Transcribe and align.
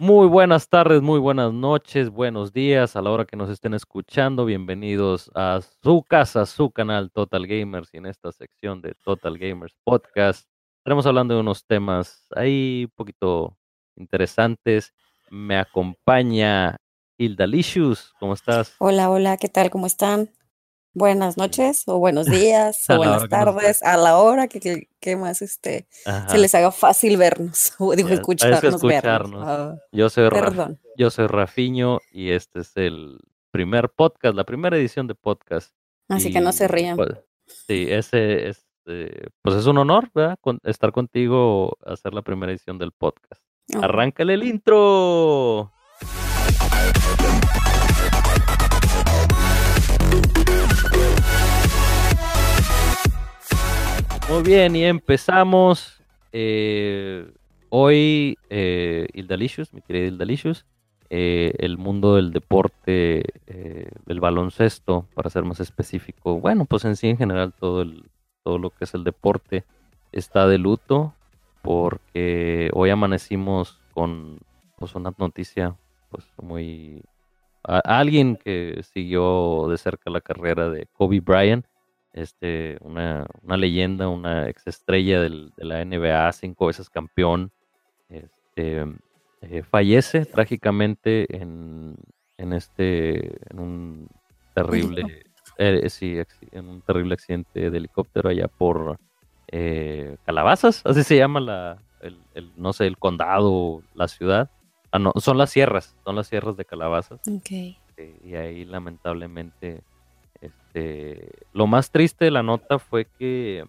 Muy 0.00 0.28
buenas 0.28 0.68
tardes, 0.68 1.02
muy 1.02 1.18
buenas 1.18 1.52
noches, 1.52 2.08
buenos 2.08 2.52
días 2.52 2.94
a 2.94 3.02
la 3.02 3.10
hora 3.10 3.24
que 3.24 3.36
nos 3.36 3.50
estén 3.50 3.74
escuchando. 3.74 4.44
Bienvenidos 4.44 5.28
a 5.34 5.60
su 5.82 6.04
casa, 6.04 6.46
su 6.46 6.70
canal 6.70 7.10
Total 7.10 7.44
Gamers 7.48 7.88
y 7.92 7.96
en 7.96 8.06
esta 8.06 8.30
sección 8.30 8.80
de 8.80 8.94
Total 9.04 9.36
Gamers 9.36 9.74
Podcast 9.82 10.48
estaremos 10.76 11.04
hablando 11.04 11.34
de 11.34 11.40
unos 11.40 11.66
temas 11.66 12.28
ahí 12.36 12.84
un 12.84 12.92
poquito 12.94 13.58
interesantes. 13.96 14.94
Me 15.30 15.58
acompaña 15.58 16.76
Hilda 17.16 17.48
Licious, 17.48 18.14
¿cómo 18.20 18.34
estás? 18.34 18.76
Hola, 18.78 19.10
hola, 19.10 19.36
¿qué 19.36 19.48
tal? 19.48 19.68
¿Cómo 19.68 19.86
están? 19.86 20.30
Buenas 20.94 21.36
noches 21.36 21.84
o 21.86 21.98
buenos 21.98 22.26
días 22.26 22.84
o 22.88 22.96
buenas 22.96 23.28
tardes 23.28 23.82
a 23.82 23.96
la 23.96 24.16
hora 24.16 24.48
que, 24.48 24.88
que, 25.00 25.16
más 25.16 25.42
este 25.42 25.86
se 26.28 26.38
les 26.38 26.54
haga 26.54 26.72
fácil 26.72 27.16
vernos 27.16 27.72
o 27.78 27.94
digo 27.94 28.08
escucharnos, 28.08 28.74
escucharnos. 28.74 29.42
Ah, 29.46 29.76
yo 29.92 30.08
soy 30.08 30.28
yo 30.96 31.10
soy 31.10 31.26
Rafiño 31.26 31.98
y 32.10 32.30
este 32.30 32.60
es 32.60 32.76
el 32.76 33.18
primer 33.50 33.90
podcast, 33.90 34.34
la 34.34 34.44
primera 34.44 34.76
edición 34.76 35.06
de 35.06 35.14
podcast. 35.14 35.72
Así 36.08 36.32
que 36.32 36.40
no 36.40 36.52
se 36.52 36.68
rían. 36.68 36.96
Pues, 36.96 37.10
sí, 37.46 37.86
ese 37.88 38.48
este, 38.48 39.28
pues 39.42 39.56
es 39.56 39.66
un 39.66 39.78
honor, 39.78 40.10
¿verdad? 40.14 40.38
estar 40.64 40.92
contigo 40.92 41.76
hacer 41.84 42.14
la 42.14 42.22
primera 42.22 42.50
edición 42.50 42.78
del 42.78 42.92
podcast. 42.92 43.42
Oh. 43.74 43.82
Arráncale 43.82 44.34
el 44.34 44.44
intro. 44.44 45.72
Muy 54.28 54.42
bien, 54.42 54.76
y 54.76 54.84
empezamos. 54.84 56.02
Eh, 56.32 57.32
hoy, 57.70 58.36
eh, 58.50 59.08
Ildalicious, 59.14 59.72
mi 59.72 59.80
querida 59.80 60.06
Ildalicious, 60.06 60.66
eh, 61.08 61.54
el 61.58 61.78
mundo 61.78 62.14
del 62.14 62.30
deporte, 62.30 63.24
eh, 63.46 63.90
del 64.04 64.20
baloncesto, 64.20 65.06
para 65.14 65.30
ser 65.30 65.44
más 65.44 65.60
específico. 65.60 66.40
Bueno, 66.40 66.66
pues 66.66 66.84
en 66.84 66.96
sí, 66.96 67.08
en 67.08 67.16
general, 67.16 67.54
todo, 67.58 67.80
el, 67.80 68.04
todo 68.44 68.58
lo 68.58 68.68
que 68.68 68.84
es 68.84 68.92
el 68.92 69.02
deporte 69.02 69.64
está 70.12 70.46
de 70.46 70.58
luto, 70.58 71.14
porque 71.62 72.70
hoy 72.74 72.90
amanecimos 72.90 73.80
con 73.94 74.40
pues, 74.76 74.94
una 74.94 75.14
noticia 75.16 75.74
pues 76.10 76.26
muy... 76.42 77.02
alguien 77.62 78.36
que 78.36 78.82
siguió 78.92 79.68
de 79.68 79.78
cerca 79.78 80.10
la 80.10 80.20
carrera 80.20 80.68
de 80.68 80.86
Kobe 80.92 81.20
Bryant 81.20 81.64
este, 82.18 82.78
una, 82.80 83.26
una 83.42 83.56
leyenda, 83.56 84.08
una 84.08 84.48
exestrella 84.48 85.20
del, 85.20 85.52
de 85.56 85.64
la 85.64 85.84
NBA, 85.84 86.32
cinco 86.32 86.66
veces 86.66 86.90
campeón, 86.90 87.52
este, 88.08 88.84
eh, 89.42 89.62
fallece 89.62 90.26
trágicamente 90.26 91.26
en, 91.36 91.96
en, 92.36 92.52
este, 92.52 93.38
en 93.50 93.58
un 93.58 94.08
terrible, 94.54 95.24
eh, 95.58 95.88
sí, 95.90 96.18
en 96.52 96.68
un 96.68 96.82
terrible 96.82 97.14
accidente 97.14 97.70
de 97.70 97.76
helicóptero 97.76 98.30
allá 98.30 98.48
por 98.48 98.98
eh, 99.48 100.16
Calabazas, 100.26 100.82
así 100.84 101.04
se 101.04 101.16
llama 101.16 101.40
la, 101.40 101.78
el, 102.00 102.18
el, 102.34 102.50
no 102.56 102.72
sé, 102.72 102.86
el 102.86 102.98
condado, 102.98 103.82
la 103.94 104.08
ciudad. 104.08 104.50
Ah, 104.90 104.98
no, 104.98 105.12
son 105.16 105.38
las 105.38 105.50
sierras, 105.50 105.96
son 106.04 106.16
las 106.16 106.26
sierras 106.26 106.56
de 106.56 106.64
Calabazas. 106.64 107.20
Okay. 107.28 107.78
y 108.24 108.34
ahí 108.34 108.64
lamentablemente 108.64 109.82
este, 110.40 111.30
lo 111.52 111.66
más 111.66 111.90
triste 111.90 112.24
de 112.24 112.30
la 112.30 112.42
nota 112.42 112.78
fue 112.78 113.06
que 113.18 113.64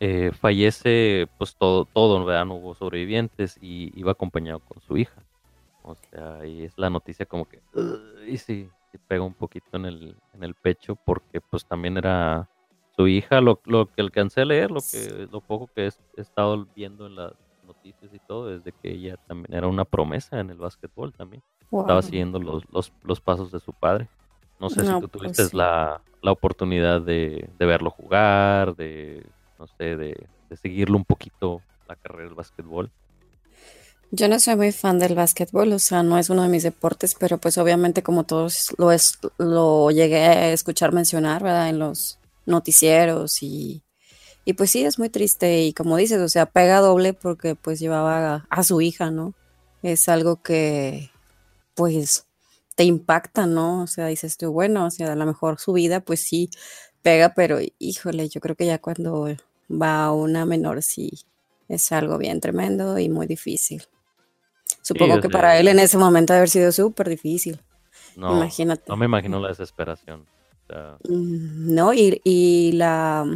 eh, 0.00 0.30
fallece 0.32 1.28
pues 1.38 1.56
todo, 1.56 1.84
todo, 1.84 2.24
¿verdad? 2.24 2.46
No 2.46 2.54
hubo 2.54 2.74
sobrevivientes 2.74 3.58
y 3.60 3.92
iba 3.98 4.12
acompañado 4.12 4.60
con 4.60 4.80
su 4.80 4.96
hija. 4.96 5.22
O 5.82 5.94
sea, 5.94 6.44
y 6.46 6.64
es 6.64 6.76
la 6.76 6.90
noticia 6.90 7.26
como 7.26 7.46
que, 7.48 7.60
y 8.26 8.36
sí, 8.36 8.68
pega 8.98 9.22
un 9.22 9.34
poquito 9.34 9.76
en 9.76 9.86
el, 9.86 10.16
en 10.34 10.44
el 10.44 10.54
pecho 10.54 10.96
porque 10.96 11.40
pues 11.40 11.64
también 11.64 11.96
era 11.96 12.48
su 12.96 13.06
hija, 13.08 13.40
lo, 13.40 13.60
lo 13.64 13.86
que 13.86 14.02
alcancé 14.02 14.42
a 14.42 14.44
leer, 14.44 14.70
lo 14.70 14.80
que 14.80 15.28
lo 15.30 15.40
poco 15.40 15.68
que 15.74 15.86
he, 15.86 16.20
estado 16.20 16.66
viendo 16.74 17.06
en 17.06 17.16
las 17.16 17.32
noticias 17.66 18.12
y 18.12 18.18
todo, 18.18 18.48
desde 18.48 18.72
que 18.72 18.92
ella 18.92 19.16
también 19.26 19.54
era 19.54 19.68
una 19.68 19.84
promesa 19.84 20.40
en 20.40 20.50
el 20.50 20.58
básquetbol 20.58 21.12
también. 21.12 21.42
Estaba 21.72 22.02
siguiendo 22.02 22.40
los, 22.40 22.64
los, 22.72 22.92
los, 23.04 23.20
pasos 23.20 23.52
de 23.52 23.60
su 23.60 23.72
padre. 23.72 24.08
No 24.58 24.70
sé 24.70 24.80
si 24.80 24.88
tú 24.88 25.08
pues 25.08 25.32
tuviste 25.32 25.56
la, 25.56 26.00
la, 26.20 26.32
oportunidad 26.32 27.00
de, 27.00 27.48
de, 27.58 27.66
verlo 27.66 27.90
jugar, 27.90 28.74
de, 28.74 29.24
no 29.58 29.66
sé, 29.66 29.96
de, 29.96 30.26
de, 30.48 30.56
seguirlo 30.56 30.96
un 30.96 31.04
poquito 31.04 31.62
la 31.88 31.94
carrera 31.94 32.24
del 32.24 32.34
básquetbol. 32.34 32.90
Yo 34.10 34.28
no 34.28 34.40
soy 34.40 34.56
muy 34.56 34.72
fan 34.72 34.98
del 34.98 35.14
básquetbol, 35.14 35.72
o 35.72 35.78
sea, 35.78 36.02
no 36.02 36.18
es 36.18 36.28
uno 36.30 36.42
de 36.42 36.48
mis 36.48 36.64
deportes, 36.64 37.14
pero 37.18 37.38
pues 37.38 37.56
obviamente 37.58 38.02
como 38.02 38.24
todos 38.24 38.74
lo, 38.76 38.90
es, 38.90 39.20
lo 39.38 39.92
llegué 39.92 40.24
a 40.24 40.52
escuchar 40.52 40.92
mencionar, 40.92 41.44
¿verdad? 41.44 41.68
En 41.68 41.78
los 41.78 42.18
noticieros 42.44 43.44
y, 43.44 43.84
y 44.44 44.54
pues 44.54 44.72
sí, 44.72 44.84
es 44.84 44.98
muy 44.98 45.10
triste 45.10 45.62
y 45.62 45.72
como 45.72 45.96
dices, 45.96 46.20
o 46.20 46.28
sea, 46.28 46.46
pega 46.46 46.80
doble 46.80 47.12
porque 47.12 47.54
pues 47.54 47.78
llevaba 47.78 48.34
a, 48.34 48.46
a 48.50 48.64
su 48.64 48.80
hija, 48.80 49.12
¿no? 49.12 49.34
Es 49.82 50.08
algo 50.08 50.42
que, 50.42 51.10
pues 51.74 52.26
te 52.74 52.84
impacta, 52.84 53.46
¿no? 53.46 53.82
O 53.82 53.86
sea, 53.86 54.06
dices 54.06 54.36
tú, 54.36 54.52
bueno, 54.52 54.86
o 54.86 54.90
sea, 54.90 55.12
a 55.12 55.16
lo 55.16 55.26
mejor 55.26 55.58
su 55.58 55.72
vida, 55.72 56.00
pues 56.00 56.22
sí, 56.22 56.50
pega, 57.02 57.34
pero 57.34 57.58
híjole, 57.78 58.28
yo 58.28 58.40
creo 58.40 58.56
que 58.56 58.66
ya 58.66 58.78
cuando 58.78 59.28
va 59.70 60.04
a 60.04 60.12
una 60.12 60.46
menor, 60.46 60.82
sí, 60.82 61.10
es 61.68 61.92
algo 61.92 62.18
bien 62.18 62.40
tremendo 62.40 62.98
y 62.98 63.08
muy 63.08 63.26
difícil. 63.26 63.82
Supongo 64.82 65.20
que 65.20 65.28
para 65.28 65.58
él 65.58 65.68
en 65.68 65.78
ese 65.78 65.98
momento 65.98 66.32
debe 66.32 66.40
haber 66.40 66.50
sido 66.50 66.72
súper 66.72 67.08
difícil. 67.08 67.60
No, 68.16 68.36
Imagínate. 68.36 68.84
No 68.88 68.96
me 68.96 69.06
imagino 69.06 69.40
la 69.40 69.48
desesperación. 69.48 70.26
Mm, 71.08 71.74
no, 71.74 71.92
y, 71.92 72.20
y 72.24 72.72
la 72.72 73.26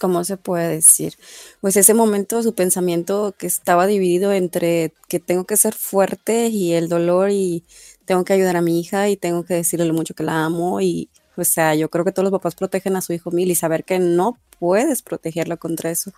¿cómo 0.00 0.24
se 0.24 0.36
puede 0.36 0.68
decir? 0.68 1.14
Pues 1.60 1.76
ese 1.76 1.94
momento 1.94 2.42
su 2.42 2.54
pensamiento 2.54 3.34
que 3.38 3.46
estaba 3.46 3.86
dividido 3.86 4.32
entre 4.32 4.92
que 5.08 5.20
tengo 5.20 5.44
que 5.44 5.56
ser 5.56 5.74
fuerte 5.74 6.48
y 6.48 6.72
el 6.72 6.88
dolor 6.88 7.30
y 7.30 7.64
tengo 8.04 8.24
que 8.24 8.32
ayudar 8.32 8.56
a 8.56 8.62
mi 8.62 8.80
hija 8.80 9.08
y 9.08 9.16
tengo 9.16 9.44
que 9.44 9.54
decirle 9.54 9.86
lo 9.86 9.94
mucho 9.94 10.14
que 10.14 10.24
la 10.24 10.44
amo 10.44 10.80
y 10.80 11.08
o 11.36 11.44
sea, 11.44 11.74
yo 11.74 11.88
creo 11.88 12.04
que 12.04 12.12
todos 12.12 12.24
los 12.24 12.38
papás 12.38 12.54
protegen 12.54 12.96
a 12.96 13.00
su 13.00 13.12
hijo 13.12 13.30
mil 13.30 13.50
y 13.50 13.54
saber 13.54 13.84
que 13.84 13.98
no 13.98 14.36
puedes 14.58 15.02
protegerlo 15.02 15.56
contra 15.58 15.90
eso. 15.90 16.12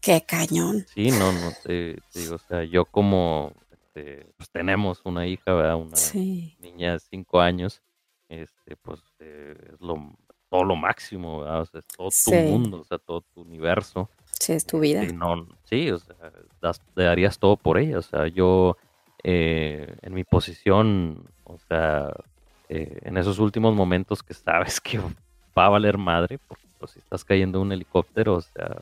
Qué 0.00 0.22
cañón. 0.26 0.86
Sí, 0.94 1.10
no, 1.10 1.30
no, 1.32 1.52
te, 1.62 1.98
digo, 2.14 2.36
o 2.36 2.38
sea, 2.38 2.64
yo 2.64 2.86
como, 2.86 3.52
este, 3.70 4.26
pues 4.36 4.50
tenemos 4.50 5.00
una 5.04 5.26
hija, 5.26 5.52
¿verdad? 5.52 5.76
Una 5.76 5.96
niña 6.58 6.94
de 6.94 7.00
cinco 7.00 7.40
años, 7.40 7.82
este, 8.28 8.76
pues 8.76 9.00
eh, 9.20 9.54
es 9.74 9.80
lo 9.80 10.16
todo 10.52 10.64
lo 10.64 10.76
máximo, 10.76 11.38
o 11.38 11.64
sea, 11.64 11.80
es 11.80 11.86
todo 11.96 12.10
tu 12.10 12.34
mundo, 12.34 12.80
o 12.80 12.84
sea, 12.84 12.98
todo 12.98 13.22
tu 13.22 13.40
universo. 13.40 14.10
Sí, 14.38 14.52
es 14.52 14.66
tu 14.66 14.80
vida. 14.80 15.00
Este, 15.00 15.14
no, 15.14 15.48
sí, 15.64 15.90
o 15.90 15.98
sea, 15.98 16.14
das, 16.60 16.78
darías 16.94 17.38
todo 17.38 17.56
por 17.56 17.78
ella, 17.78 17.98
o 17.98 18.02
sea, 18.02 18.26
yo 18.28 18.76
eh, 19.24 19.96
en 20.02 20.12
mi 20.12 20.24
posición, 20.24 21.24
o 21.44 21.56
sea, 21.56 22.12
eh, 22.68 22.98
en 23.00 23.16
esos 23.16 23.38
últimos 23.38 23.74
momentos 23.74 24.22
que 24.22 24.34
sabes 24.34 24.78
que 24.78 24.98
va 25.58 25.64
a 25.64 25.70
valer 25.70 25.96
madre, 25.96 26.38
porque 26.46 26.66
pues, 26.78 26.90
si 26.90 26.98
estás 26.98 27.24
cayendo 27.24 27.58
en 27.58 27.68
un 27.68 27.72
helicóptero, 27.72 28.34
o 28.34 28.42
sea, 28.42 28.76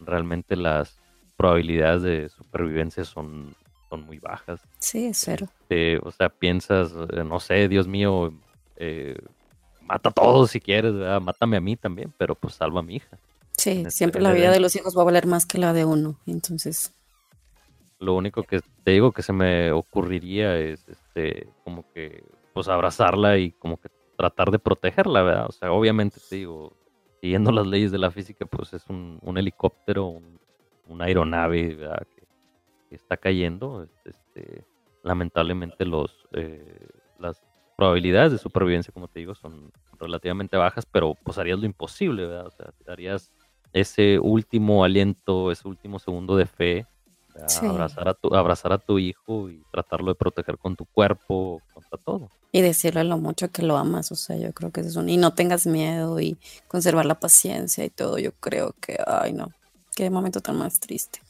realmente 0.00 0.56
las 0.56 0.98
probabilidades 1.36 2.00
de 2.00 2.28
supervivencia 2.30 3.04
son, 3.04 3.54
son 3.90 4.06
muy 4.06 4.18
bajas. 4.18 4.62
Sí, 4.78 5.04
es 5.04 5.18
cero. 5.18 5.48
Este, 5.60 5.98
o 5.98 6.10
sea, 6.12 6.30
piensas, 6.30 6.92
eh, 7.12 7.24
no 7.24 7.40
sé, 7.40 7.68
Dios 7.68 7.86
mío, 7.86 8.32
eh, 8.76 9.18
mata 9.90 10.08
a 10.08 10.12
todos 10.12 10.50
si 10.50 10.60
quieres, 10.60 10.92
mátame 11.20 11.56
a 11.56 11.60
mí 11.60 11.76
también, 11.76 12.12
pero 12.16 12.34
pues 12.34 12.54
salva 12.54 12.80
a 12.80 12.82
mi 12.82 12.96
hija. 12.96 13.18
Sí, 13.52 13.70
este, 13.70 13.90
siempre 13.90 14.22
la 14.22 14.32
vida 14.32 14.50
de 14.50 14.60
los 14.60 14.74
hijos 14.76 14.96
va 14.96 15.02
a 15.02 15.04
valer 15.04 15.26
más 15.26 15.46
que 15.46 15.58
la 15.58 15.72
de 15.72 15.84
uno, 15.84 16.16
entonces. 16.26 16.94
Lo 17.98 18.14
único 18.14 18.42
que 18.44 18.60
te 18.84 18.92
digo 18.92 19.12
que 19.12 19.22
se 19.22 19.32
me 19.32 19.72
ocurriría 19.72 20.56
es, 20.56 20.88
este, 20.88 21.48
como 21.64 21.84
que, 21.92 22.24
pues 22.54 22.68
abrazarla 22.68 23.38
y 23.38 23.50
como 23.52 23.78
que 23.78 23.88
tratar 24.16 24.50
de 24.50 24.58
protegerla, 24.58 25.22
¿verdad? 25.22 25.46
O 25.48 25.52
sea, 25.52 25.72
obviamente 25.72 26.18
te 26.26 26.36
digo, 26.36 26.72
siguiendo 27.20 27.52
las 27.52 27.66
leyes 27.66 27.90
de 27.90 27.98
la 27.98 28.10
física, 28.10 28.46
pues 28.46 28.72
es 28.72 28.86
un, 28.88 29.20
helicóptero, 29.36 30.06
un, 30.06 30.38
una 30.88 31.06
aeronave, 31.06 31.74
¿verdad? 31.74 32.06
Que, 32.14 32.20
está 32.94 33.16
cayendo, 33.16 33.86
este, 34.04 34.64
lamentablemente 35.04 35.84
los, 35.84 36.26
eh, 36.32 36.88
las 37.20 37.40
probabilidades 37.80 38.32
de 38.32 38.36
supervivencia, 38.36 38.92
como 38.92 39.08
te 39.08 39.20
digo, 39.20 39.34
son 39.34 39.72
relativamente 39.98 40.58
bajas, 40.58 40.84
pero 40.84 41.16
pues 41.24 41.38
harías 41.38 41.58
lo 41.58 41.64
imposible, 41.64 42.26
¿verdad? 42.26 42.46
O 42.46 42.50
sea, 42.50 42.70
harías 42.86 43.30
ese 43.72 44.18
último 44.18 44.84
aliento, 44.84 45.50
ese 45.50 45.66
último 45.66 45.98
segundo 45.98 46.36
de 46.36 46.44
fe, 46.44 46.86
abrazar, 47.62 48.06
a 48.06 48.12
tu, 48.12 48.34
abrazar 48.34 48.74
a 48.74 48.78
tu 48.78 48.98
hijo 48.98 49.48
y 49.48 49.62
tratarlo 49.72 50.10
de 50.10 50.14
proteger 50.14 50.58
con 50.58 50.76
tu 50.76 50.84
cuerpo, 50.84 51.62
contra 51.72 51.96
todo. 51.96 52.28
Y 52.52 52.60
decirle 52.60 53.02
lo 53.04 53.16
mucho 53.16 53.50
que 53.50 53.62
lo 53.62 53.78
amas, 53.78 54.12
o 54.12 54.14
sea, 54.14 54.36
yo 54.36 54.52
creo 54.52 54.70
que 54.70 54.82
es 54.82 54.96
un... 54.96 55.08
Y 55.08 55.16
no 55.16 55.32
tengas 55.32 55.66
miedo 55.66 56.20
y 56.20 56.36
conservar 56.68 57.06
la 57.06 57.18
paciencia 57.18 57.82
y 57.82 57.88
todo, 57.88 58.18
yo 58.18 58.32
creo 58.32 58.74
que, 58.78 58.98
ay 59.06 59.32
no, 59.32 59.52
qué 59.96 60.10
momento 60.10 60.42
tan 60.42 60.58
más 60.58 60.80
triste. 60.80 61.20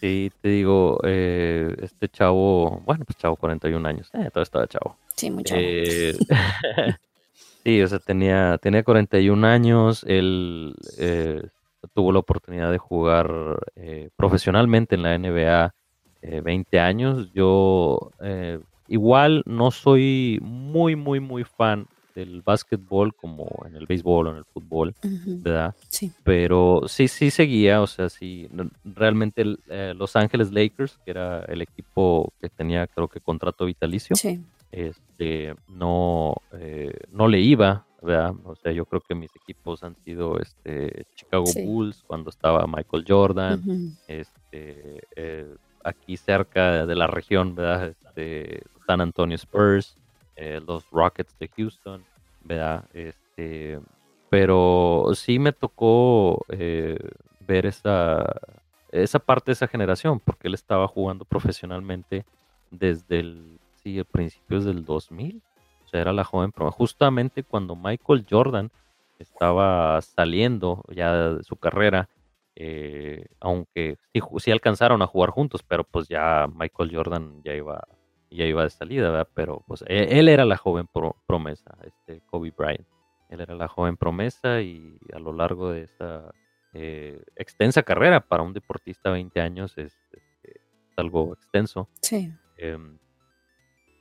Sí, 0.00 0.30
te 0.42 0.48
digo, 0.48 0.98
eh, 1.04 1.74
este 1.80 2.08
chavo, 2.08 2.82
bueno, 2.84 3.04
pues 3.04 3.16
chavo, 3.16 3.36
41 3.36 3.86
años, 3.86 4.10
eh, 4.12 4.30
todo 4.32 4.42
estaba 4.42 4.66
chavo. 4.66 4.96
Sí, 5.16 5.30
muy 5.30 5.42
chavo. 5.42 5.60
Eh, 5.62 6.12
sí, 7.64 7.82
o 7.82 7.86
sea, 7.86 7.98
tenía, 7.98 8.58
tenía 8.58 8.82
41 8.82 9.44
años, 9.44 10.04
él 10.06 10.74
eh, 10.98 11.42
tuvo 11.94 12.12
la 12.12 12.18
oportunidad 12.18 12.70
de 12.70 12.78
jugar 12.78 13.30
eh, 13.76 14.10
profesionalmente 14.16 14.94
en 14.94 15.02
la 15.02 15.14
NBA 15.14 15.74
eh, 16.22 16.40
20 16.40 16.80
años. 16.80 17.30
Yo 17.32 18.12
eh, 18.20 18.60
igual 18.88 19.42
no 19.46 19.70
soy 19.70 20.38
muy, 20.42 20.96
muy, 20.96 21.20
muy 21.20 21.44
fan 21.44 21.86
del 22.16 22.40
básquetbol 22.40 23.14
como 23.14 23.46
en 23.66 23.76
el 23.76 23.86
béisbol 23.86 24.26
o 24.26 24.30
en 24.30 24.38
el 24.38 24.44
fútbol, 24.46 24.94
¿verdad? 25.02 25.74
Sí, 25.88 26.10
Pero 26.24 26.82
sí, 26.88 27.08
sí 27.08 27.30
seguía, 27.30 27.82
o 27.82 27.86
sea, 27.86 28.08
sí, 28.08 28.48
realmente 28.84 29.42
el, 29.42 29.60
eh, 29.68 29.92
Los 29.94 30.16
Ángeles 30.16 30.50
Lakers, 30.50 30.98
que 31.04 31.10
era 31.10 31.44
el 31.44 31.60
equipo 31.60 32.32
que 32.40 32.48
tenía 32.48 32.86
creo 32.86 33.06
que 33.06 33.20
contrato 33.20 33.66
vitalicio, 33.66 34.16
sí, 34.16 34.42
este, 34.72 35.54
no, 35.68 36.36
eh, 36.52 36.94
no 37.12 37.28
le 37.28 37.40
iba, 37.40 37.84
¿verdad? 38.00 38.34
O 38.44 38.56
sea, 38.56 38.72
yo 38.72 38.86
creo 38.86 39.02
que 39.02 39.14
mis 39.14 39.30
equipos 39.36 39.82
han 39.84 39.94
sido 39.96 40.38
este, 40.40 41.04
Chicago 41.14 41.46
sí. 41.46 41.64
Bulls 41.64 42.02
cuando 42.06 42.30
estaba 42.30 42.66
Michael 42.66 43.04
Jordan, 43.06 43.96
este, 44.08 45.02
eh, 45.14 45.54
aquí 45.84 46.16
cerca 46.16 46.86
de 46.86 46.94
la 46.94 47.06
región, 47.06 47.54
¿verdad? 47.54 47.88
Este, 47.88 48.62
San 48.86 49.02
Antonio 49.02 49.34
Spurs, 49.34 49.98
eh, 50.36 50.60
los 50.66 50.88
Rockets 50.90 51.38
de 51.38 51.48
Houston, 51.48 52.04
¿verdad? 52.44 52.84
Este, 52.92 53.80
pero 54.30 55.10
sí 55.14 55.38
me 55.38 55.52
tocó 55.52 56.44
eh, 56.48 56.98
ver 57.40 57.66
esa, 57.66 58.40
esa 58.90 59.18
parte 59.18 59.46
de 59.46 59.54
esa 59.54 59.68
generación, 59.68 60.20
porque 60.20 60.48
él 60.48 60.54
estaba 60.54 60.88
jugando 60.88 61.24
profesionalmente 61.24 62.24
desde 62.70 63.20
el, 63.20 63.58
sí, 63.82 64.02
principios 64.04 64.64
del 64.64 64.84
2000, 64.84 65.42
o 65.84 65.88
sea, 65.88 66.00
era 66.00 66.12
la 66.12 66.24
joven, 66.24 66.52
pero 66.52 66.70
justamente 66.70 67.42
cuando 67.42 67.76
Michael 67.76 68.26
Jordan 68.28 68.70
estaba 69.18 70.00
saliendo 70.02 70.82
ya 70.88 71.30
de 71.34 71.44
su 71.44 71.56
carrera, 71.56 72.08
eh, 72.56 73.26
aunque 73.40 73.96
sí, 74.12 74.20
sí 74.38 74.50
alcanzaron 74.50 75.02
a 75.02 75.06
jugar 75.06 75.30
juntos, 75.30 75.62
pero 75.62 75.84
pues 75.84 76.08
ya 76.08 76.48
Michael 76.54 76.94
Jordan 76.94 77.42
ya 77.44 77.54
iba, 77.54 77.86
ya 78.30 78.44
iba 78.44 78.62
de 78.64 78.70
salida, 78.70 79.10
¿verdad? 79.10 79.28
Pero 79.34 79.62
pues 79.66 79.82
e- 79.86 80.18
él, 80.18 80.28
era 80.28 80.44
la 80.44 80.56
joven 80.56 80.86
pro- 80.92 81.16
promesa, 81.26 81.76
este 81.84 82.20
Kobe 82.26 82.52
Bryant. 82.56 82.86
Él 83.28 83.40
era 83.40 83.54
la 83.54 83.68
joven 83.68 83.96
promesa 83.96 84.60
y 84.62 84.98
a 85.12 85.18
lo 85.18 85.32
largo 85.32 85.70
de 85.72 85.82
esa 85.82 86.32
eh, 86.72 87.20
extensa 87.36 87.82
carrera 87.82 88.20
para 88.20 88.42
un 88.42 88.52
deportista 88.52 89.10
20 89.10 89.40
años 89.40 89.76
es, 89.78 89.96
este, 90.12 90.60
es 90.88 90.98
algo 90.98 91.32
extenso. 91.34 91.88
Sí, 92.02 92.32
Em, 92.58 92.98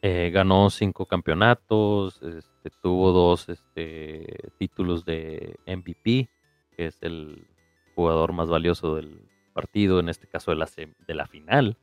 eh, 0.02 0.30
ganó 0.32 0.70
cinco 0.70 1.06
campeonatos, 1.08 2.22
este, 2.22 2.70
tuvo 2.82 3.12
dos 3.12 3.50
este, 3.50 4.52
títulos 4.60 5.04
de 5.06 5.56
MVP, 5.66 6.30
que 6.76 6.86
es 6.88 6.98
el 7.02 7.48
jugador 7.96 8.32
más 8.34 8.48
valioso 8.50 8.96
del 8.96 9.20
partido, 9.54 10.00
en 10.00 10.10
este 10.10 10.28
caso 10.28 10.52
de 10.52 10.58
la, 10.58 10.70
de 11.08 11.16
la 11.16 11.26
final. 11.28 11.78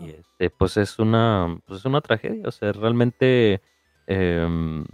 Y 0.00 0.10
este, 0.10 0.50
pues 0.50 0.76
es 0.76 0.98
una, 0.98 1.58
pues 1.66 1.80
es 1.80 1.84
una 1.84 2.00
tragedia, 2.00 2.42
o 2.46 2.50
sea, 2.50 2.72
realmente 2.72 3.60
em, 4.06 4.84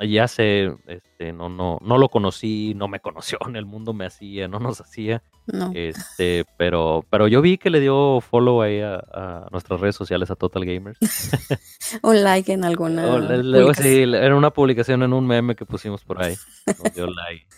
ya 0.00 0.28
sé, 0.28 0.74
este, 0.86 1.32
no, 1.32 1.48
no, 1.48 1.78
no 1.82 1.98
lo 1.98 2.08
conocí, 2.08 2.74
no 2.74 2.88
me 2.88 3.00
conoció, 3.00 3.38
en 3.46 3.56
el 3.56 3.66
mundo 3.66 3.92
me 3.92 4.06
hacía, 4.06 4.48
no 4.48 4.58
nos 4.58 4.80
hacía, 4.80 5.22
no, 5.46 5.72
este, 5.74 6.44
pero, 6.56 7.04
pero 7.10 7.28
yo 7.28 7.42
vi 7.42 7.58
que 7.58 7.70
le 7.70 7.80
dio 7.80 8.20
follow 8.20 8.62
ahí 8.62 8.80
a, 8.80 8.96
a 9.12 9.48
nuestras 9.50 9.80
redes 9.80 9.96
sociales 9.96 10.30
a 10.30 10.36
Total 10.36 10.64
Gamers. 10.64 10.98
un 12.02 12.22
like 12.22 12.52
en 12.52 12.64
alguna 12.64 13.06
O 13.06 13.18
publicación. 13.18 13.74
sí, 13.74 14.02
era 14.02 14.36
una 14.36 14.50
publicación 14.50 15.02
en 15.02 15.12
un 15.12 15.26
meme 15.26 15.54
que 15.54 15.66
pusimos 15.66 16.04
por 16.04 16.22
ahí. 16.22 16.34
Nos 16.66 16.94
dio 16.94 17.06
like. 17.06 17.46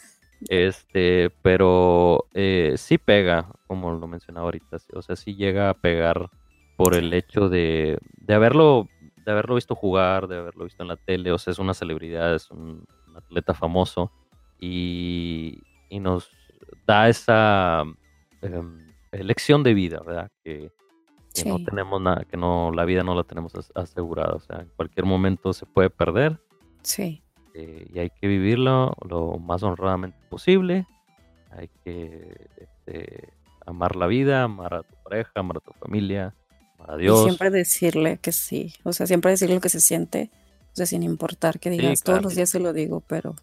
Este, 0.49 1.31
pero 1.43 2.27
eh, 2.35 2.75
sí 2.77 2.99
pega, 2.99 3.47
como 3.69 3.93
lo 3.93 4.09
mencionaba 4.09 4.47
ahorita. 4.47 4.79
O 4.95 5.01
sea, 5.01 5.15
sí 5.15 5.37
llega 5.37 5.71
a 5.71 5.75
pegar 5.75 6.31
por 6.77 6.95
el 6.95 7.13
hecho 7.13 7.49
de, 7.49 7.99
de 8.17 8.35
haberlo, 8.35 8.89
de 9.25 9.33
haberlo 9.33 9.55
visto 9.57 9.75
jugar, 9.75 10.29
de 10.29 10.39
haberlo 10.39 10.65
visto 10.65 10.83
en 10.83 10.89
la 10.89 10.97
tele. 10.97 11.33
O 11.33 11.39
sea, 11.39 11.53
es 11.53 11.59
una 11.59 11.75
celebridad, 11.75 12.35
es 12.35 12.51
un, 12.51 12.85
un 13.09 13.17
atleta 13.17 13.55
famoso. 13.55 14.11
Y, 14.59 15.61
y 15.89 16.01
nos 16.01 16.31
da 16.87 17.09
esa 17.09 17.83
em, 18.41 18.87
lección 19.13 19.63
de 19.63 19.75
vida, 19.75 20.01
¿verdad? 20.07 20.31
Que, 20.45 20.71
que 21.35 21.49
no 21.49 21.57
tenemos 21.65 22.01
nada, 22.01 22.25
que 22.25 22.37
no, 22.37 22.71
la 22.73 22.85
vida 22.85 23.03
no 23.03 23.15
la 23.15 23.25
tenemos 23.25 23.55
as- 23.55 23.73
asegurada. 23.75 24.35
O 24.35 24.41
sea, 24.41 24.61
en 24.61 24.69
cualquier 24.77 25.05
momento 25.07 25.53
se 25.53 25.67
puede 25.67 25.91
perder 25.91 26.39
sí, 26.83 27.23
eh, 27.55 27.87
y 27.93 27.99
hay 27.99 28.11
que 28.11 28.27
vivirlo 28.29 28.95
lo 29.09 29.39
más 29.39 29.63
honradamente 29.63 30.19
posible. 30.31 30.87
Hay 31.51 31.69
que 31.85 32.49
este, 32.57 33.29
amar 33.67 33.97
la 33.97 34.07
vida, 34.07 34.45
amar 34.45 34.75
a 34.75 34.83
tu 34.83 34.95
pareja, 35.03 35.33
amar 35.35 35.59
a 35.59 35.61
tu 35.61 35.73
familia, 35.73 36.35
y 37.05 37.17
siempre 37.17 37.51
decirle 37.51 38.19
que 38.19 38.33
sí, 38.33 38.75
o 38.85 38.93
sea, 38.93 39.07
siempre 39.07 39.31
decir 39.33 39.51
lo 39.51 39.61
que 39.61 39.69
se 39.69 39.81
siente, 39.81 40.31
o 40.73 40.77
sea, 40.77 40.87
sin 40.87 41.03
importar 41.03 41.61
que 41.61 41.71
Sí, 41.77 41.97
digas, 41.97 42.03
todos 42.03 42.23
los 42.23 42.35
días 42.35 42.51
se 42.51 42.61
lo 42.61 42.73
digo, 42.73 43.01
pero 43.03 43.37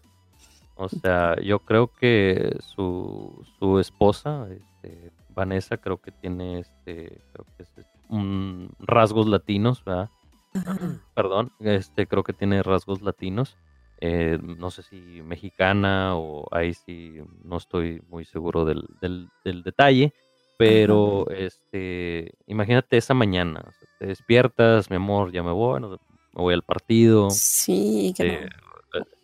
O 0.74 0.88
sea, 0.88 1.36
yo 1.42 1.60
creo 1.64 1.92
que 1.92 2.56
su, 2.60 3.44
su 3.58 3.78
esposa, 3.80 4.48
este, 4.50 5.12
Vanessa, 5.28 5.76
creo 5.78 5.98
que 6.00 6.10
tiene 6.12 6.60
este, 6.60 7.22
creo 7.32 7.46
que 7.56 7.62
es 7.64 7.86
un 8.08 8.70
rasgos 8.78 9.26
latinos, 9.28 9.84
¿verdad? 9.84 10.10
ajá, 10.54 11.00
Perdón, 11.14 11.52
este, 11.60 12.06
creo 12.08 12.24
que 12.24 12.32
tiene 12.34 12.62
rasgos 12.62 13.02
latinos. 13.02 13.58
eh, 14.00 14.38
no 14.42 14.70
sé 14.70 14.82
si 14.82 15.22
mexicana 15.22 16.16
o 16.16 16.46
ahí 16.54 16.74
sí 16.74 17.18
no 17.44 17.58
estoy 17.58 18.02
muy 18.08 18.24
seguro 18.26 18.64
del, 18.64 18.84
del, 19.00 19.30
del 19.44 19.62
detalle, 19.62 20.14
pero 20.60 21.26
este, 21.30 22.34
imagínate 22.46 22.98
esa 22.98 23.14
mañana, 23.14 23.64
o 23.66 23.72
sea, 23.72 23.88
te 23.98 24.06
despiertas, 24.08 24.90
mi 24.90 24.96
amor, 24.96 25.32
ya 25.32 25.42
me 25.42 25.52
voy, 25.52 25.80
me 25.80 25.96
voy 26.34 26.52
al 26.52 26.62
partido, 26.62 27.30
sí, 27.30 28.12
que 28.14 28.26
eh, 28.26 28.48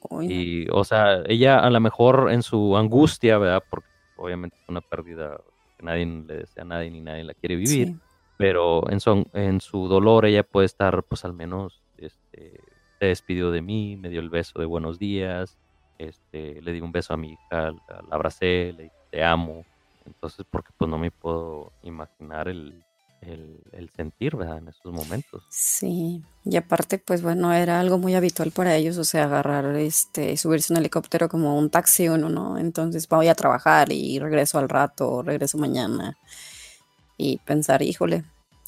uy, 0.09 0.29
no, 0.29 0.33
y, 0.33 0.69
o 0.73 0.83
sea, 0.83 1.23
ella 1.27 1.59
a 1.59 1.69
lo 1.69 1.79
mejor 1.79 2.31
en 2.33 2.43
su 2.43 2.75
angustia, 2.77 3.37
¿verdad? 3.37 3.63
Porque 3.69 3.87
obviamente 4.17 4.57
es 4.63 4.69
una 4.69 4.81
pérdida 4.81 5.39
que 5.77 5.85
nadie 5.85 6.07
le 6.07 6.37
desea 6.39 6.63
a 6.63 6.67
nadie 6.67 6.91
ni 6.91 7.03
nadie 7.03 7.25
la 7.25 7.35
quiere 7.35 7.57
vivir, 7.57 7.89
sí, 7.89 7.97
pero 8.39 8.89
en 8.91 9.01
su, 9.01 9.29
en 9.35 9.61
su 9.61 9.89
dolor 9.89 10.25
ella 10.25 10.43
puede 10.43 10.65
estar, 10.65 11.03
pues 11.03 11.27
al 11.27 11.35
menos, 11.35 11.83
este, 11.99 12.61
se 12.99 13.07
despidió 13.07 13.51
de 13.51 13.61
mí, 13.61 13.97
me 13.97 14.09
dio 14.09 14.21
el 14.21 14.31
beso 14.31 14.59
de 14.59 14.65
buenos 14.65 14.99
días, 14.99 15.59
este, 15.99 16.63
le 16.63 16.73
di 16.73 16.81
un 16.81 16.93
beso 16.93 17.13
a 17.13 17.19
mi 17.19 17.33
hija, 17.33 17.73
la, 17.73 18.03
la 18.09 18.09
abracé, 18.11 18.73
le 18.75 18.85
dije 18.85 18.97
te 19.11 19.25
amo, 19.25 19.65
entonces 20.07 20.47
porque 20.51 20.71
pues 20.77 20.89
no 20.91 20.99
me 20.99 21.11
puedo 21.11 21.73
imaginar 21.83 22.49
el, 22.49 22.83
el, 23.21 23.61
el 23.73 23.91
sentir, 23.91 24.37
¿verdad? 24.37 24.59
En 24.59 24.69
esos 24.69 24.93
momentos. 24.93 25.43
sí, 25.51 26.23
y 26.45 26.57
aparte, 26.57 26.99
pues 26.99 27.23
bueno, 27.23 27.53
era 27.53 27.81
algo 27.81 27.99
muy 27.99 28.15
habitual 28.15 28.51
para 28.53 28.75
ellos, 28.77 28.99
o 28.99 29.05
sea, 29.05 29.25
agarrar, 29.25 29.65
este, 29.77 30.37
subirse 30.37 30.73
un 30.73 30.79
helicóptero 30.79 31.29
como 31.29 31.59
un 31.59 31.71
taxi 31.71 32.09
uno, 32.09 32.29
¿no? 32.29 32.57
Entonces 32.59 33.09
voy 33.09 33.29
a 33.29 33.35
trabajar 33.35 33.91
y 33.93 34.19
regreso 34.19 34.59
al 34.59 34.69
rato, 34.69 35.11
o 35.11 35.23
regreso 35.23 35.59
mañana, 35.59 36.17
y 37.17 37.39
pensar, 37.39 37.83
híjole, 37.83 38.25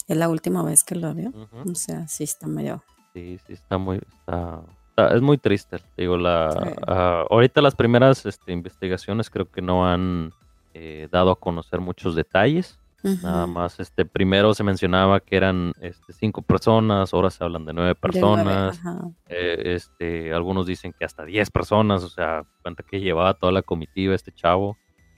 es 0.07 0.16
la 0.16 0.28
última 0.28 0.62
vez 0.62 0.85
que 0.85 0.95
lo 0.95 1.14
veo, 1.14 1.30
Ujú. 1.30 1.71
o 1.71 1.75
sea, 1.75 2.09
sí 2.09 2.25
está 2.25 2.47
medio, 2.47 2.83
Sí, 3.14 3.38
sí, 3.47 3.52
está 3.54 3.78
muy, 3.78 3.97
está, 3.97 4.62
está- 4.90 5.14
es 5.14 5.21
muy 5.23 5.38
triste. 5.38 5.78
te 5.78 6.02
Digo, 6.02 6.16
la, 6.16 6.50
Sí. 6.52 6.80
ah, 6.87 7.25
ahorita 7.30 7.61
las 7.62 7.75
primeras 7.75 8.25
este, 8.26 8.52
investigaciones 8.52 9.28
creo 9.30 9.50
que 9.50 9.61
no 9.62 9.87
han 9.87 10.33
eh, 10.80 11.08
dado 11.11 11.32
a 11.32 11.40
conocer 11.40 11.80
muchos 11.80 12.14
detalles. 12.14 12.78
Nada 13.23 13.47
más, 13.47 13.78
este, 13.80 14.04
primero 14.04 14.54
se 14.54 14.64
mencionaba 14.64 15.20
que 15.20 15.37
eran 15.37 15.73
este, 15.80 16.12
cinco 16.12 16.42
personas, 16.42 17.14
ahora 17.14 17.30
se 17.30 17.42
hablan 17.42 17.64
de 17.64 17.73
nueve 17.73 17.94
de 17.94 17.94
nueve, 17.94 18.00
personas. 18.00 18.80
eh, 19.28 19.62
este, 19.76 20.32
algunos 20.32 20.66
dicen 20.66 20.92
que 20.92 21.04
hasta 21.04 21.25
diez 21.25 21.50
personas, 21.50 22.02
o 22.02 22.08
sea, 22.08 22.44
cuenta 22.62 22.82
que 22.82 23.00
llevaba 23.00 23.35
toda 23.35 23.52
la 23.52 23.62
comitiva 23.62 24.14
este 24.14 24.32
chavo. 24.32 24.76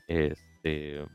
Este, 0.08 1.06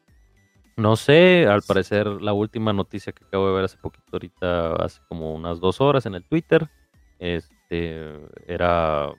no 0.76 0.96
sé, 0.96 1.48
al 1.48 1.62
parecer 1.62 2.08
la 2.08 2.34
última 2.34 2.74
noticia 2.74 3.14
que 3.14 3.24
acabo 3.26 3.48
de 3.48 3.54
ver 3.56 3.66
hace 3.66 3.78
poquito, 3.78 4.06
ahorita, 4.14 4.74
hace 4.74 5.02
como 5.08 5.34
unas 5.34 5.60
dos 5.60 5.82
horas 5.82 6.06
en 6.06 6.16
el 6.16 6.24
Twitter, 6.24 6.68
este, 7.20 8.12
era, 8.48 9.12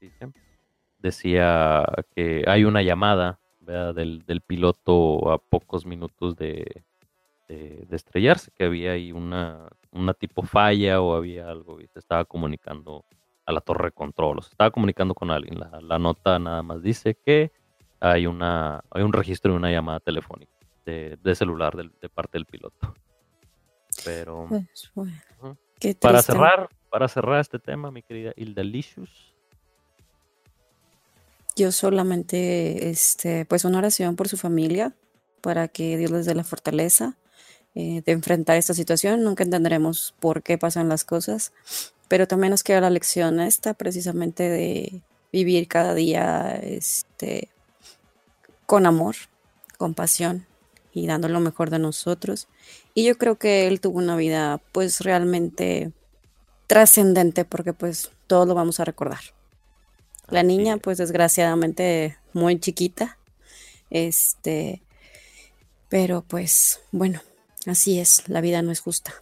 dice, 0.00 0.32
decía 0.98 1.84
que 2.14 2.44
hay 2.46 2.64
una 2.64 2.82
llamada. 2.82 3.38
Del, 3.64 4.24
del 4.26 4.40
piloto 4.42 5.30
a 5.30 5.38
pocos 5.38 5.86
minutos 5.86 6.36
de, 6.36 6.84
de, 7.48 7.86
de 7.88 7.96
estrellarse, 7.96 8.50
que 8.54 8.64
había 8.64 8.92
ahí 8.92 9.10
una, 9.12 9.68
una 9.90 10.12
tipo 10.14 10.42
falla 10.42 11.00
o 11.00 11.14
había 11.14 11.48
algo 11.48 11.80
y 11.80 11.86
se 11.88 11.98
estaba 11.98 12.24
comunicando 12.24 13.04
a 13.46 13.52
la 13.52 13.60
torre 13.60 13.86
de 13.86 13.92
control, 13.92 14.38
o 14.38 14.42
se 14.42 14.50
estaba 14.50 14.70
comunicando 14.70 15.14
con 15.14 15.30
alguien. 15.30 15.58
La, 15.58 15.80
la 15.80 15.98
nota 15.98 16.38
nada 16.38 16.62
más 16.62 16.82
dice 16.82 17.14
que 17.14 17.52
hay, 18.00 18.26
una, 18.26 18.82
hay 18.90 19.02
un 19.02 19.12
registro 19.12 19.52
de 19.52 19.58
una 19.58 19.70
llamada 19.70 20.00
telefónica. 20.00 20.52
de, 20.84 21.34
celular 21.34 21.74
de, 21.76 22.08
parte 22.08 22.38
del 22.38 22.46
piloto. 22.46 22.94
Pero 24.04 24.46
pues, 24.48 24.92
para 26.00 26.20
cerrar, 26.20 26.68
para 26.90 27.08
cerrar 27.08 27.40
este 27.40 27.58
tema, 27.58 27.90
mi 27.90 28.02
querida 28.02 28.32
Hilda 28.36 28.62
Licious. 28.62 29.33
Yo 31.56 31.70
solamente, 31.72 32.90
este, 32.90 33.44
pues 33.44 33.64
una 33.64 33.78
oración 33.78 34.16
por 34.16 34.28
su 34.28 34.36
familia, 34.36 34.94
para 35.40 35.68
que 35.68 35.96
Dios 35.98 36.10
les 36.10 36.24
dé 36.24 36.34
la 36.34 36.42
fortaleza 36.42 37.16
eh, 37.74 38.02
de 38.04 38.12
enfrentar 38.12 38.56
esta 38.56 38.72
situación. 38.72 39.22
Nunca 39.22 39.44
entenderemos 39.44 40.14
por 40.18 40.42
qué 40.42 40.56
pasan 40.56 40.88
las 40.88 41.04
cosas, 41.04 41.52
pero 42.08 42.26
también 42.26 42.50
nos 42.50 42.62
queda 42.62 42.80
la 42.80 42.88
lección 42.88 43.40
esta, 43.40 43.74
precisamente 43.74 44.48
de 44.48 45.02
vivir 45.32 45.68
cada 45.68 45.94
día, 45.94 46.58
este, 46.62 47.50
con 48.64 48.86
amor, 48.86 49.16
con 49.76 49.94
pasión 49.94 50.46
y 50.92 51.06
dando 51.06 51.28
lo 51.28 51.40
mejor 51.40 51.70
de 51.70 51.78
nosotros. 51.78 52.48
Y 52.94 53.04
yo 53.04 53.18
creo 53.18 53.36
que 53.36 53.66
él 53.66 53.80
tuvo 53.80 53.98
una 53.98 54.16
vida 54.16 54.62
pues 54.72 55.00
realmente 55.00 55.92
trascendente 56.66 57.44
porque 57.44 57.72
pues 57.72 58.10
todo 58.26 58.46
lo 58.46 58.54
vamos 58.54 58.80
a 58.80 58.84
recordar. 58.84 59.20
La 60.28 60.42
niña 60.42 60.76
pues 60.78 60.98
desgraciadamente 60.98 62.16
muy 62.32 62.58
chiquita. 62.58 63.18
Este, 63.90 64.82
pero 65.88 66.22
pues 66.22 66.80
bueno, 66.92 67.20
así 67.66 68.00
es, 68.00 68.28
la 68.28 68.40
vida 68.40 68.62
no 68.62 68.72
es 68.72 68.80
justa. 68.80 69.14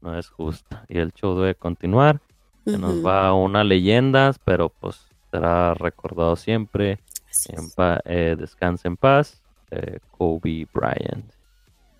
No 0.00 0.18
es 0.18 0.28
justa 0.28 0.84
y 0.88 0.98
el 0.98 1.12
show 1.12 1.38
debe 1.38 1.54
continuar. 1.54 2.20
Se 2.64 2.78
nos 2.78 3.04
va 3.04 3.32
una 3.32 3.62
leyenda, 3.62 4.34
pero 4.44 4.68
pues 4.68 4.96
será 5.30 5.74
recordado 5.74 6.34
siempre. 6.36 6.98
En 7.48 7.68
eh, 8.04 8.34
descanse 8.38 8.88
en 8.88 8.96
paz. 8.96 9.42
Eh, 9.70 9.98
Kobe 10.10 10.66
Bryant. 10.72 11.35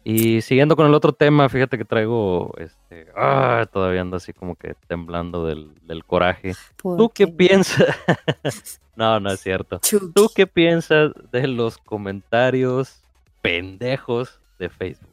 Y 0.09 0.41
siguiendo 0.41 0.77
con 0.77 0.87
el 0.87 0.95
otro 0.95 1.13
tema, 1.13 1.49
fíjate 1.49 1.77
que 1.77 1.85
traigo, 1.85 2.55
este, 2.59 3.09
ah, 3.17 3.67
todavía 3.73 4.03
ando 4.03 4.17
así 4.17 4.33
como 4.33 4.55
que 4.55 4.77
temblando 4.87 5.45
del, 5.45 6.05
coraje. 6.07 6.53
¿Tú 6.77 7.11
qué, 7.13 7.27
piensas? 7.27 7.89
no, 8.95 9.19
no 9.19 9.33
es 9.33 9.41
cierto. 9.41 9.81
¿Tú 10.15 10.31
qué 10.33 10.47
piensas 10.47 11.11
de 11.33 11.49
los 11.49 11.79
comentarios 11.79 13.03
pendejos 13.43 14.39
de 14.61 14.69
Facebook? 14.69 15.11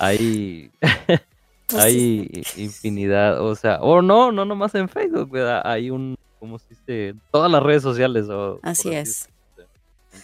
Hay, 0.00 0.70
pues 1.68 1.82
hay 1.82 2.30
infinidad, 2.58 3.40
o 3.40 3.54
sea, 3.54 3.78
o 3.80 4.02
no, 4.02 4.32
no 4.32 4.44
nomás 4.44 4.74
en 4.74 4.90
Facebook, 4.90 5.30
¿verdad? 5.30 5.62
Hay 5.64 5.88
un, 5.88 6.14
como 6.38 6.58
se 6.58 6.68
dice, 6.68 7.14
todas 7.30 7.50
las 7.50 7.62
redes 7.62 7.82
sociales. 7.82 8.28
O, 8.28 8.60
así 8.62 8.92
es. 8.92 9.30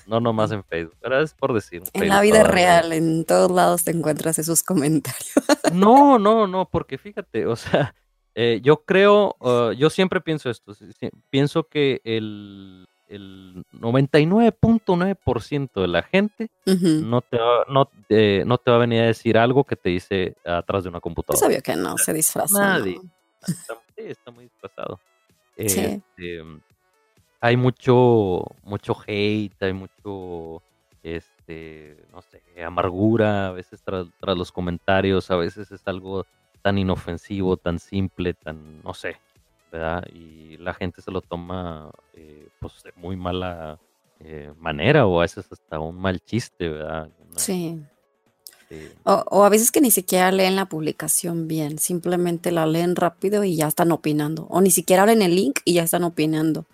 No 0.07 0.21
nomás 0.21 0.53
en 0.53 0.63
Facebook, 0.65 0.97
pero 1.01 1.21
es 1.21 1.35
por 1.35 1.53
decir. 1.53 1.83
En 1.93 2.09
la 2.09 2.21
vida 2.21 2.45
real, 2.45 2.93
en 2.93 3.25
todos 3.25 3.51
lados 3.51 3.83
te 3.85 3.91
encuentras 3.91 4.39
esos 4.39 4.63
comentarios. 4.63 5.33
No, 5.73 6.19
no, 6.19 6.47
no, 6.47 6.69
porque 6.69 6.99
fíjate, 6.99 7.47
o 7.47 7.57
sea, 7.57 7.95
eh, 8.35 8.61
yo 8.63 8.85
creo, 8.85 9.37
uh, 9.41 9.73
yo 9.73 9.89
siempre 9.89 10.21
pienso 10.21 10.51
esto, 10.51 10.75
pienso 11.31 11.65
que 11.65 12.03
el, 12.05 12.87
el 13.09 13.65
99.9% 13.73 15.81
de 15.81 15.89
la 15.89 16.03
gente 16.03 16.51
no, 16.67 17.23
te 17.23 17.39
va, 17.39 17.65
no, 17.69 17.89
no 18.45 18.59
te 18.59 18.71
va 18.71 18.77
a 18.77 18.81
venir 18.81 19.01
a 19.03 19.07
decir 19.07 19.39
algo 19.39 19.65
que 19.65 19.77
te 19.77 19.89
dice 19.91 20.37
atrás 20.45 20.83
de 20.83 20.91
una 20.91 21.01
computadora. 21.01 21.39
Es 21.39 21.45
obvio 21.51 21.63
que 21.63 21.77
no, 21.77 21.97
se 21.97 22.13
disfraza. 22.13 22.59
Nadie. 22.59 23.01
Está, 23.47 23.79
sí, 23.97 24.03
está 24.05 24.31
muy 24.31 24.45
disfrazado. 24.45 25.01
Sí. 25.57 26.03
Hay 27.45 27.57
mucho, 27.57 28.45
mucho 28.63 28.97
hate, 29.05 29.61
hay 29.61 29.73
mucho, 29.73 30.63
este, 31.03 31.97
no 32.13 32.23
sé, 32.23 32.41
amargura, 32.65 33.49
a 33.49 33.51
veces 33.51 33.83
tras, 33.83 34.07
los 34.21 34.53
comentarios, 34.53 35.29
a 35.29 35.35
veces 35.35 35.73
es 35.73 35.83
algo 35.87 36.25
tan 36.63 36.79
inofensivo, 36.79 37.57
tan 37.57 37.81
simple, 37.81 38.35
tan, 38.35 38.81
no 38.85 38.95
sé, 38.95 39.17
¿verdad? 39.73 40.07
Y 40.15 40.57
la 40.59 40.73
gente 40.73 41.03
se 41.03 41.11
lo 41.11 41.21
toma, 41.21 41.91
eh, 42.15 42.47
pues, 42.61 42.81
de 42.85 42.93
muy 42.95 43.17
mala 43.17 43.77
eh, 44.21 44.53
manera 44.61 45.05
o 45.07 45.19
a 45.19 45.23
veces 45.23 45.45
hasta 45.51 45.81
un 45.81 45.97
mal 45.97 46.21
chiste, 46.21 46.69
¿verdad? 46.69 47.11
sí. 47.35 47.83
O, 49.05 49.25
o, 49.31 49.45
a 49.45 49.49
veces 49.49 49.71
que 49.71 49.81
ni 49.81 49.91
siquiera 49.91 50.31
leen 50.33 50.57
la 50.57 50.67
publicación 50.67 51.49
bien, 51.49 51.79
simplemente 51.79 52.53
la 52.53 52.67
leen 52.67 52.97
rápido 52.97 53.45
y 53.45 53.57
ya 53.57 53.67
están 53.67 53.93
opinando. 53.93 54.47
O 54.49 54.61
ni 54.61 54.71
siquiera 54.71 55.03
abren 55.03 55.21
el 55.21 55.35
link 55.35 55.59
y 55.65 55.75
ya 55.75 55.83
están 55.83 56.05
opinando. 56.05 56.67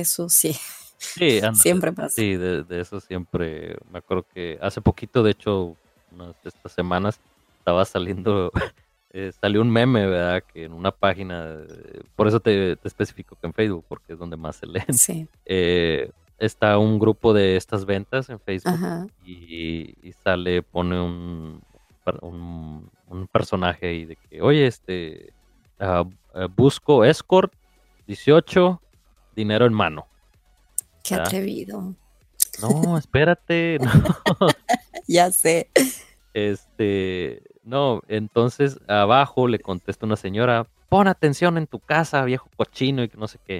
Eso 0.00 0.28
sí. 0.28 0.56
Sí, 0.98 1.40
siempre 1.54 1.92
pasa. 1.92 2.10
Sí, 2.10 2.36
de, 2.36 2.64
eso 2.70 3.00
siempre. 3.00 3.76
Me 3.90 3.98
acuerdo 3.98 4.24
que 4.32 4.58
hace 4.60 4.80
poquito, 4.80 5.22
de 5.22 5.32
hecho, 5.32 5.76
unas 6.12 6.34
de 6.42 6.48
estas 6.48 6.72
semanas, 6.72 7.20
estaba 7.58 7.84
saliendo, 7.84 8.50
eh, 9.10 9.32
salió 9.40 9.60
un 9.60 9.70
meme, 9.70 10.06
¿verdad? 10.06 10.42
Que 10.52 10.64
en 10.64 10.72
una 10.72 10.90
página, 10.90 11.58
por 12.16 12.28
eso 12.28 12.40
te, 12.40 12.78
especifico 12.84 13.36
que 13.36 13.46
en 13.46 13.54
Facebook, 13.54 13.84
porque 13.88 14.12
es 14.12 14.18
donde 14.18 14.36
más 14.36 14.56
se 14.56 14.66
leen. 14.66 14.94
Sí. 14.94 15.26
Eh, 15.44 16.10
está 16.38 16.78
un 16.78 16.98
grupo 16.98 17.32
de 17.32 17.56
estas 17.56 17.84
ventas 17.84 18.28
en 18.28 18.40
Facebook 18.40 19.10
y, 19.24 19.94
sale, 20.24 20.62
pone 20.62 21.00
un, 21.00 21.62
un, 22.20 23.28
personaje 23.30 23.86
ahí 23.86 24.04
de 24.04 24.16
que, 24.16 24.42
oye, 24.42 24.66
este, 24.66 25.32
ah, 25.78 26.04
eh, 26.34 26.48
busco 26.54 27.04
escort 27.04 27.52
18 28.08 28.81
dinero 29.34 29.66
en 29.66 29.72
mano. 29.72 30.06
Qué 31.02 31.14
atrevido. 31.14 31.94
No, 32.60 32.98
espérate. 32.98 33.78
ya 35.08 35.30
sé. 35.30 35.68
Este, 36.34 37.42
no, 37.64 38.02
entonces 38.08 38.78
abajo 38.88 39.48
le 39.48 39.58
contesta 39.58 40.06
una 40.06 40.16
señora, 40.16 40.66
pon 40.88 41.08
atención 41.08 41.58
en 41.58 41.66
tu 41.66 41.78
casa, 41.78 42.24
viejo 42.24 42.48
cochino 42.56 43.02
y 43.02 43.08
que 43.08 43.16
no 43.16 43.28
sé 43.28 43.38
qué. 43.46 43.58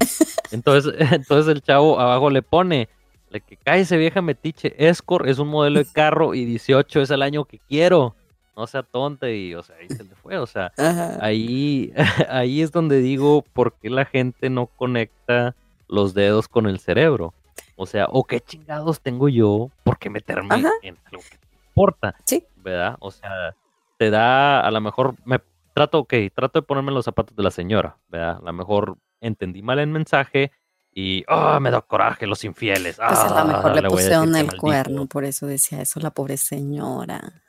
Entonces, 0.51 0.95
entonces 1.13 1.53
el 1.53 1.63
chavo 1.63 1.99
abajo 1.99 2.31
le 2.31 2.43
pone, 2.43 2.89
le 3.31 3.41
que 3.41 3.59
ese 3.65 3.97
vieja 3.97 4.23
metiche, 4.23 4.75
Escort 4.77 5.27
es 5.27 5.39
un 5.39 5.49
modelo 5.49 5.79
de 5.79 5.87
carro 5.87 6.35
y 6.35 6.45
18 6.45 7.01
es 7.01 7.11
el 7.11 7.23
año 7.23 7.45
que 7.45 7.59
quiero. 7.59 8.15
No 8.55 8.67
sea 8.67 8.83
tonta 8.83 9.31
y, 9.31 9.55
o 9.55 9.63
sea, 9.63 9.77
ahí 9.77 9.89
se 9.89 10.05
le 10.05 10.15
fue, 10.15 10.37
o 10.37 10.47
sea, 10.47 10.73
ahí, 11.21 11.91
ahí 12.29 12.61
es 12.61 12.71
donde 12.71 12.99
digo 12.99 13.43
por 13.55 13.73
qué 13.81 13.89
la 13.89 14.05
gente 14.05 14.51
no 14.51 14.67
conecta 14.67 15.57
los 15.93 16.15
dedos 16.15 16.49
con 16.49 16.67
el 16.67 16.81
cerebro. 16.81 17.35
O 17.77 17.87
sea, 17.87 18.07
o 18.11 18.25
qué 18.25 18.41
chingados 18.41 19.01
tengo 19.01 19.29
yo 19.29 19.71
por 19.85 19.99
qué 19.99 20.09
meterme 20.09 20.55
en 20.83 20.97
algo 21.07 21.21
que 21.31 21.39
te 21.39 21.57
importa. 21.69 22.15
Sí. 22.25 22.45
¿Verdad? 22.57 22.97
O 23.01 23.11
sea, 23.11 23.55
te 23.99 24.11
da, 24.11 24.61
a 24.61 24.71
lo 24.71 24.81
mejor, 24.81 25.15
me 25.25 25.41
trato, 25.75 26.01
ok, 26.01 26.15
trato 26.35 26.61
de 26.61 26.67
ponerme 26.67 26.93
los 26.93 27.05
zapatos 27.05 27.37
de 27.37 27.43
la 27.43 27.51
señora, 27.51 27.99
¿verdad? 28.09 28.39
A 28.39 28.47
lo 28.47 28.53
mejor 28.53 28.97
entendí 29.21 29.63
mal 29.63 29.79
el 29.79 29.89
mensaje 29.89 30.51
y, 30.95 31.25
oh, 31.29 31.59
me 31.61 31.71
da 31.71 31.81
coraje 31.81 32.27
los 32.27 32.45
infieles. 32.45 32.97
Pues 32.97 33.19
a 33.19 33.29
lo 33.29 33.37
ah, 33.37 33.45
mejor 33.45 33.83
le, 33.83 33.89
pusieron 33.89 34.37
el 34.37 34.57
cuerno, 34.57 35.07
por 35.07 35.25
eso 35.25 35.47
decía 35.47 35.81
eso 35.81 36.01
la 36.01 36.11
pobre 36.11 36.37
señora. 36.37 37.43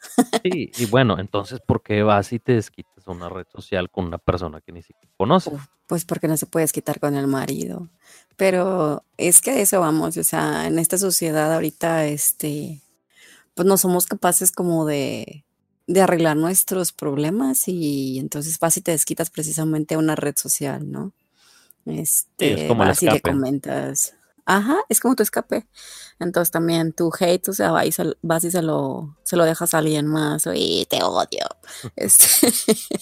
Sí, 0.43 0.71
y 0.77 0.85
bueno, 0.85 1.19
entonces, 1.19 1.59
¿por 1.59 1.81
qué 1.81 2.03
vas 2.03 2.31
y 2.33 2.39
te 2.39 2.53
desquitas 2.53 3.07
una 3.07 3.29
red 3.29 3.45
social 3.51 3.89
con 3.89 4.05
una 4.05 4.17
persona 4.17 4.61
que 4.61 4.71
ni 4.71 4.81
siquiera 4.81 5.13
conoces? 5.17 5.53
pues 5.87 6.05
porque 6.05 6.27
no 6.27 6.37
se 6.37 6.45
puede 6.45 6.63
desquitar 6.63 6.99
con 6.99 7.15
el 7.15 7.27
marido. 7.27 7.89
Pero 8.35 9.03
es 9.17 9.41
que 9.41 9.61
eso 9.61 9.79
vamos, 9.79 10.17
o 10.17 10.23
sea, 10.23 10.65
en 10.65 10.79
esta 10.79 10.97
sociedad 10.97 11.53
ahorita, 11.53 12.07
este, 12.07 12.81
pues 13.53 13.67
no 13.67 13.77
somos 13.77 14.07
capaces 14.07 14.51
como 14.51 14.85
de, 14.85 15.45
de 15.85 16.01
arreglar 16.01 16.37
nuestros 16.37 16.93
problemas 16.93 17.67
y 17.67 18.17
entonces 18.17 18.57
vas 18.59 18.77
y 18.77 18.81
te 18.81 18.91
desquitas 18.91 19.29
precisamente 19.29 19.95
a 19.95 19.99
una 19.99 20.15
red 20.15 20.33
social, 20.35 20.89
¿no? 20.91 21.13
Este, 21.85 22.63
es 22.63 22.67
como 22.67 22.85
vas 22.85 23.01
y 23.03 23.09
le 23.09 23.21
comentas. 23.21 24.15
Ajá, 24.45 24.77
es 24.89 24.99
como 24.99 25.15
tu 25.15 25.23
escape. 25.23 25.67
Entonces 26.19 26.51
también 26.51 26.93
tu 26.93 27.11
hate, 27.17 27.47
o 27.49 27.53
sea, 27.53 27.71
vas 27.71 27.85
y 27.85 27.91
se, 27.91 28.03
vas 28.21 28.43
y 28.43 28.51
se 28.51 28.61
lo, 28.61 29.17
se 29.23 29.35
lo 29.35 29.45
dejas 29.45 29.73
a 29.73 29.79
alguien 29.79 30.07
más, 30.07 30.47
y 30.53 30.85
te 30.89 31.01
odio. 31.03 31.47
este, 31.95 32.53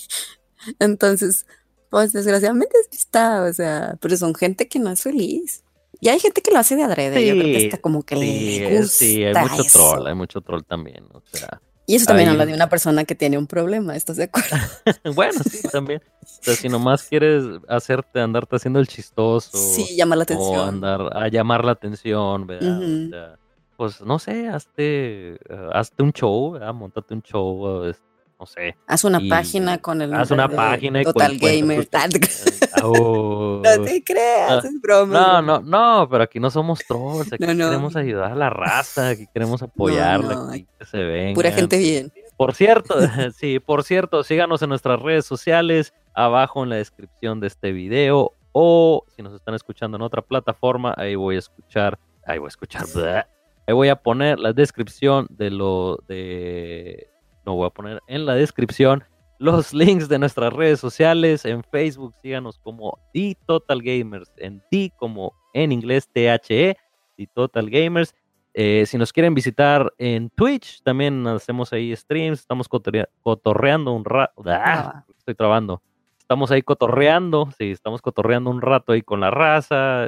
entonces, 0.80 1.46
pues 1.90 2.14
desgraciadamente 2.14 2.76
está, 2.92 3.44
o 3.44 3.54
sea, 3.54 3.98
pero 4.00 4.16
son 4.18 4.36
gente 4.36 4.68
que 4.68 4.80
no 4.80 4.92
es 4.92 5.02
feliz. 5.02 5.64
Y 6.00 6.10
hay 6.10 6.20
gente 6.20 6.42
que 6.42 6.52
lo 6.52 6.58
hace 6.58 6.76
de 6.76 6.84
adrede, 6.84 7.28
yo 7.28 7.34
creo 7.34 7.46
que 7.46 7.66
está 7.66 7.78
como 7.78 8.02
que 8.02 8.16
le 8.16 8.78
gusta 8.80 8.98
Sí, 8.98 9.24
hay 9.24 9.34
mucho 9.34 9.64
troll, 9.72 10.08
hay 10.08 10.16
mucho 10.16 10.42
troll 10.42 10.64
también, 10.64 11.06
o 11.12 11.22
sea. 11.32 11.62
Y 11.92 11.96
eso 11.96 12.06
también 12.06 12.30
habla 12.30 12.46
de 12.46 12.54
una 12.54 12.70
persona 12.70 13.04
que 13.04 13.16
tiene 13.16 13.38
un 13.38 13.48
problema, 13.48 13.98
¿estás 13.98 14.16
de 14.16 14.24
acuerdo? 14.24 14.56
bueno, 15.14 15.38
sí, 15.44 15.68
también. 15.74 16.02
O 16.22 16.26
sea, 16.26 16.56
si 16.56 16.70
nomás 16.70 17.04
quieres 17.04 17.44
hacerte, 17.68 18.22
andarte 18.22 18.56
haciendo 18.56 18.80
el 18.80 18.88
chistoso. 18.88 19.58
Sí, 19.58 19.98
llamar 19.98 20.20
la 20.20 20.24
atención. 20.24 20.58
O 20.58 20.64
andar 20.64 21.10
a 21.12 21.28
llamar 21.28 21.66
la 21.66 21.74
atención, 21.74 22.48
¿verdad? 22.48 22.78
o 22.78 23.10
sea, 23.10 23.40
pues 23.76 24.00
no 24.00 24.20
sé, 24.20 24.48
hazte, 24.48 25.38
uh, 25.50 25.72
hazte 25.74 26.02
un 26.02 26.14
show, 26.14 26.52
¿verdad? 26.52 26.74
Montate 26.74 27.14
un 27.14 27.24
show, 27.24 27.94
no 28.40 28.46
sé. 28.46 28.78
Haz 28.88 29.04
una 29.04 29.20
página 29.28 29.78
con 29.80 30.02
el 30.02 30.14
Haz 30.14 30.32
una 30.32 30.48
página 30.48 31.04
Total 31.04 31.38
Gamer. 31.38 31.90
no 32.80 33.62
te 33.62 34.04
creas, 34.04 34.66
es 34.66 34.82
broma. 34.82 35.14
No, 35.14 35.42
no, 35.42 35.62
no, 35.62 36.10
pero 36.10 36.24
aquí 36.24 36.40
no 36.40 36.50
somos 36.50 36.80
trolls, 36.88 37.34
aquí 37.34 37.46
queremos 37.46 37.96
ayudar 37.96 38.32
a 38.32 38.36
la 38.36 38.50
raza, 38.50 39.10
aquí 39.10 39.28
queremos 39.34 39.62
apoyarla, 39.62 40.48
aquí 40.52 40.68
que 40.80 40.86
se 40.86 40.98
venga. 41.04 41.36
Pura 41.36 41.52
gente 41.52 41.78
bien. 41.78 42.12
Por 42.38 42.56
cierto, 42.56 42.96
sí, 43.38 43.60
por 43.60 43.84
cierto, 43.84 44.24
síganos 44.24 44.62
en 44.62 44.70
nuestras 44.70 45.00
redes 45.00 45.26
sociales, 45.26 45.94
abajo 46.14 46.64
en 46.64 46.70
la 46.70 46.78
descripción 46.78 47.40
de 47.40 47.48
este 47.48 47.72
video, 47.72 48.34
o 48.52 49.06
si 49.16 49.22
nos 49.22 49.34
están 49.34 49.56
escuchando 49.56 49.98
en 49.98 50.04
otra 50.04 50.22
plataforma, 50.22 50.94
ahí 50.98 51.16
voy 51.16 51.36
a 51.36 51.40
escuchar, 51.40 52.00
ahí 52.26 52.40
voy 52.40 52.48
a 52.48 52.50
escuchar, 52.50 52.86
ahí 53.68 53.74
voy 53.74 53.90
a 53.90 53.96
poner 53.96 54.40
la 54.40 54.54
descripción 54.54 55.28
de 55.30 55.52
lo 55.52 56.00
de, 56.08 57.10
no 57.46 57.56
voy 57.56 57.68
a 57.68 57.70
poner 57.70 58.02
en 58.08 58.26
la 58.26 58.36
descripción 58.36 59.04
los 59.42 59.74
links 59.74 60.08
de 60.08 60.20
nuestras 60.20 60.54
redes 60.54 60.80
sociales. 60.80 61.44
En 61.46 61.64
Facebook 61.64 62.14
síganos 62.22 62.60
como 62.60 62.98
The 63.14 63.36
Total 63.46 63.82
Gamers, 63.82 64.32
en 64.38 64.62
The 64.70 64.92
como 64.98 65.34
en 65.54 65.72
inglés 65.72 66.08
THE, 66.14 66.78
The 67.18 67.28
Total 67.34 67.70
Gamers. 67.70 68.14
Eh, 68.54 68.86
si 68.86 68.98
nos 68.98 69.12
quieren 69.12 69.34
visitar 69.34 69.92
en 69.98 70.30
Twitch, 70.30 70.84
también 70.84 71.26
hacemos 71.26 71.74
ahí 71.74 71.96
streams, 71.96 72.40
estamos 72.40 72.68
cotorreando 72.68 73.94
un 73.94 74.06
rato. 74.06 74.44
Ah, 74.46 75.06
estoy 75.18 75.36
trabando. 75.36 75.82
Estamos 76.20 76.52
ahí 76.52 76.62
cotorreando, 76.62 77.50
sí, 77.58 77.72
estamos 77.72 78.02
cotorreando 78.02 78.50
un 78.50 78.62
rato 78.62 78.94
ahí 78.94 79.02
con 79.02 79.20
la 79.22 79.32
raza, 79.32 80.08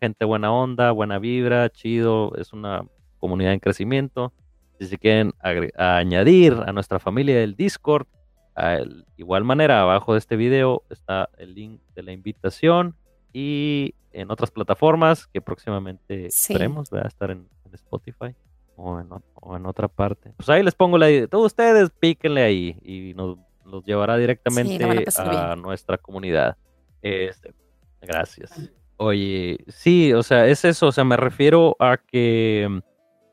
gente 0.00 0.24
buena 0.24 0.52
onda, 0.52 0.90
buena 0.90 1.18
vibra, 1.18 1.70
chido, 1.70 2.34
es 2.36 2.52
una 2.52 2.84
comunidad 3.18 3.52
en 3.52 3.60
crecimiento. 3.60 4.32
Si 4.78 4.86
se 4.86 4.98
quieren 4.98 5.32
añadir 5.76 6.54
a 6.66 6.72
nuestra 6.72 6.98
familia 6.98 7.38
del 7.38 7.54
Discord, 7.54 8.06
de 8.56 9.04
igual 9.16 9.44
manera, 9.44 9.82
abajo 9.82 10.12
de 10.12 10.18
este 10.18 10.36
video 10.36 10.82
está 10.90 11.28
el 11.38 11.54
link 11.54 11.80
de 11.94 12.02
la 12.02 12.12
invitación 12.12 12.96
y 13.32 13.94
en 14.12 14.30
otras 14.30 14.50
plataformas 14.50 15.26
que 15.26 15.40
próximamente 15.40 16.26
esperemos 16.26 16.90
va 16.92 17.00
a 17.00 17.08
estar 17.08 17.30
en, 17.30 17.48
Spotify 17.72 18.34
o 18.76 19.00
en, 19.00 19.64
otra 19.64 19.88
parte. 19.88 20.34
Pues 20.36 20.46
ahí 20.50 20.62
les 20.62 20.74
pongo 20.74 20.98
la 20.98 21.06
Todos 21.26 21.46
ustedes 21.46 21.88
píquenle 21.98 22.42
ahí 22.42 22.76
y 22.82 23.14
nos 23.14 23.38
los 23.64 23.82
llevará 23.86 24.18
directamente 24.18 24.84
a, 25.16 25.56
nuestra 25.56 25.96
comunidad. 25.96 26.58
Este, 27.00 27.54
gracias. 28.02 28.52
Oye, 28.98 29.64
sí, 29.68 30.12
o 30.12 30.22
sea, 30.22 30.46
es 30.46 30.66
eso, 30.66 30.88
o 30.88 30.92
sea, 30.92 31.04
me 31.04 31.16
refiero 31.16 31.74
a 31.78 31.96
que 31.96 32.82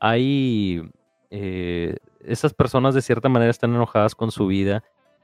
hay 0.00 0.90
eh, 1.28 1.96
esas 2.20 2.54
personas 2.54 2.94
de 2.94 3.02
cierta 3.02 3.28
manera 3.28 3.50
están 3.50 3.74
enojadas 3.74 4.14
con 4.14 4.30
su 4.30 4.46
vida 4.46 4.82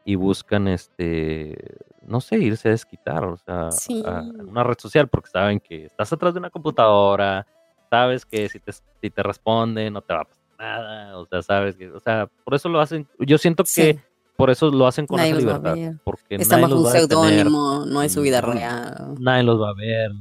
y 0.08 0.14
buscan, 0.14 0.68
este, 0.68 1.58
no 2.06 2.20
sé, 2.20 2.38
irse 2.38 2.68
a 2.68 2.70
desquitar, 2.70 3.24
o 3.24 3.36
sea, 3.36 3.70
a 4.04 4.22
una 4.22 4.62
red 4.62 4.78
social, 4.78 5.08
porque 5.08 5.28
saben 5.28 5.58
que 5.58 5.86
estás 5.86 6.12
atrás 6.12 6.32
de 6.32 6.38
una 6.38 6.48
computadora, 6.48 7.44
sabes 7.90 8.24
que 8.24 8.48
si 8.48 8.60
te, 8.60 8.72
si 8.72 9.10
te 9.10 9.22
responden 9.24 9.92
no 9.92 10.00
te 10.02 10.14
va 10.14 10.20
a 10.20 10.24
pasar 10.24 10.44
nada, 10.60 11.18
o 11.18 11.26
sea, 11.26 11.42
sabes 11.42 11.74
que, 11.74 11.90
o 11.90 11.98
sea, 11.98 12.30
por 12.44 12.54
eso 12.54 12.68
lo 12.68 12.80
hacen, 12.80 13.08
yo 13.18 13.36
siento 13.36 13.64
que 13.64 13.98
por 14.36 14.48
eso 14.48 14.70
lo 14.70 14.86
hacen 14.86 15.08
con 15.08 15.18
esa 15.18 15.34
libertad, 15.34 15.76
porque 16.04 16.36
están 16.36 16.62
bajo 16.62 16.76
un 16.76 16.86
seudónimo, 16.86 17.84
no 17.84 18.00
es 18.00 18.12
su 18.12 18.22
vida 18.22 18.40
real. 18.40 19.16
Nadie 19.18 19.42
los 19.42 19.60
va 19.60 19.70
a 19.70 19.74
ver, 19.74 20.12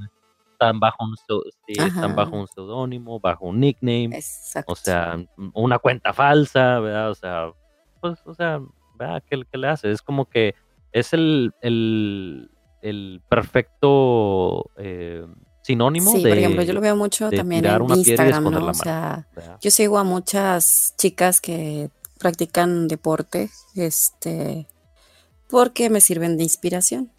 están 0.52 0.80
bajo 0.80 1.06
un, 1.06 1.16
están 1.68 2.16
bajo 2.16 2.36
un 2.36 2.48
seudónimo, 2.48 3.20
bajo 3.20 3.46
un 3.46 3.60
nickname, 3.60 4.20
o 4.66 4.76
sea, 4.76 5.24
una 5.54 5.78
cuenta 5.78 6.12
falsa, 6.12 6.80
¿verdad? 6.80 7.12
O 7.12 7.16
sea, 7.16 7.52
pues, 8.02 8.20
o 8.26 8.34
sea, 8.34 8.60
¿Qué, 9.30 9.58
le 9.58 9.68
hace? 9.68 9.92
Es 9.92 10.02
como 10.02 10.26
que 10.26 10.56
es 10.92 11.14
el, 11.14 11.54
el, 11.62 13.22
perfecto 13.30 14.72
eh, 14.78 15.26
sinónimo 15.62 16.12
sí, 16.12 16.22
por 16.22 16.38
ejemplo, 16.38 16.62
yo 16.64 16.74
lo 16.74 16.82
veo 16.82 16.96
mucho 16.96 17.30
también 17.32 17.66
en 17.66 17.90
Instagram, 17.90 18.44
¿no? 18.44 18.66
O 18.68 18.74
sea, 18.74 19.28
yo 19.62 19.72
sigo 19.72 19.98
a 19.98 20.04
muchas 20.04 20.94
chicas 20.98 21.42
que 21.42 21.90
practican 22.20 22.88
deporte, 22.88 23.50
este, 23.76 24.68
porque 25.50 25.90
me 25.90 26.02
sirven 26.02 26.38
de 26.38 26.44
inspiración. 26.44 27.12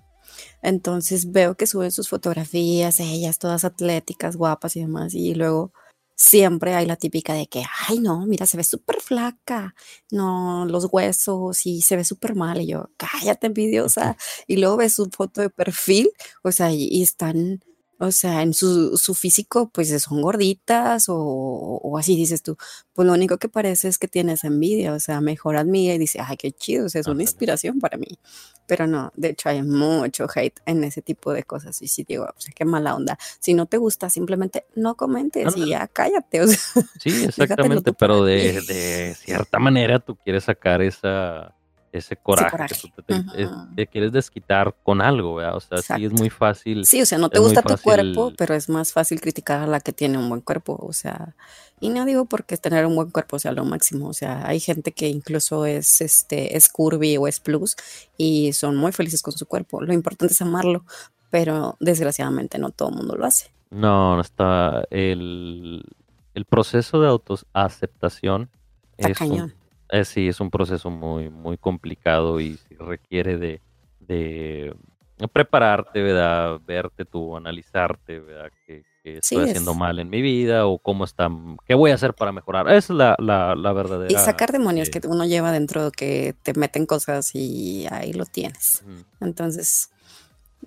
Entonces 0.62 1.32
veo 1.32 1.54
que 1.54 1.66
suben 1.66 1.92
sus 1.92 2.08
fotografías, 2.08 3.00
ellas 3.00 3.38
todas 3.38 3.64
atléticas, 3.64 4.36
guapas 4.36 4.76
y 4.76 4.80
demás, 4.80 5.14
y 5.14 5.34
luego 5.34 5.72
siempre 6.16 6.74
hay 6.74 6.86
la 6.86 6.96
típica 6.96 7.34
de 7.34 7.46
que, 7.46 7.62
ay, 7.88 8.00
no, 8.00 8.26
mira, 8.26 8.46
se 8.46 8.56
ve 8.56 8.64
súper 8.64 9.00
flaca, 9.00 9.74
no, 10.10 10.64
los 10.66 10.88
huesos 10.90 11.66
y 11.66 11.82
se 11.82 11.96
ve 11.96 12.04
súper 12.04 12.34
mal. 12.34 12.60
Y 12.60 12.66
yo, 12.68 12.90
cállate, 12.96 13.46
envidiosa. 13.48 14.16
Y 14.48 14.56
luego 14.56 14.78
ves 14.78 14.94
su 14.94 15.06
foto 15.10 15.40
de 15.42 15.50
perfil, 15.50 16.10
o 16.42 16.52
sea, 16.52 16.72
y, 16.72 17.02
están, 17.02 17.62
o 17.98 18.12
sea, 18.12 18.42
en 18.42 18.52
su, 18.52 18.98
su 18.98 19.14
físico, 19.14 19.70
pues 19.72 19.88
son 20.02 20.20
gorditas 20.20 21.06
o, 21.08 21.96
así 21.98 22.14
dices 22.14 22.42
tú. 22.42 22.56
Pues 22.92 23.06
lo 23.06 23.14
único 23.14 23.38
que 23.38 23.48
parece 23.48 23.88
es 23.88 23.98
que 23.98 24.06
tienes 24.06 24.44
envidia, 24.44 24.92
o 24.92 25.00
sea, 25.00 25.20
mejor 25.20 25.56
admira 25.56 25.94
y 25.94 25.98
dice, 25.98 26.20
ay, 26.20 26.36
qué 26.36 26.52
chido, 26.52 26.86
o 26.86 26.88
sea, 26.88 27.00
es 27.00 27.06
una 27.06 27.22
inspiración 27.22 27.78
para 27.80 27.96
mí. 27.96 28.18
Pero 28.66 28.86
no, 28.86 29.12
de 29.16 29.30
hecho 29.30 29.48
hay 29.48 29.62
mucho 29.62 30.26
hate 30.34 30.60
en 30.66 30.84
ese 30.84 31.00
tipo 31.00 31.32
de 31.32 31.44
cosas. 31.44 31.80
Y 31.80 31.88
si 31.88 32.04
digo, 32.04 32.24
o 32.24 32.40
sea, 32.40 32.52
qué 32.54 32.64
mala 32.64 32.94
onda. 32.94 33.16
Si 33.40 33.54
no 33.54 33.66
te 33.66 33.78
gusta, 33.78 34.10
simplemente 34.10 34.66
no 34.74 34.96
comentes 34.96 35.56
y 35.56 35.70
ya 35.70 35.86
cállate. 35.88 36.40
O 36.46 36.48
sea, 36.48 36.58
sí, 37.00 37.24
exactamente, 37.24 37.92
pero 37.92 38.24
de, 38.24 38.60
de, 38.62 39.14
cierta 39.14 39.58
manera 39.58 40.00
tú 40.00 40.16
quieres 40.16 40.44
sacar 40.44 40.82
esa, 40.82 41.54
ese 41.92 42.16
coraje, 42.16 42.74
te, 43.74 43.86
quieres 43.86 44.12
desquitar 44.12 44.74
con 44.82 45.00
algo, 45.00 45.34
O 45.36 45.60
sea, 45.60 45.78
sí 45.78 46.04
es 46.04 46.12
muy 46.12 46.30
fácil. 46.30 46.84
Sí, 46.84 47.00
o 47.00 47.06
sea, 47.06 47.18
no 47.18 47.30
te 47.30 47.38
gusta 47.38 47.62
tu 47.62 47.76
cuerpo, 47.78 48.32
pero 48.36 48.54
es 48.54 48.68
más 48.68 48.92
fácil 48.92 49.20
criticar 49.20 49.60
a 49.60 49.66
la 49.66 49.80
que 49.80 49.92
tiene 49.92 50.18
un 50.18 50.28
buen 50.28 50.40
cuerpo, 50.40 50.78
o 50.80 50.92
sea, 50.92 51.34
y 51.80 51.90
no 51.90 52.04
digo 52.04 52.24
porque 52.24 52.56
tener 52.56 52.86
un 52.86 52.96
buen 52.96 53.10
cuerpo 53.10 53.38
sea 53.38 53.52
lo 53.52 53.64
máximo, 53.64 54.08
o 54.08 54.12
sea, 54.12 54.46
hay 54.46 54.60
gente 54.60 54.92
que 54.92 55.08
incluso 55.08 55.66
es 55.66 56.00
este 56.00 56.56
es 56.56 56.70
curvy 56.70 57.16
o 57.18 57.28
es 57.28 57.40
plus 57.40 57.76
y 58.16 58.52
son 58.54 58.76
muy 58.76 58.92
felices 58.92 59.22
con 59.22 59.34
su 59.34 59.46
cuerpo. 59.46 59.82
Lo 59.82 59.92
importante 59.92 60.32
es 60.32 60.40
amarlo, 60.40 60.84
pero 61.30 61.76
desgraciadamente 61.80 62.58
no 62.58 62.70
todo 62.70 62.88
el 62.88 62.96
mundo 62.96 63.14
lo 63.16 63.26
hace. 63.26 63.50
No, 63.70 64.14
no 64.14 64.22
está 64.22 64.84
el, 64.90 65.84
el 66.34 66.44
proceso 66.46 67.00
de 67.00 67.08
autoaceptación 67.08 68.48
es 68.96 69.18
cañón. 69.18 69.54
Eh, 69.90 70.04
sí, 70.04 70.28
es 70.28 70.40
un 70.40 70.50
proceso 70.50 70.90
muy, 70.90 71.30
muy 71.30 71.58
complicado 71.58 72.40
y 72.40 72.58
requiere 72.78 73.36
de, 73.38 73.60
de 74.00 74.74
prepararte, 75.32 76.02
¿verdad? 76.02 76.60
Verte 76.66 77.04
tú, 77.04 77.36
analizarte, 77.36 78.20
¿verdad? 78.20 78.50
¿Qué, 78.66 78.84
estoy 79.04 79.44
haciendo 79.44 79.72
mal 79.72 80.00
en 80.00 80.10
mi 80.10 80.20
vida 80.20 80.66
o 80.66 80.78
cómo 80.78 81.04
está, 81.04 81.30
qué 81.64 81.74
voy 81.74 81.92
a 81.92 81.94
hacer 81.94 82.12
para 82.12 82.32
mejorar? 82.32 82.68
Es 82.68 82.90
la, 82.90 83.14
la, 83.20 83.54
la 83.54 83.72
verdadera. 83.72 84.12
Y 84.12 84.24
sacar 84.24 84.50
demonios 84.50 84.90
que 84.90 85.00
uno 85.06 85.24
lleva 85.24 85.52
dentro 85.52 85.92
que 85.92 86.34
te 86.42 86.54
meten 86.54 86.86
cosas 86.86 87.30
y 87.34 87.86
ahí 87.90 88.12
lo 88.12 88.26
tienes. 88.26 88.82
Entonces, 89.20 89.90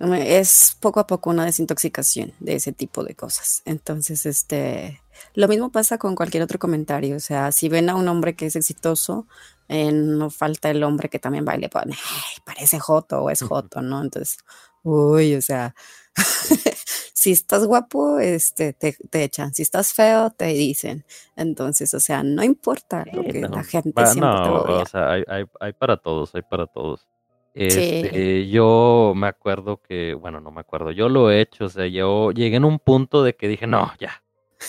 es 0.00 0.76
poco 0.80 1.00
a 1.00 1.06
poco 1.06 1.30
una 1.30 1.44
desintoxicación 1.44 2.32
de 2.40 2.54
ese 2.54 2.72
tipo 2.72 3.04
de 3.04 3.14
cosas. 3.14 3.62
Entonces, 3.66 4.24
este, 4.24 5.00
lo 5.34 5.48
mismo 5.48 5.70
pasa 5.70 5.98
con 5.98 6.14
cualquier 6.14 6.42
otro 6.42 6.58
comentario. 6.58 7.16
O 7.16 7.20
sea, 7.20 7.52
si 7.52 7.68
ven 7.68 7.90
a 7.90 7.94
un 7.94 8.08
hombre 8.08 8.34
que 8.34 8.46
es 8.46 8.56
exitoso, 8.56 9.26
eh, 9.68 9.92
no 9.92 10.30
falta 10.30 10.70
el 10.70 10.82
hombre 10.82 11.08
que 11.08 11.18
también 11.18 11.44
baile, 11.44 11.68
pone, 11.68 11.96
parece 12.44 12.78
joto 12.78 13.22
o 13.22 13.30
es 13.30 13.42
joto, 13.42 13.82
¿no? 13.82 14.02
Entonces, 14.02 14.38
uy, 14.82 15.34
o 15.34 15.42
sea, 15.42 15.74
si 17.14 17.32
estás 17.32 17.66
guapo, 17.66 18.18
este, 18.18 18.72
te, 18.72 18.96
echan. 19.12 19.54
Si 19.54 19.62
estás 19.62 19.92
feo, 19.92 20.30
te 20.30 20.46
dicen. 20.46 21.04
Entonces, 21.36 21.92
o 21.94 22.00
sea, 22.00 22.22
no 22.22 22.42
importa 22.42 23.04
lo 23.12 23.22
que 23.22 23.40
la 23.42 23.62
gente 23.62 24.06
siempre 24.06 24.20
no, 24.20 24.62
o 24.62 24.86
sea, 24.86 25.12
hay, 25.12 25.44
hay 25.60 25.72
para 25.72 25.96
todos, 25.96 26.34
hay 26.34 26.42
para 26.42 26.66
todos. 26.66 27.06
Este, 27.52 28.48
yo 28.48 29.12
me 29.16 29.26
acuerdo 29.26 29.82
que, 29.82 30.14
bueno, 30.14 30.40
no 30.40 30.50
me 30.50 30.60
acuerdo, 30.60 30.92
yo 30.92 31.08
lo 31.08 31.30
he 31.30 31.40
hecho, 31.40 31.64
o 31.64 31.68
sea, 31.68 31.86
yo 31.86 32.30
llegué 32.30 32.56
en 32.56 32.64
un 32.64 32.78
punto 32.78 33.24
de 33.24 33.34
que 33.34 33.48
dije, 33.48 33.66
no, 33.66 33.92
ya, 33.98 34.22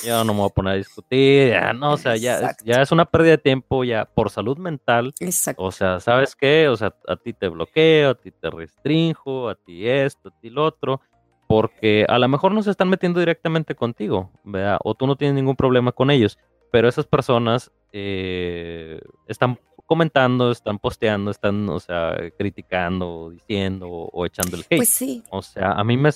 yo 0.06 0.24
no 0.24 0.34
me 0.34 0.40
voy 0.40 0.50
a 0.50 0.54
poner 0.54 0.74
a 0.74 0.78
discutir, 0.78 1.50
ya, 1.50 1.74
no, 1.74 1.94
o 1.94 1.98
sea, 1.98 2.16
ya, 2.16 2.56
ya 2.64 2.82
es 2.82 2.92
una 2.92 3.06
pérdida 3.06 3.32
de 3.32 3.38
tiempo, 3.38 3.84
ya, 3.84 4.06
por 4.06 4.30
salud 4.30 4.58
mental. 4.58 5.14
Exacto. 5.20 5.64
O 5.64 5.72
sea, 5.72 6.00
¿sabes 6.00 6.36
qué? 6.36 6.68
O 6.68 6.78
sea, 6.78 6.96
a 7.08 7.16
ti 7.16 7.34
te 7.34 7.48
bloqueo, 7.50 8.12
a 8.12 8.16
ti 8.16 8.32
te 8.32 8.50
restrinjo, 8.50 9.50
a 9.50 9.56
ti 9.56 9.88
esto, 9.88 10.30
a 10.30 10.40
ti 10.40 10.50
lo 10.50 10.66
otro, 10.66 11.02
porque 11.48 12.06
a 12.08 12.18
lo 12.18 12.28
mejor 12.28 12.54
no 12.54 12.64
se 12.64 12.72
están 12.72 12.90
metiendo 12.90 13.20
directamente 13.20 13.76
contigo, 13.76 14.32
¿verdad? 14.44 14.80
O 14.84 14.96
tú 14.96 15.08
no 15.08 15.16
tienes 15.16 15.36
ningún 15.36 15.56
problema 15.56 15.92
con 15.92 16.10
ellos, 16.10 16.38
pero 16.72 16.88
esas 16.88 17.06
personas 17.06 17.72
eh, 17.92 19.02
están 19.28 19.60
comentando, 19.86 20.52
están 20.52 20.80
posteando, 20.80 21.32
están, 21.32 21.68
o 21.68 21.80
sea, 21.82 22.16
criticando, 22.38 23.32
diciendo 23.32 23.90
o, 23.90 24.26
echando 24.26 24.56
el 24.56 24.64
hate. 24.64 24.78
Pues 24.78 24.90
sí. 24.90 25.22
O 25.30 25.42
sea, 25.42 25.74
a 25.74 25.84
mí 25.84 25.98
me, 25.98 26.10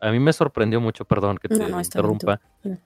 a 0.00 0.10
mí 0.10 0.18
me 0.18 0.32
sorprendió 0.32 0.80
mucho, 0.80 1.04
perdón 1.04 1.38
que 1.38 1.48
te 1.48 1.62
interrumpa. 1.62 2.40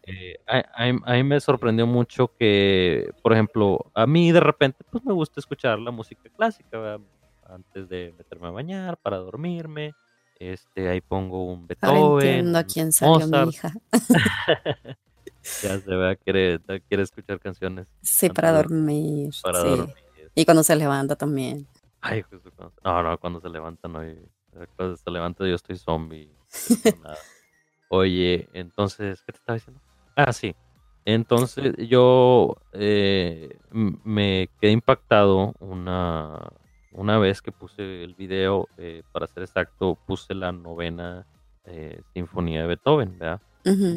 Eh, 0.06 0.36
a, 0.46 1.12
mí 1.14 1.22
me 1.24 1.40
sorprendió 1.40 1.86
mucho 1.86 2.32
que, 2.38 3.10
por 3.22 3.32
ejemplo, 3.32 3.90
a 3.94 4.06
mí 4.06 4.32
de 4.32 4.40
repente, 4.40 4.84
pues 4.90 5.04
me 5.04 5.12
gusta 5.12 5.40
escuchar 5.40 5.78
la 5.78 5.90
música 5.90 6.28
clásica, 6.34 6.98
antes 7.44 7.88
de 7.88 8.14
meterme 8.16 8.48
a 8.48 8.50
bañar, 8.50 8.96
para 8.96 9.18
dormirme. 9.18 9.94
Este, 10.38 10.88
ahí 10.88 11.00
pongo 11.00 11.44
un 11.44 11.68
Ahora 11.80 11.98
Beethoven, 12.00 12.28
entiendo 12.28 12.58
a 12.58 12.64
quién 12.64 12.92
salió 12.92 13.26
mi 13.26 13.50
hija. 13.50 13.72
Ya 15.62 15.78
se 15.78 15.94
vea, 15.94 16.16
quiere, 16.16 16.60
quiere 16.88 17.02
escuchar 17.02 17.40
canciones 17.40 17.86
Sí, 18.00 18.28
para 18.30 18.52
dormir. 18.52 19.30
para 19.42 19.60
sí. 19.60 19.68
dormir. 19.68 19.94
Y 20.34 20.44
cuando 20.44 20.62
se 20.62 20.76
levanta 20.76 21.16
también. 21.16 21.66
Ay, 22.00 22.22
justo 22.22 22.50
cuando- 22.56 22.74
no, 22.84 23.02
no, 23.02 23.18
cuando 23.18 23.40
se 23.40 23.48
levanta 23.48 23.88
no 23.88 24.00
Cuando 24.76 24.96
se 24.96 25.10
levanta 25.10 25.46
yo 25.46 25.54
estoy 25.54 25.76
zombie. 25.76 26.30
No 26.68 26.90
hago 26.90 27.02
nada. 27.02 27.18
Oye, 27.88 28.48
entonces, 28.54 29.22
¿qué 29.22 29.32
te 29.32 29.38
estaba 29.38 29.56
diciendo? 29.56 29.80
Ah, 30.16 30.32
sí. 30.32 30.54
Entonces 31.04 31.74
yo 31.78 32.56
eh, 32.72 33.58
me 33.72 34.48
quedé 34.60 34.70
impactado 34.70 35.52
una, 35.58 36.48
una 36.92 37.18
vez 37.18 37.42
que 37.42 37.50
puse 37.50 38.04
el 38.04 38.14
video, 38.14 38.68
eh, 38.78 39.02
para 39.12 39.26
ser 39.26 39.42
exacto, 39.42 39.98
puse 40.06 40.34
la 40.34 40.52
novena 40.52 41.26
eh, 41.64 42.00
sinfonía 42.14 42.62
de 42.62 42.66
Beethoven, 42.68 43.18
¿verdad? 43.18 43.40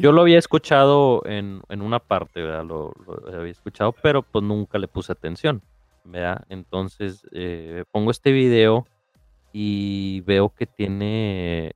Yo 0.00 0.12
lo 0.12 0.20
había 0.20 0.38
escuchado 0.38 1.22
en, 1.26 1.60
en 1.68 1.82
una 1.82 1.98
parte, 1.98 2.40
¿verdad? 2.40 2.64
Lo, 2.64 2.92
lo 3.04 3.36
había 3.36 3.50
escuchado, 3.50 3.92
pero 4.00 4.22
pues 4.22 4.44
nunca 4.44 4.78
le 4.78 4.86
puse 4.86 5.10
atención, 5.10 5.60
¿verdad? 6.04 6.44
Entonces 6.48 7.26
eh, 7.32 7.84
pongo 7.90 8.12
este 8.12 8.30
video 8.30 8.86
y 9.52 10.20
veo 10.20 10.50
que 10.54 10.66
tiene 10.66 11.72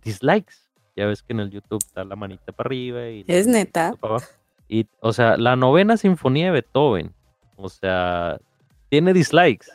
dislikes. 0.00 0.54
Ya 0.96 1.06
ves 1.06 1.22
que 1.22 1.32
en 1.34 1.40
el 1.40 1.50
YouTube 1.50 1.82
está 1.84 2.04
la 2.04 2.16
manita 2.16 2.52
para 2.52 2.68
arriba 2.68 3.08
y 3.08 3.24
Es 3.28 3.46
neta. 3.46 3.92
para 4.00 4.14
abajo. 4.16 4.30
Y, 4.68 4.86
o 5.00 5.12
sea, 5.12 5.36
la 5.36 5.54
novena 5.56 5.96
sinfonía 5.96 6.46
de 6.46 6.52
Beethoven, 6.52 7.14
o 7.56 7.68
sea, 7.68 8.38
tiene 8.88 9.12
dislikes. 9.12 9.66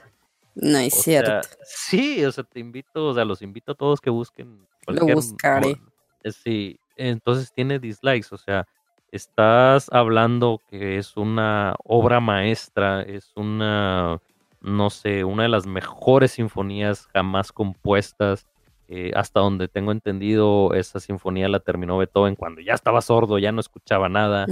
No 0.55 0.79
es 0.79 0.93
O 0.97 1.01
cierto. 1.01 1.47
sea, 1.47 1.57
sí, 1.63 2.25
o 2.25 2.31
sea, 2.31 2.43
te 2.43 2.59
invito, 2.59 3.07
o 3.07 3.13
sea, 3.13 3.23
los 3.23 3.41
invito 3.41 3.71
a 3.71 3.75
todos 3.75 4.01
que 4.01 4.09
busquen 4.09 4.67
Lo 4.87 5.05
buscaré. 5.05 5.77
eh, 6.23 6.31
Sí, 6.31 6.79
entonces 6.97 7.53
tiene 7.53 7.79
dislikes, 7.79 8.27
o 8.31 8.37
sea, 8.37 8.67
estás 9.11 9.87
hablando 9.91 10.61
que 10.69 10.97
es 10.97 11.15
una 11.17 11.75
obra 11.85 12.19
maestra, 12.19 13.01
es 13.03 13.31
una, 13.35 14.19
no 14.59 14.89
sé, 14.89 15.23
una 15.23 15.43
de 15.43 15.49
las 15.49 15.65
mejores 15.65 16.31
sinfonías 16.31 17.07
jamás 17.13 17.51
compuestas. 17.51 18.45
Eh, 18.93 19.11
hasta 19.15 19.39
donde 19.39 19.69
tengo 19.69 19.93
entendido, 19.93 20.73
esa 20.73 20.99
sinfonía 20.99 21.47
la 21.47 21.61
terminó 21.61 21.97
Beethoven 21.97 22.35
cuando 22.35 22.59
ya 22.59 22.73
estaba 22.73 23.01
sordo, 23.01 23.39
ya 23.39 23.53
no 23.53 23.61
escuchaba 23.61 24.09
nada. 24.09 24.45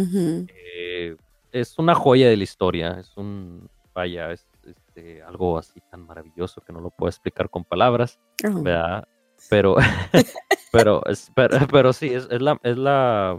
Eh, 0.49 1.17
es 1.51 1.77
una 1.77 1.93
joya 1.93 2.29
de 2.29 2.37
la 2.37 2.43
historia, 2.43 2.97
es 3.01 3.17
un, 3.17 3.69
vaya, 3.93 4.31
es 4.31 4.47
este, 4.65 5.21
algo 5.23 5.57
así 5.57 5.81
tan 5.91 6.05
maravilloso 6.05 6.61
que 6.61 6.71
no 6.71 6.79
lo 6.79 6.89
puedo 6.89 7.09
explicar 7.09 7.49
con 7.49 7.65
palabras. 7.65 8.17
¿verdad? 8.63 9.07
Pero, 9.49 9.75
pero, 10.71 11.05
es- 11.05 11.31
pero, 11.35 11.57
pero 11.71 11.91
sí, 11.93 12.07
es, 12.13 12.27
es 12.31 12.41
la, 12.41 12.57
es, 12.63 12.77
la, 12.77 13.37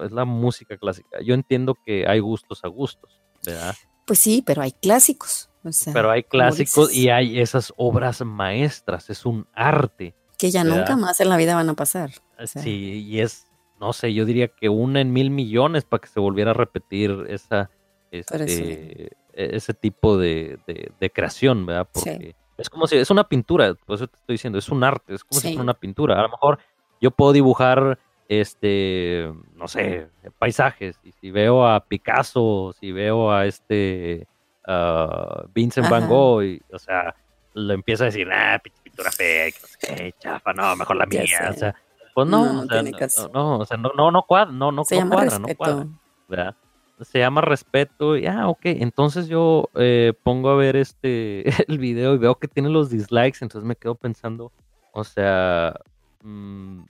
es 0.00 0.12
la 0.12 0.24
música 0.26 0.76
clásica. 0.76 1.20
Yo 1.22 1.32
entiendo 1.34 1.74
que 1.86 2.06
hay 2.06 2.20
gustos 2.20 2.62
a 2.64 2.68
gustos, 2.68 3.20
¿verdad? 3.46 3.74
Pues 4.06 4.18
sí, 4.18 4.42
pero 4.44 4.60
hay 4.62 4.72
clásicos. 4.72 5.48
O 5.64 5.70
sea, 5.70 5.92
Pero 5.92 6.10
hay 6.10 6.24
clásicos 6.24 6.92
y 6.92 7.08
hay 7.08 7.38
esas 7.38 7.72
obras 7.76 8.20
maestras, 8.24 9.08
es 9.10 9.24
un 9.24 9.46
arte. 9.54 10.14
Que 10.42 10.50
ya 10.50 10.62
¿verdad? 10.64 10.78
nunca 10.80 10.96
más 10.96 11.20
en 11.20 11.28
la 11.30 11.36
vida 11.36 11.54
van 11.54 11.68
a 11.70 11.74
pasar. 11.74 12.10
O 12.38 12.46
sea, 12.46 12.60
Sí, 12.62 13.04
y 13.08 13.20
es, 13.20 13.46
no 13.80 13.92
sé, 13.92 14.12
yo 14.12 14.24
diría 14.24 14.48
que 14.48 14.68
una 14.68 15.00
en 15.00 15.12
mil 15.12 15.30
millones 15.30 15.84
para 15.84 16.00
que 16.02 16.08
se 16.08 16.20
volviera 16.20 16.50
a 16.50 16.54
repetir 16.54 17.24
esa, 17.28 17.70
sí. 18.10 18.18
este, 18.18 19.02
e- 19.32 19.56
ese 19.56 19.72
tipo 19.74 20.18
de, 20.18 20.58
de- 20.66 20.92
de 21.00 21.10
creación, 21.10 21.64
¿verdad? 21.66 21.88
Sí. 21.94 22.00
Porque 22.10 22.36
es 22.58 22.68
como 22.70 22.86
si, 22.86 22.96
es 22.98 23.10
una 23.10 23.24
pintura, 23.28 23.74
por 23.86 23.96
eso 23.96 24.06
te 24.06 24.16
estoy 24.16 24.34
diciendo, 24.34 24.58
es 24.58 24.68
un 24.68 24.84
arte, 24.84 25.14
es 25.14 25.24
como 25.24 25.40
si 25.40 25.48
fuera 25.48 25.62
una 25.62 25.74
pintura. 25.74 26.18
A 26.18 26.22
lo 26.22 26.28
mejor 26.28 26.58
yo 27.00 27.10
puedo 27.10 27.32
dibujar, 27.32 27.98
este, 28.28 29.32
no 29.54 29.68
sé, 29.68 30.08
paisajes, 30.38 30.98
y 31.02 31.12
si 31.12 31.30
veo 31.30 31.66
a 31.66 31.84
Picasso, 31.84 32.74
si 32.78 32.92
veo 32.92 33.32
a 33.32 33.46
este, 33.46 34.26
ah, 34.66 35.44
Vincent 35.54 35.88
Van. 35.88 36.08
Gogh, 36.08 36.42
y, 36.42 36.60
o 36.72 36.78
sea, 36.78 37.14
lo 37.54 37.72
empiezo 37.74 38.04
a 38.04 38.06
decir, 38.06 38.28
ah, 38.30 38.60
pintura 38.92 39.10
fea, 39.10 39.50
que 39.50 39.58
no 39.60 39.66
sé 39.68 39.78
qué, 39.80 40.14
chafa, 40.18 40.52
no, 40.52 40.76
mejor 40.76 40.96
la 40.96 41.06
mía, 41.06 41.24
sé. 41.26 41.48
o 41.48 41.52
sea, 41.54 41.74
pues 42.14 42.28
no, 42.28 42.44
No, 42.44 42.52
no 42.52 42.62
o 42.62 42.68
sea, 42.68 42.82
no, 42.82 43.28
no, 43.32 43.58
o 43.58 43.64
sea, 43.64 43.76
no, 43.78 43.92
no, 43.96 44.10
no 44.10 44.22
cuadra, 44.22 44.52
no, 44.52 44.70
no, 44.70 44.84
se 44.84 44.96
no 44.96 45.00
llama 45.00 45.14
cuadra, 45.16 45.38
no 45.38 45.46
respeto. 45.46 45.56
cuadra, 45.56 45.86
¿verdad? 46.28 46.56
Se 47.00 47.18
llama 47.18 47.40
respeto 47.40 48.16
y, 48.16 48.26
ah, 48.26 48.48
ok, 48.48 48.60
entonces 48.64 49.26
yo 49.26 49.70
eh, 49.74 50.12
pongo 50.22 50.50
a 50.50 50.56
ver 50.56 50.76
este, 50.76 51.44
el 51.68 51.78
video 51.78 52.14
y 52.14 52.18
veo 52.18 52.36
que 52.36 52.48
tiene 52.48 52.68
los 52.68 52.90
dislikes, 52.90 53.38
entonces 53.40 53.66
me 53.66 53.76
quedo 53.76 53.94
pensando, 53.94 54.52
o 54.92 55.02
sea, 55.04 55.74
mm, 56.22 56.82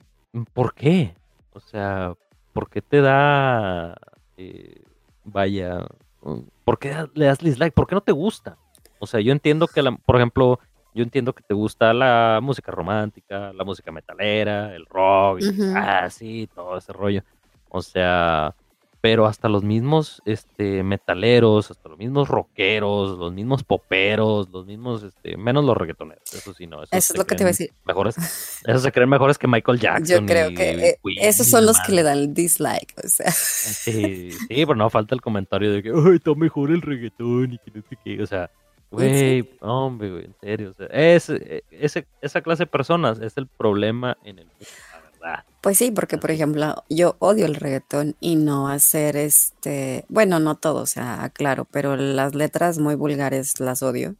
¿por 0.53 0.73
qué? 0.75 1.15
O 1.53 1.59
sea, 1.59 2.13
¿por 2.51 2.69
qué 2.69 2.81
te 2.81 3.01
da, 3.01 3.95
eh, 4.37 4.81
vaya, 5.23 5.87
mm, 6.21 6.39
¿por 6.65 6.77
qué 6.79 7.07
le 7.13 7.25
das 7.25 7.39
dislike? 7.39 7.73
¿Por 7.73 7.87
qué 7.87 7.95
no 7.95 8.01
te 8.01 8.11
gusta? 8.11 8.57
O 8.99 9.07
sea, 9.07 9.19
yo 9.19 9.31
entiendo 9.31 9.67
que, 9.67 9.81
la, 9.81 9.91
por 9.97 10.15
ejemplo, 10.15 10.59
yo 10.93 11.03
entiendo 11.03 11.33
que 11.33 11.43
te 11.43 11.53
gusta 11.53 11.93
la 11.93 12.39
música 12.41 12.71
romántica, 12.71 13.51
la 13.53 13.63
música 13.63 13.91
metalera, 13.91 14.75
el 14.75 14.85
rock, 14.85 15.41
ah, 15.75 16.09
sí, 16.09 16.49
todo 16.53 16.77
ese 16.77 16.93
rollo. 16.93 17.23
O 17.69 17.81
sea, 17.81 18.55
pero 19.03 19.25
hasta 19.25 19.49
los 19.49 19.63
mismos 19.63 20.21
este, 20.23 20.81
metaleros, 20.81 21.69
hasta 21.69 21.89
los 21.89 21.97
mismos 21.97 22.29
rockeros, 22.29 23.17
los 23.17 23.33
mismos 23.33 23.61
poperos, 23.61 24.47
los 24.49 24.65
mismos, 24.65 25.03
este, 25.03 25.35
menos 25.35 25.65
los 25.65 25.75
reggaetoneros, 25.75 26.23
eso 26.33 26.53
sí, 26.53 26.67
no. 26.67 26.83
Eso 26.83 26.89
es 26.91 27.17
lo 27.17 27.25
que 27.25 27.35
te 27.35 27.43
iba 27.43 27.49
a 27.49 27.51
decir. 27.51 27.73
Mejores, 27.83 28.15
esos 28.65 28.81
se 28.81 28.91
creen 28.93 29.09
mejores 29.09 29.37
que 29.37 29.45
Michael 29.45 29.77
Jackson. 29.77 30.21
Yo 30.21 30.25
creo 30.25 30.51
y 30.51 30.55
que 30.55 30.69
eh, 30.71 30.99
esos 31.17 31.49
son 31.49 31.65
los 31.65 31.81
que 31.81 31.91
le 31.91 32.03
dan 32.03 32.17
el 32.17 32.33
dislike. 32.33 32.93
O 33.03 33.09
sea, 33.09 33.29
Sí, 33.29 34.31
sí, 34.31 34.47
pero 34.47 34.75
no 34.75 34.89
falta 34.89 35.13
el 35.13 35.21
comentario 35.21 35.73
de 35.73 35.83
que, 35.83 35.89
ay, 35.89 36.15
está 36.15 36.33
mejor 36.33 36.71
el 36.71 36.81
reggaetón 36.81 37.51
y 37.51 37.57
que 37.57 37.71
no 37.75 37.81
sé 37.89 37.97
qué. 38.05 38.23
O 38.23 38.25
sea, 38.25 38.49
güey, 38.93 39.49
hombre, 39.61 40.11
güey, 40.11 40.25
en 40.25 40.35
serio. 40.39 40.69
O 40.69 40.73
sea, 40.73 40.87
es, 40.87 41.29
eh, 41.29 41.63
ese, 41.71 42.07
esa 42.21 42.41
clase 42.41 42.63
de 42.63 42.67
personas 42.67 43.19
es 43.19 43.35
el 43.37 43.47
problema 43.47 44.17
en 44.23 44.39
el 44.39 44.45
mundo, 44.45 44.65
la 44.91 45.29
verdad. 45.29 45.45
pues 45.61 45.77
sí, 45.77 45.91
porque 45.91 46.17
por 46.17 46.31
ejemplo, 46.31 46.83
yo 46.89 47.15
odio 47.19 47.45
el 47.45 47.55
reggaetón 47.55 48.15
y 48.19 48.35
no 48.35 48.67
hacer 48.67 49.17
este, 49.17 50.05
bueno, 50.09 50.39
no 50.39 50.55
todo, 50.55 50.81
o 50.81 50.85
sea, 50.85 51.29
claro, 51.33 51.65
pero 51.69 51.95
las 51.95 52.35
letras 52.35 52.79
muy 52.79 52.95
vulgares 52.95 53.59
las 53.59 53.83
odio. 53.83 54.15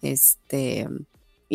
Este, 0.00 0.88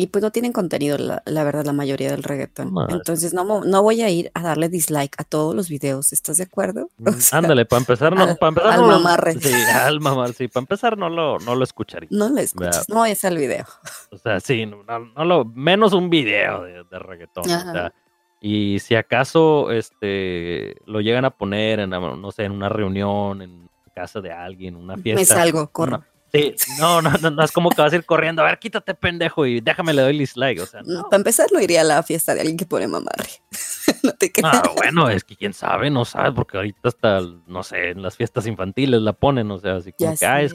y 0.00 0.06
pues 0.06 0.22
no 0.22 0.30
tienen 0.30 0.52
contenido, 0.52 0.96
la, 0.96 1.24
la 1.26 1.42
verdad, 1.42 1.64
la 1.64 1.72
mayoría 1.72 2.12
del 2.12 2.22
reggaetón. 2.22 2.72
Entonces 2.88 3.34
no, 3.34 3.64
no 3.64 3.82
voy 3.82 4.00
a 4.02 4.08
ir 4.10 4.30
a 4.32 4.42
darle 4.42 4.68
dislike 4.68 5.16
a 5.18 5.24
todos 5.24 5.56
los 5.56 5.68
videos, 5.68 6.12
¿estás 6.12 6.36
de 6.36 6.44
acuerdo? 6.44 6.88
O 7.04 7.10
Mm, 7.10 7.14
sea, 7.14 7.38
Ándale, 7.40 7.66
para 7.66 7.80
empezar, 7.80 8.14
no, 8.14 8.22
al- 8.22 8.36
para 8.38 8.48
empezar, 8.50 8.70
al 8.74 8.80
no 8.80 8.86
lo- 8.86 8.92
mamarre. 9.00 9.32
Sí, 9.40 9.52
al 9.74 9.98
mamar, 10.00 10.34
sí, 10.34 10.46
para 10.46 10.62
empezar, 10.62 10.96
no 10.96 11.08
lo, 11.08 11.38
no 11.40 11.56
lo 11.56 11.64
escucharía. 11.64 12.08
no 12.12 12.28
le 12.28 12.34
Vea. 12.34 12.44
escuches, 12.44 12.88
no 12.88 13.04
es 13.06 13.24
el 13.24 13.38
video. 13.38 13.64
O 14.12 14.18
sea, 14.18 14.38
sí, 14.38 14.66
no, 14.66 14.84
lo, 15.24 15.44
menos 15.46 15.92
un 15.92 16.08
video 16.10 16.62
de, 16.62 16.84
de 16.84 16.98
reggaetón. 17.00 17.50
o 17.50 17.52
Ajá. 17.52 17.72
sea, 17.72 17.92
y 18.40 18.78
si 18.78 18.94
acaso 18.94 19.72
este 19.72 20.76
lo 20.86 21.00
llegan 21.00 21.24
a 21.24 21.30
poner 21.30 21.80
en, 21.80 21.90
no 21.90 22.30
sé, 22.30 22.44
en 22.44 22.52
una 22.52 22.68
reunión, 22.68 23.42
en 23.42 23.68
casa 23.96 24.20
de 24.20 24.30
alguien, 24.30 24.76
una 24.76 24.96
fiesta. 24.96 25.20
Me 25.20 25.24
salgo, 25.40 25.66
corro. 25.72 26.04
Sí, 26.32 26.54
no, 26.78 27.00
no, 27.02 27.10
no, 27.20 27.30
no 27.30 27.42
es 27.44 27.52
como 27.52 27.70
que 27.70 27.80
vas 27.82 27.92
a 27.92 27.96
ir 27.96 28.04
corriendo, 28.04 28.42
a 28.42 28.46
ver, 28.46 28.58
quítate 28.58 28.94
pendejo 28.94 29.46
y 29.46 29.60
déjame 29.60 29.92
le 29.94 30.02
doy 30.02 30.18
dislike, 30.18 30.60
o 30.60 30.66
sea, 30.66 30.82
no. 30.84 31.04
Para 31.04 31.16
empezar, 31.16 31.46
no 31.52 31.60
iría 31.60 31.80
a 31.80 31.84
la 31.84 32.02
fiesta 32.02 32.34
de 32.34 32.40
alguien 32.40 32.56
que 32.56 32.66
pone 32.66 32.86
mamarre. 32.86 33.28
no 34.02 34.12
te 34.12 34.30
creas. 34.32 34.54
Ah, 34.54 34.70
bueno, 34.76 35.08
es 35.08 35.24
que 35.24 35.36
quién 35.36 35.52
sabe, 35.52 35.90
no 35.90 36.04
sabe, 36.04 36.32
porque 36.32 36.56
ahorita 36.56 36.88
hasta, 36.88 37.20
no 37.46 37.62
sé, 37.62 37.90
en 37.90 38.02
las 38.02 38.16
fiestas 38.16 38.46
infantiles 38.46 39.00
la 39.00 39.12
ponen, 39.12 39.50
o 39.50 39.58
sea, 39.58 39.76
así 39.76 39.92
como 39.92 40.10
que, 40.16 40.26
ah, 40.26 40.42
es 40.42 40.52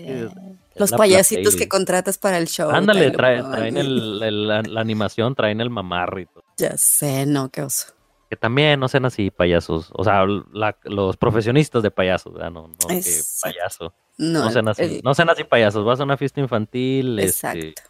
Los 0.76 0.92
payasitos 0.92 1.56
que 1.56 1.68
contratas 1.68 2.18
para 2.18 2.38
el 2.38 2.48
show. 2.48 2.70
Ándale, 2.72 3.12
trae- 3.12 3.44
traen 3.52 3.78
el, 3.78 4.22
el- 4.24 4.48
la, 4.48 4.62
la 4.62 4.82
animación, 4.82 5.36
traen 5.36 5.62
el 5.62 5.70
todo. 5.70 6.44
Ya 6.58 6.78
sé, 6.78 7.26
no, 7.26 7.50
qué 7.50 7.62
oso. 7.64 7.88
Que 8.30 8.36
también 8.38 8.80
no 8.80 8.88
sean 8.88 9.06
así 9.06 9.30
payasos, 9.30 9.90
o 9.94 10.04
sea, 10.04 10.26
la- 10.52 10.78
los 10.84 11.18
profesionistas 11.18 11.84
de 11.84 11.92
payasos, 11.92 12.34
¿verdad? 12.34 12.52
No, 12.52 12.68
no 12.68 12.88
que 12.88 12.94
payaso. 13.42 13.94
No, 14.18 14.44
No 14.46 14.52
sean 14.52 14.68
así, 14.68 14.84
el- 14.84 15.02
no 15.04 15.14
sean 15.14 15.30
así 15.30 15.44
payasos, 15.44 15.84
vas 15.86 16.00
a 16.00 16.04
una 16.04 16.18
fiesta 16.18 16.40
infantil, 16.40 17.18
este, 17.20 17.60
Exacto. 17.60 17.82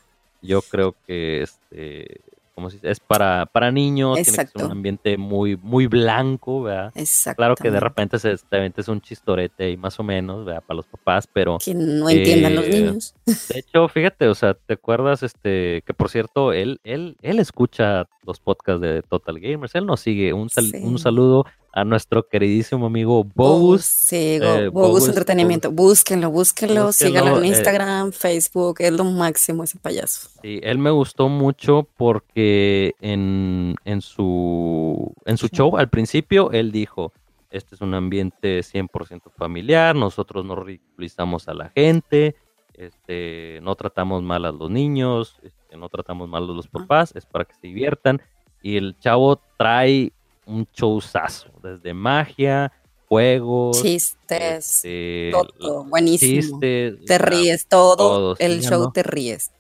yo 0.41 0.62
creo 0.62 0.95
que 1.05 1.41
este, 1.41 2.21
¿cómo 2.55 2.69
se 2.69 2.77
dice? 2.77 2.91
es 2.91 2.99
para, 3.01 3.45
para 3.47 3.71
niños, 3.71 4.13
tiene 4.15 4.25
que 4.25 4.31
ser 4.31 4.39
Exacto. 4.45 4.65
un 4.67 4.71
ambiente 4.71 5.17
muy, 5.17 5.57
muy 5.57 5.88
blanco, 5.88 6.63
¿verdad? 6.63 6.91
Exacto. 6.95 7.38
Claro 7.38 7.55
que 7.55 7.69
de 7.71 7.79
repente 7.79 8.19
se 8.19 8.38
te 8.38 8.55
avientes 8.57 8.88
un 8.88 9.01
chistorete 9.01 9.69
y 9.71 9.75
más 9.75 9.99
o 9.99 10.03
menos, 10.03 10.45
¿verdad? 10.45 10.63
Para 10.65 10.77
los 10.77 10.86
papás, 10.88 11.27
pero 11.33 11.57
Que 11.57 11.73
no 11.73 12.09
entiendan 12.09 12.55
los 12.55 12.65
Eh, 12.67 12.69
niños. 12.69 13.15
de 13.49 13.59
hecho, 13.59 13.88
fíjate, 13.89 14.27
o 14.29 14.36
sea, 14.36 14.53
¿te 14.53 14.75
acuerdas 14.75 15.23
este 15.23 15.81
que 15.86 15.93
por 15.93 16.09
cierto, 16.09 16.53
él 16.53 16.79
él 16.86 17.17
él 17.21 17.39
escucha 17.39 18.07
los 18.25 18.39
podcasts 18.39 18.81
de 18.81 19.01
Total 19.01 19.39
Gamers, 19.39 19.75
él 19.75 19.86
nos 19.86 19.99
sigue, 19.99 20.31
un 20.31 20.49
sal- 20.49 20.67
Sí. 20.71 20.77
un 20.81 20.99
saludo 20.99 21.45
a 21.75 21.83
nuestro 21.83 22.27
queridísimo 22.27 22.86
amigo 22.86 23.23
Bogus, 23.23 23.83
sí, 23.83 24.38
eh, 24.39 24.69
Bogus 24.71 24.89
Bogus, 24.89 25.07
Entretenimiento. 25.07 25.71
Búsquenlo, 25.71 26.29
búsquenlo, 26.29 26.91
síganlo 26.91 27.31
Búsquenlo, 27.31 27.38
en 27.39 27.43
eh. 27.45 27.47
Instagram, 27.47 28.12
Facebook, 28.12 28.75
es 28.79 28.91
lo 28.91 29.03
máximo 29.05 29.63
ese 29.63 29.79
payaso. 29.79 30.29
Sí, 30.43 30.59
él 30.62 30.77
me 30.77 30.91
gustó 30.91 31.29
mucho 31.29 31.88
porque 31.97 32.93
en, 33.01 33.75
en 33.86 34.01
su, 34.01 35.12
en 35.25 35.38
su 35.38 35.47
Sí. 35.47 35.55
show 35.57 35.75
al 35.75 35.89
principio 35.89 36.51
él 36.51 36.71
dijo, 36.71 37.12
este 37.49 37.73
es 37.73 37.81
un 37.81 37.95
ambiente 37.95 38.59
100% 38.59 39.31
familiar, 39.36 39.95
nosotros 39.95 40.45
no 40.45 40.55
ridiculizamos 40.55 41.47
a 41.47 41.55
la 41.55 41.69
gente, 41.69 42.36
este, 42.75 43.59
no 43.63 43.75
tratamos 43.75 44.21
mal 44.21 44.45
a 44.45 44.51
los 44.51 44.69
niños, 44.69 45.39
este, 45.41 45.75
no 45.75 45.89
tratamos 45.89 46.29
mal 46.29 46.43
a 46.43 46.53
los 46.53 46.67
papás, 46.67 47.13
es 47.15 47.25
para 47.25 47.45
que 47.45 47.55
se 47.55 47.67
diviertan. 47.67 48.21
Y 48.62 48.77
el 48.77 48.97
chavo 48.99 49.41
trae 49.57 50.13
un 50.45 50.67
showzazo, 50.73 51.49
desde 51.62 51.93
magia, 51.93 52.71
juegos, 53.08 53.82
Chistes, 53.82 54.67
este, 54.86 55.32
todo, 55.32 55.84
buenísimo. 55.86 56.60
chistes, 56.60 57.06
Te 57.06 57.17
ríes, 57.17 57.67
todo 57.67 57.95
todo, 57.97 58.36
el 58.39 58.62
sí, 58.62 58.67
show 58.69 58.82
¿no? 58.84 58.91
te 58.91 59.03
ríes. 59.03 59.51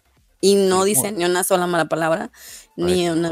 Y 0.41 0.55
no 0.55 0.83
dice 0.83 1.11
ni 1.11 1.23
una 1.23 1.43
sola 1.43 1.67
mala 1.67 1.85
palabra, 1.85 2.29
ni 2.75 3.09
una, 3.09 3.31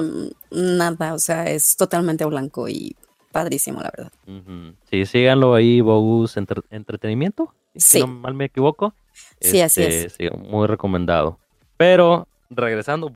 nada, 0.49 1.13
o 1.13 1.19
sea, 1.19 1.45
es 1.49 1.75
totalmente 1.75 2.23
blanco 2.25 2.69
y 2.69 2.95
padrísimo, 3.33 3.81
la 3.81 3.91
verdad. 3.95 4.11
Ujú. 4.27 4.75
Sí, 4.89 5.05
síganlo 5.05 5.53
ahí, 5.55 5.81
Bogus 5.81 6.37
Entre- 6.37 6.61
Entretenimiento, 6.69 7.53
si 7.75 7.99
no 7.99 8.07
mal 8.07 8.33
me 8.33 8.45
equivoco. 8.45 8.93
Sí, 9.41 9.59
así 9.59 9.81
Este, 9.83 10.05
es. 10.05 10.13
sí, 10.13 10.29
muy 10.37 10.67
recomendado. 10.67 11.37
Pero, 11.75 12.27
regresando 12.49 13.09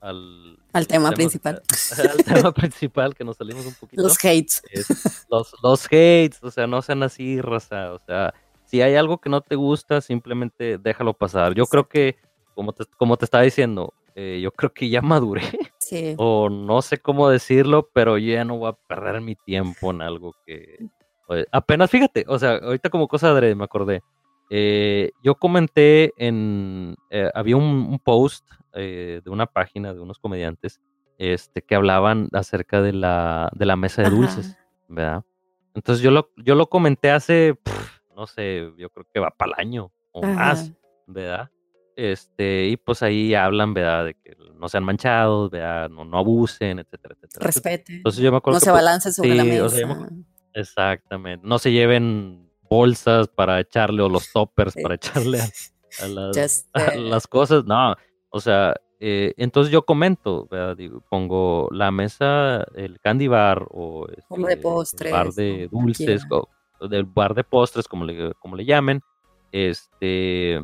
al, 0.00 0.58
Al 0.72 0.86
tema 0.86 1.10
principal. 1.12 1.62
al 2.10 2.24
tema 2.24 2.52
principal, 2.52 3.14
que 3.14 3.24
nos 3.24 3.36
salimos 3.36 3.66
un 3.66 3.74
poquito. 3.74 4.02
Los 4.02 4.16
hates. 4.24 4.62
es 4.70 5.26
los, 5.30 5.54
los 5.62 5.84
hates, 5.86 6.38
o 6.42 6.50
sea, 6.50 6.66
no 6.66 6.82
sean 6.82 7.02
así, 7.02 7.40
raza, 7.40 7.92
o 7.92 7.98
sea, 8.00 8.34
si 8.64 8.82
hay 8.82 8.94
algo 8.96 9.18
que 9.18 9.30
no 9.30 9.40
te 9.40 9.54
gusta, 9.56 10.00
simplemente 10.00 10.78
déjalo 10.78 11.14
pasar. 11.14 11.54
Yo 11.54 11.66
creo 11.66 11.88
que, 11.88 12.16
como 12.54 12.72
te, 12.72 12.84
como 12.96 13.16
te 13.16 13.24
estaba 13.24 13.44
diciendo, 13.44 13.94
eh, 14.14 14.40
yo 14.42 14.50
creo 14.50 14.72
que 14.72 14.88
ya 14.88 15.02
maduré, 15.02 15.42
Sí. 15.78 16.14
o 16.18 16.48
no 16.50 16.82
sé 16.82 16.98
cómo 16.98 17.28
decirlo, 17.28 17.88
pero 17.92 18.18
yo 18.18 18.32
ya 18.34 18.44
no 18.44 18.56
voy 18.58 18.70
a 18.70 18.72
perder 18.88 19.20
mi 19.20 19.36
tiempo 19.36 19.90
en 19.90 20.02
algo 20.02 20.34
que... 20.46 20.78
oye, 21.28 21.46
apenas, 21.52 21.90
fíjate, 21.90 22.24
o 22.28 22.38
sea, 22.38 22.56
ahorita 22.56 22.90
como 22.90 23.08
cosa 23.08 23.32
de 23.34 23.54
me 23.54 23.64
acordé. 23.64 24.02
eh, 24.50 25.10
yo 25.22 25.34
comenté 25.36 26.12
en... 26.16 26.96
eh, 27.10 27.30
había 27.34 27.56
un, 27.56 27.64
un 27.64 27.98
post 27.98 28.48
eh, 28.76 29.20
de 29.24 29.30
una 29.30 29.46
página 29.46 29.92
de 29.92 30.00
unos 30.00 30.18
comediantes 30.18 30.80
este, 31.18 31.62
que 31.62 31.74
hablaban 31.74 32.28
acerca 32.32 32.82
de 32.82 32.92
la, 32.92 33.50
de 33.54 33.66
la 33.66 33.76
mesa 33.76 34.02
de 34.02 34.08
Ajá. 34.08 34.16
dulces, 34.16 34.56
¿verdad? 34.88 35.24
Entonces 35.74 36.02
yo 36.02 36.10
lo, 36.10 36.30
yo 36.36 36.54
lo 36.54 36.68
comenté 36.68 37.10
hace, 37.10 37.54
pf, 37.54 38.00
no 38.14 38.26
sé, 38.26 38.70
yo 38.76 38.90
creo 38.90 39.06
que 39.12 39.20
va 39.20 39.30
para 39.30 39.52
el 39.54 39.60
año 39.66 39.92
o 40.12 40.24
Ajá. 40.24 40.34
más, 40.34 40.72
¿verdad? 41.06 41.50
Este, 41.96 42.66
y 42.66 42.76
pues 42.76 43.02
ahí 43.02 43.34
hablan, 43.34 43.72
¿verdad? 43.72 44.04
De 44.04 44.14
que 44.14 44.36
no 44.54 44.68
sean 44.68 44.84
manchados, 44.84 45.50
¿verdad? 45.50 45.88
No, 45.88 46.04
no 46.04 46.18
abusen, 46.18 46.78
etcétera, 46.78 47.14
etcétera. 47.14 47.46
Respete. 47.46 47.96
Entonces 47.96 48.22
yo 48.22 48.30
me 48.30 48.36
acuerdo 48.36 48.56
No 48.56 48.60
que, 48.60 48.64
se 48.66 48.70
pues, 48.70 48.82
balance 48.82 49.12
sobre 49.12 49.34
la 49.34 49.42
sí, 49.44 49.48
mesa. 49.48 49.64
o 49.64 49.68
sea, 49.70 49.86
me 49.86 50.24
exactamente. 50.52 51.46
No 51.46 51.58
se 51.58 51.72
lleven 51.72 52.50
bolsas 52.68 53.28
para 53.28 53.60
echarle 53.60 54.02
o 54.02 54.08
los 54.08 54.30
toppers 54.32 54.74
para 54.74 54.96
echarle 54.96 55.40
a, 55.40 55.48
a 56.04 56.06
las, 56.08 56.68
a 56.74 56.96
las 56.96 57.26
cosas. 57.26 57.64
No, 57.64 57.94
o 58.30 58.40
sea, 58.40 58.74
eh, 59.00 59.34
entonces 59.36 59.70
yo 59.72 59.82
comento. 59.82 60.48
Digo, 60.76 61.02
pongo 61.08 61.68
la 61.70 61.90
mesa, 61.90 62.64
el 62.74 62.98
candy 63.00 63.28
bar 63.28 63.66
o 63.70 64.06
de 64.06 64.14
este, 64.18 64.34
el 65.06 65.12
bar 65.12 65.32
de 65.32 65.68
dulces, 65.70 66.22
o 66.30 66.88
del 66.88 67.04
bar 67.04 67.34
de 67.34 67.44
postres, 67.44 67.88
como 67.88 68.04
le, 68.04 68.32
como 68.34 68.56
le 68.56 68.64
llamen. 68.64 69.00
Este, 69.52 70.62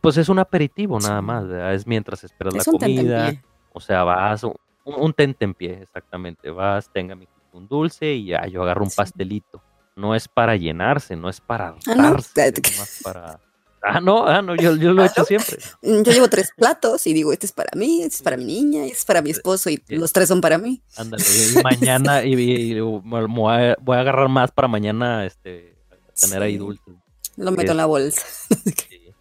pues 0.00 0.16
es 0.16 0.28
un 0.28 0.38
aperitivo 0.38 0.98
nada 1.00 1.20
más, 1.22 1.46
¿verdad? 1.48 1.74
Es 1.74 1.86
mientras 1.86 2.22
esperas 2.24 2.54
Es 2.54 2.66
la 2.66 2.72
comida. 2.72 3.26
tentempié. 3.26 3.50
O 3.72 3.80
sea, 3.80 4.02
vas, 4.04 4.42
un, 4.44 4.54
un 4.84 5.12
tente 5.12 5.44
en 5.44 5.54
pie, 5.54 5.82
exactamente. 5.82 6.50
Vas, 6.50 6.90
tenga 6.92 7.14
mi 7.14 7.26
un 7.52 7.66
dulce 7.66 8.12
y 8.12 8.26
ya, 8.26 8.46
yo 8.46 8.62
agarro 8.62 8.84
un 8.84 8.90
Sí. 8.90 8.96
pastelito. 8.96 9.60
No 9.96 10.14
es 10.14 10.28
para 10.28 10.54
llenarse, 10.54 11.16
no 11.16 11.28
es 11.28 11.40
para 11.40 11.74
Ah, 11.88 11.94
no. 11.96 12.16
es 12.36 12.78
más 12.78 13.00
para... 13.02 13.40
Ah, 13.82 14.00
no, 14.00 14.26
ah, 14.26 14.42
no, 14.42 14.54
yo, 14.56 14.76
yo 14.76 14.92
lo 14.92 15.02
he 15.02 15.06
hecho 15.06 15.24
siempre. 15.24 15.56
Mm, 15.82 16.02
Yo 16.02 16.12
llevo 16.12 16.28
tres 16.28 16.50
platos 16.56 17.06
y 17.06 17.14
digo, 17.14 17.32
este 17.32 17.46
es 17.46 17.52
para 17.52 17.70
mí, 17.76 18.02
este 18.02 18.16
es 18.16 18.22
para 18.22 18.36
mi 18.36 18.44
niña, 18.44 18.84
este 18.84 18.98
es 18.98 19.04
para 19.06 19.22
mi 19.22 19.30
esposo 19.30 19.70
y 19.70 19.82
los 19.88 20.12
tres 20.12 20.28
son 20.28 20.40
para 20.42 20.58
mí. 20.58 20.82
Ándale, 20.96 21.24
y 21.24 21.62
mañana, 21.62 22.22
y, 22.24 22.34
y- 22.34 22.72
y 22.72 22.74
me 22.74 23.26
voy 23.26 23.52
a 23.54 23.76
voy 23.80 23.96
a 23.96 24.00
agarrar 24.00 24.28
más 24.28 24.50
para 24.50 24.68
mañana, 24.68 25.24
este, 25.24 25.76
tener 26.20 26.42
ahí 26.42 26.52
Sí. 26.52 26.58
dulces. 26.58 26.94
Lo 27.36 27.52
meto 27.52 27.70
en 27.70 27.76
la 27.78 27.86
bolsa. 27.86 28.20
Sí. 28.90 29.12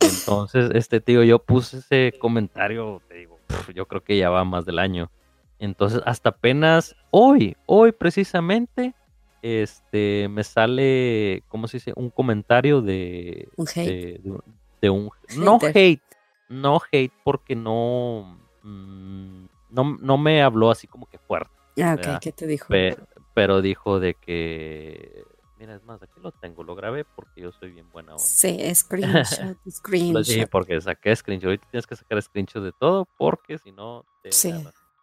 Entonces, 0.00 0.70
este 0.74 1.00
tío, 1.00 1.24
yo 1.24 1.40
puse 1.40 1.78
ese 1.78 2.16
comentario, 2.20 3.02
te 3.08 3.14
digo, 3.14 3.38
yo 3.74 3.86
creo 3.86 4.02
que 4.04 4.16
ya 4.16 4.30
va 4.30 4.44
más 4.44 4.64
del 4.64 4.78
año. 4.78 5.10
Entonces, 5.58 6.00
hasta 6.06 6.28
apenas 6.28 6.94
hoy, 7.10 7.56
hoy 7.66 7.90
precisamente, 7.92 8.94
este, 9.42 10.28
me 10.28 10.44
sale, 10.44 11.42
¿cómo 11.48 11.68
se 11.68 11.78
dice? 11.78 11.92
Un 11.96 12.10
comentario 12.10 12.80
de, 12.82 13.48
Un 13.56 13.66
hate. 13.68 13.86
de, 13.86 14.20
de 14.22 14.30
un- 14.30 14.42
de 14.80 14.90
un, 14.90 15.10
no 15.36 15.58
hate, 15.74 16.02
no 16.48 16.80
hate, 16.92 17.12
porque 17.24 17.54
no, 17.56 18.38
mm, 18.62 19.44
no, 19.70 19.96
no 20.00 20.18
me 20.18 20.42
habló 20.42 20.70
así 20.70 20.86
como 20.86 21.06
que 21.06 21.18
fuerte, 21.18 21.50
Ah, 21.80 21.94
ok, 21.96 22.02
Ya. 22.04 22.18
¿qué 22.20 22.32
te 22.32 22.46
dijo? 22.46 22.66
pe- 22.68 22.96
pero 23.34 23.60
dijo 23.62 24.00
de 24.00 24.14
que, 24.14 25.24
mira, 25.58 25.74
es 25.76 25.82
más, 25.84 26.02
aquí 26.02 26.20
lo 26.20 26.32
tengo, 26.32 26.62
lo 26.64 26.74
grabé 26.74 27.04
porque 27.04 27.40
yo 27.42 27.52
soy 27.52 27.70
bien 27.70 27.88
buena 27.92 28.12
onda. 28.14 28.24
Sí, 28.26 28.58
screenshot, 28.74 29.56
Pues 29.64 30.26
sí, 30.26 30.34
screenshot. 30.34 30.50
porque 30.50 30.80
saqué 30.80 31.14
screenshot. 31.14 31.46
Ahorita 31.48 31.66
tienes 31.70 31.86
que 31.86 31.96
sacar 31.96 32.20
screenshot 32.22 32.62
de 32.64 32.72
todo 32.72 33.08
porque 33.16 33.58
si 33.58 33.70
no 33.72 34.04
te 34.22 34.32
Sí, 34.32 34.52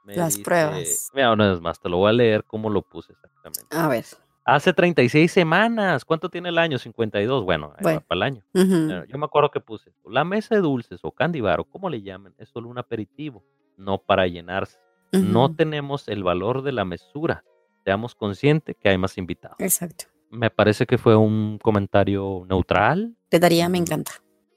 las 0.03 0.37
pruebas. 0.37 1.11
Mira, 1.13 1.31
una 1.31 1.49
vez 1.51 1.61
más, 1.61 1.79
te 1.79 1.89
lo 1.89 1.97
voy 1.97 2.09
a 2.09 2.13
leer 2.13 2.43
cómo 2.43 2.69
lo 2.69 2.81
puse 2.81 3.13
exactamente. 3.13 3.67
A 3.75 3.87
ver. 3.87 4.05
Hace 4.45 4.73
36 4.73 5.31
semanas. 5.31 6.05
¿Cuánto 6.05 6.29
tiene 6.29 6.49
el 6.49 6.57
año? 6.59 6.77
52. 6.77 7.43
Bueno, 7.43 7.73
Bueno. 7.81 8.01
para 8.07 8.17
el 8.17 8.23
año. 8.23 8.43
Bueno, 8.53 9.03
yo 9.05 9.17
me 9.17 9.25
acuerdo 9.25 9.49
que 9.49 9.59
puse 9.59 9.91
la 10.05 10.23
mesa 10.23 10.53
de 10.53 10.61
dulces 10.61 10.99
o 11.03 11.11
candy 11.11 11.41
bar 11.41 11.59
o 11.61 11.65
como 11.65 11.89
le 11.89 12.01
llamen, 12.03 12.33
es 12.37 12.49
solo 12.49 12.69
un 12.69 12.77
aperitivo, 12.77 13.43
no 13.77 13.97
para 13.97 14.27
llenarse. 14.27 14.77
No 15.13 15.55
tenemos 15.55 16.07
el 16.09 16.23
valor 16.23 16.61
de 16.61 16.73
la 16.73 16.85
mesura. 16.85 17.43
Seamos 17.83 18.13
conscientes 18.15 18.75
que 18.79 18.89
hay 18.89 18.97
más 18.97 19.17
invitados. 19.17 19.57
Exacto. 19.59 20.05
Me 20.29 20.49
parece 20.51 20.85
que 20.85 20.97
fue 20.97 21.15
un 21.15 21.57
comentario 21.59 22.45
neutral, 22.47 23.15
Le 23.31 23.39
daría, 23.39 23.67
me 23.69 23.79
Mm, 23.79 23.81
encanta. 23.81 24.11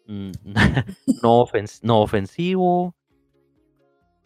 mm, 0.07 0.31
no, 1.23 1.41
ofens- 1.47 1.81
no 1.83 2.01
ofensivo, 2.01 2.95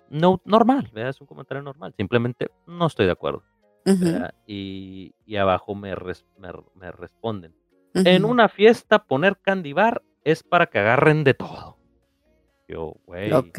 no, 0.08 0.40
normal, 0.44 0.90
¿verdad? 0.92 1.10
es 1.10 1.20
un 1.20 1.26
comentario 1.26 1.62
normal, 1.62 1.92
simplemente 1.96 2.50
no 2.66 2.86
estoy 2.86 3.06
de 3.06 3.12
acuerdo. 3.12 3.42
Y, 4.46 5.14
y 5.26 5.36
abajo 5.36 5.74
me, 5.74 5.94
res- 5.94 6.26
me, 6.38 6.48
me 6.74 6.90
responden, 6.92 7.54
en 7.94 8.24
una 8.24 8.48
fiesta 8.48 9.04
poner 9.04 9.36
candy 9.38 9.72
bar 9.72 10.02
es 10.24 10.42
para 10.42 10.66
que 10.66 10.78
agarren 10.78 11.24
de 11.24 11.34
todo. 11.34 11.76
Yo, 12.68 12.94
güey, 13.06 13.32
Ok. 13.32 13.58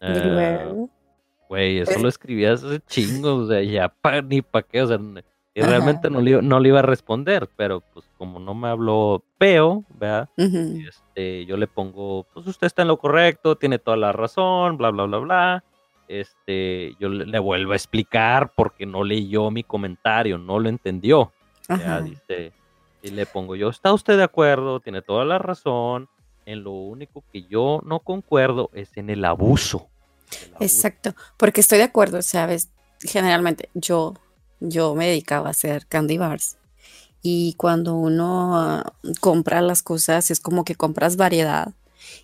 Luego. 0.00 0.90
güey, 1.48 1.78
eso 1.78 1.92
Pues- 1.92 2.02
lo 2.02 2.08
escribías 2.08 2.62
hace 2.64 2.80
chingos, 2.86 3.44
o 3.44 3.48
sea, 3.48 3.62
ya 3.62 3.88
pa- 3.88 4.22
ni 4.22 4.42
para 4.42 4.66
qué, 4.66 4.82
o 4.82 4.86
sea, 4.86 4.98
y 5.56 5.60
realmente 5.62 6.10
no 6.10 6.20
le, 6.20 6.30
iba- 6.32 6.42
no 6.42 6.58
le 6.58 6.68
iba 6.70 6.80
a 6.80 6.82
responder, 6.82 7.48
pero 7.56 7.80
pues 7.92 8.10
como 8.18 8.38
no 8.40 8.54
me 8.54 8.68
habló 8.68 9.22
feo, 9.38 9.84
¿verdad? 9.90 10.28
Este, 10.88 11.46
yo 11.46 11.56
le 11.56 11.66
pongo, 11.68 12.26
pues 12.34 12.46
usted 12.46 12.66
está 12.66 12.82
en 12.82 12.88
lo 12.88 12.98
correcto, 12.98 13.56
tiene 13.56 13.78
toda 13.78 13.96
la 13.96 14.10
razón, 14.12 14.76
bla, 14.78 14.90
bla, 14.90 15.04
bla, 15.04 15.18
bla. 15.18 15.64
Este, 16.08 16.94
yo 16.98 17.08
le, 17.08 17.26
le 17.26 17.38
vuelvo 17.38 17.72
a 17.72 17.76
explicar 17.76 18.52
porque 18.54 18.86
no 18.86 19.04
leyó 19.04 19.50
mi 19.50 19.62
comentario, 19.62 20.38
no 20.38 20.58
lo 20.58 20.68
entendió. 20.68 21.32
Ya 21.68 22.00
dice, 22.00 22.52
y 23.02 23.10
le 23.10 23.26
pongo 23.26 23.56
yo, 23.56 23.68
¿está 23.68 23.92
usted 23.92 24.16
de 24.16 24.24
acuerdo? 24.24 24.80
Tiene 24.80 25.02
toda 25.02 25.24
la 25.24 25.38
razón. 25.38 26.08
En 26.46 26.62
lo 26.62 26.72
único 26.72 27.24
que 27.32 27.44
yo 27.44 27.80
no 27.84 28.00
concuerdo 28.00 28.70
es 28.74 28.94
en 28.96 29.08
el 29.08 29.24
abuso. 29.24 29.88
El 30.30 30.48
abuso. 30.48 30.64
Exacto, 30.64 31.14
porque 31.38 31.62
estoy 31.62 31.78
de 31.78 31.84
acuerdo, 31.84 32.20
sabes, 32.20 32.68
generalmente 33.00 33.70
yo, 33.72 34.14
yo 34.60 34.94
me 34.94 35.06
dedicaba 35.06 35.48
a 35.48 35.50
hacer 35.52 35.86
candy 35.86 36.18
bars 36.18 36.58
y 37.22 37.54
cuando 37.54 37.94
uno 37.94 38.58
ah, 38.58 38.92
compra 39.20 39.62
las 39.62 39.82
cosas 39.82 40.30
es 40.30 40.40
como 40.40 40.64
que 40.64 40.74
compras 40.74 41.16
variedad 41.16 41.72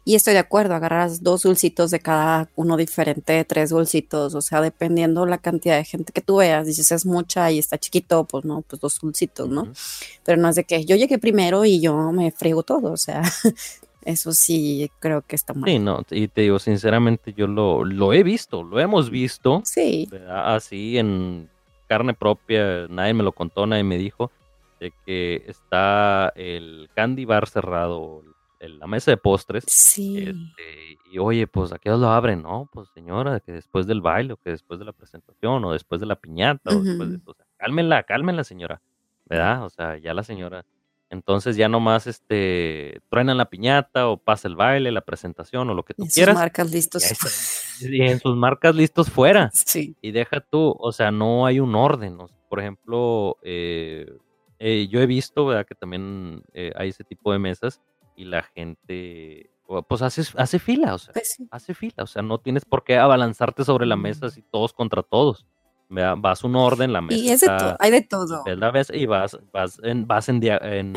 y 0.05 0.15
estoy 0.15 0.35
de 0.35 0.41
acuerdo, 0.41 0.75
agarras 0.75 1.23
dos 1.23 1.43
dulcitos 1.43 1.91
de 1.91 2.01
cada 2.01 2.49
uno 2.57 2.77
diferente, 2.77 3.45
tres 3.45 3.71
dulcitos, 3.71 4.35
o 4.35 4.41
sea, 4.41 4.61
dependiendo 4.61 5.27
la 5.27 5.39
cantidad 5.39 5.77
de 5.77 5.85
gente 5.85 6.13
que 6.13 6.21
tú 6.21 6.37
veas, 6.37 6.67
dices 6.67 6.91
es 6.93 7.07
mucha 7.07 7.51
y 7.51 7.59
está 7.59 7.79
chiquito, 7.79 8.25
pues 8.25 8.45
no, 8.45 8.63
pues 8.63 8.81
dos 8.81 8.99
dulcitos, 9.01 9.49
¿no? 9.49 9.73
Pero 10.25 10.41
no 10.41 10.49
es 10.49 10.57
de 10.57 10.65
que 10.65 10.85
yo 10.85 10.97
llegué 10.97 11.19
primero 11.19 11.65
y 11.65 11.81
yo 11.81 12.13
me 12.13 12.31
friego 12.31 12.63
todo, 12.63 12.93
o 12.93 12.97
sea, 12.97 13.23
eso 14.05 14.33
sí 14.33 14.91
creo 14.99 15.23
que 15.23 15.37
está 15.37 15.55
mal. 15.55 15.69
Sí, 15.69 15.79
no, 15.79 16.05
y 16.11 16.29
te 16.29 16.43
digo, 16.43 16.59
sinceramente, 16.59 17.33
yo 17.33 17.47
lo, 17.47 17.85
lo 17.85 18.13
he 18.13 18.23
visto, 18.23 18.63
lo 18.63 18.81
hemos 18.81 19.11
visto, 19.11 19.63
Sí, 19.65 20.09
¿verdad? 20.11 20.55
Así 20.55 20.99
en 20.99 21.49
carne 21.89 22.15
propia, 22.15 22.87
nadie 22.89 23.15
me 23.15 23.25
lo 23.25 23.33
contó, 23.33 23.67
nadie 23.67 23.83
me 23.83 23.99
dijo, 23.99 24.31
de 24.79 24.93
que 25.05 25.45
está 25.47 26.33
el 26.37 26.89
candy 26.95 27.25
bar 27.25 27.49
cerrado, 27.49 28.23
la 28.69 28.87
mesa 28.87 29.11
de 29.11 29.17
postres. 29.17 29.65
Sí. 29.67 30.19
Este, 30.19 30.99
y 31.11 31.19
oye, 31.19 31.47
pues 31.47 31.73
aquí 31.73 31.89
lo 31.89 32.11
abren, 32.11 32.43
¿no? 32.43 32.69
Pues 32.73 32.89
señora, 32.95 33.41
que 33.41 33.53
después 33.53 33.87
del 33.87 34.01
baile, 34.01 34.35
o 34.35 34.37
que 34.37 34.51
después 34.51 34.79
de 34.79 34.85
la 34.85 34.93
presentación, 34.93 35.65
o 35.65 35.73
después 35.73 36.01
de 36.01 36.07
la 36.07 36.17
piñata, 36.17 36.71
o 36.71 36.81
después 36.81 37.11
de, 37.11 37.19
o 37.25 37.35
sea, 37.35 37.47
cálmenla, 37.57 38.03
cálmenla, 38.03 38.45
señora, 38.45 38.81
¿verdad? 39.27 39.65
O 39.65 39.71
sea, 39.71 39.99
ya 39.99 40.15
la 40.15 40.23
señora. 40.23 40.65
Entonces 41.11 41.57
ya 41.57 41.69
nomás 41.69 42.07
este 42.07 43.01
truenan 43.11 43.37
la 43.37 43.51
piñata 43.51 44.09
o 44.09 44.17
pasa 44.17 44.47
el 44.47 44.55
baile, 44.55 44.93
la 44.93 45.01
presentación 45.01 45.69
o 45.69 45.75
lo 45.75 45.83
que 45.83 45.93
tú 45.93 46.05
en 46.05 46.09
quieras. 46.09 46.35
Sus 46.35 46.41
marcas 46.41 46.71
listos. 46.71 47.03
Y 47.83 48.03
en 48.03 48.21
sus 48.21 48.37
marcas 48.37 48.77
listos 48.77 49.09
fuera. 49.09 49.51
Sí. 49.55 49.97
Y 50.03 50.13
deja 50.13 50.41
tú, 50.41 50.77
o 50.79 50.93
sea, 50.93 51.11
no 51.11 51.47
hay 51.47 51.61
un 51.61 51.75
orden. 51.75 52.19
Por 52.49 52.61
ejemplo, 52.61 53.39
eh, 53.43 54.07
eh, 54.59 54.87
yo 54.89 55.01
he 55.01 55.07
visto, 55.07 55.47
¿verdad? 55.47 55.65
Que 55.67 55.75
también 55.75 56.43
eh, 56.53 56.73
hay 56.77 56.91
ese 56.91 57.05
tipo 57.05 57.33
de 57.33 57.39
mesas 57.39 57.81
y 58.21 58.25
la 58.25 58.43
gente, 58.43 59.51
pues 59.89 60.03
hace, 60.03 60.23
hace 60.37 60.59
fila, 60.59 60.95
o 60.95 60.99
sea, 60.99 61.13
Pues 61.15 61.33
sí. 61.37 61.49
hace 61.51 61.73
fila, 61.75 62.03
o 62.03 62.07
sea, 62.07 62.23
no 62.23 62.39
tienes 62.39 62.65
por 62.65 62.85
qué 62.85 62.99
abalanzarte 62.99 63.65
sobre 63.65 63.87
la 63.87 63.97
mesa 63.97 64.27
así 64.27 64.43
todos 64.51 64.73
contra 64.73 65.03
todos. 65.03 65.47
Vas 65.89 66.45
un 66.45 66.55
orden, 66.55 66.93
la 66.93 67.01
mesa 67.01 67.19
Y 67.19 67.31
es 67.31 67.41
de 67.41 67.47
está- 67.47 67.59
todo, 67.59 67.77
hay 67.81 67.91
de 67.91 68.03
todo. 68.03 68.45
la 68.47 68.71
mesa 68.71 68.95
y 68.95 69.07
vas, 69.07 69.37
vas 69.53 69.81
en, 69.83 70.07
vas 70.07 70.29
en, 70.29 70.39
dia- 70.41 70.61
en, 70.63 70.93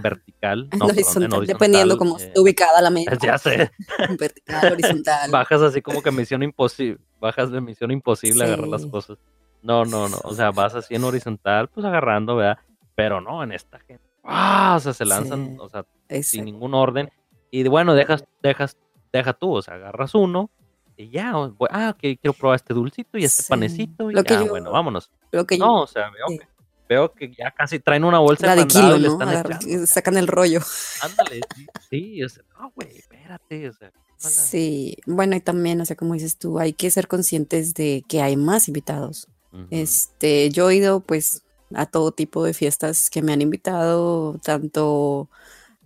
vertical, 0.00 0.68
En 0.70 0.78
no, 0.78 0.86
perdón, 0.86 0.92
horizontal, 0.92 1.46
dependiendo 1.46 1.96
cómo 1.98 2.18
eh, 2.18 2.22
esté 2.26 2.38
ubicada 2.40 2.80
la 2.80 2.90
mesa. 2.90 3.16
Ya 3.20 3.36
sé, 3.38 3.70
Vertical, 4.18 4.72
horizontal. 4.72 5.30
bajas 5.32 5.62
así 5.62 5.82
como 5.82 6.02
que 6.02 6.12
misión 6.12 6.42
imposible, 6.44 7.00
bajas 7.18 7.50
de 7.50 7.60
misión 7.60 7.90
imposible 7.90 8.44
agarrar 8.44 8.68
las 8.68 8.86
cosas. 8.86 9.18
No, 9.62 9.84
no, 9.84 10.08
no, 10.08 10.20
o 10.22 10.34
sea, 10.34 10.52
vas 10.52 10.74
así 10.76 10.94
en 10.94 11.02
horizontal, 11.02 11.68
pues 11.68 11.84
agarrando, 11.84 12.36
¿verdad? 12.36 12.58
Pero 12.94 13.20
no, 13.20 13.42
en 13.42 13.50
esta 13.52 13.80
gente, 13.80 14.07
¡ah! 14.28 14.74
o 14.76 14.80
sea, 14.80 14.92
se 14.94 15.04
lanzan, 15.04 15.46
Sí. 15.52 15.56
o 15.60 15.68
sea, 15.68 15.86
Ese. 16.08 16.30
sin 16.32 16.44
ningún 16.44 16.74
orden. 16.74 17.10
Y 17.50 17.66
bueno, 17.68 17.94
dejas, 17.94 18.24
dejas, 18.42 18.76
deja 19.12 19.32
tú, 19.32 19.52
o 19.54 19.62
sea, 19.62 19.74
agarras 19.74 20.14
uno 20.14 20.50
y 20.96 21.10
ya, 21.10 21.36
o- 21.38 21.50
bu- 21.54 21.68
ah, 21.70 21.90
ok, 21.94 22.00
quiero 22.20 22.32
probar 22.34 22.56
este 22.56 22.74
dulcito 22.74 23.16
y 23.18 23.24
este 23.24 23.42
Sí. 23.42 23.48
panecito 23.48 24.10
y 24.10 24.14
Lo 24.14 24.22
ya, 24.22 24.40
yo- 24.44 24.48
bueno, 24.48 24.70
vámonos. 24.70 25.10
Lo 25.32 25.46
que 25.46 25.56
yo- 25.58 25.64
No, 25.64 25.82
o 25.82 25.86
sea, 25.86 26.10
veo, 26.10 26.26
sí. 26.28 26.38
que, 26.38 26.46
veo 26.88 27.12
que 27.12 27.32
ya 27.34 27.50
casi 27.52 27.78
traen 27.80 28.04
una 28.04 28.18
bolsa 28.18 28.46
la 28.46 28.56
de 28.56 28.66
kilo, 28.66 28.96
y 28.96 29.00
le 29.00 29.06
¿no? 29.08 29.12
están 29.14 29.28
Agarra- 29.28 29.56
echando. 29.62 29.86
sacan 29.86 30.16
el 30.18 30.26
rollo. 30.26 30.60
Ándale, 31.02 31.40
sí, 31.88 32.22
o 32.22 32.28
sea, 32.28 32.42
no, 32.58 32.70
güey, 32.74 32.98
espérate, 32.98 33.68
o 33.68 33.72
sea, 33.72 33.92
ojalá. 34.18 34.30
Sí, 34.34 34.96
bueno, 35.06 35.36
y 35.36 35.40
también, 35.40 35.80
o 35.80 35.84
sea, 35.86 35.96
como 35.96 36.14
dices 36.14 36.36
tú, 36.38 36.58
hay 36.58 36.72
que 36.72 36.90
ser 36.90 37.08
conscientes 37.08 37.74
de 37.74 38.02
que 38.08 38.20
hay 38.20 38.36
más 38.36 38.68
invitados. 38.68 39.26
Ujú. 39.52 39.66
Este, 39.70 40.50
yo 40.50 40.68
he 40.68 40.76
ido 40.76 41.00
pues 41.00 41.42
a 41.74 41.86
todo 41.86 42.12
tipo 42.12 42.44
de 42.44 42.54
fiestas 42.54 43.10
que 43.10 43.22
me 43.22 43.32
han 43.32 43.42
invitado, 43.42 44.38
tanto 44.42 45.28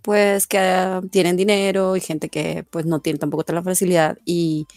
pues 0.01 0.47
que 0.47 0.59
ah, 0.59 1.01
tienen 1.11 1.37
dinero 1.37 1.95
y 1.95 2.01
gente 2.01 2.29
que 2.29 2.65
pues 2.69 2.85
no 2.85 2.99
tiene 2.99 3.19
tampoco 3.19 3.43
toda 3.43 3.59
la 3.59 3.63
facilidad 3.63 4.17
y 4.25 4.67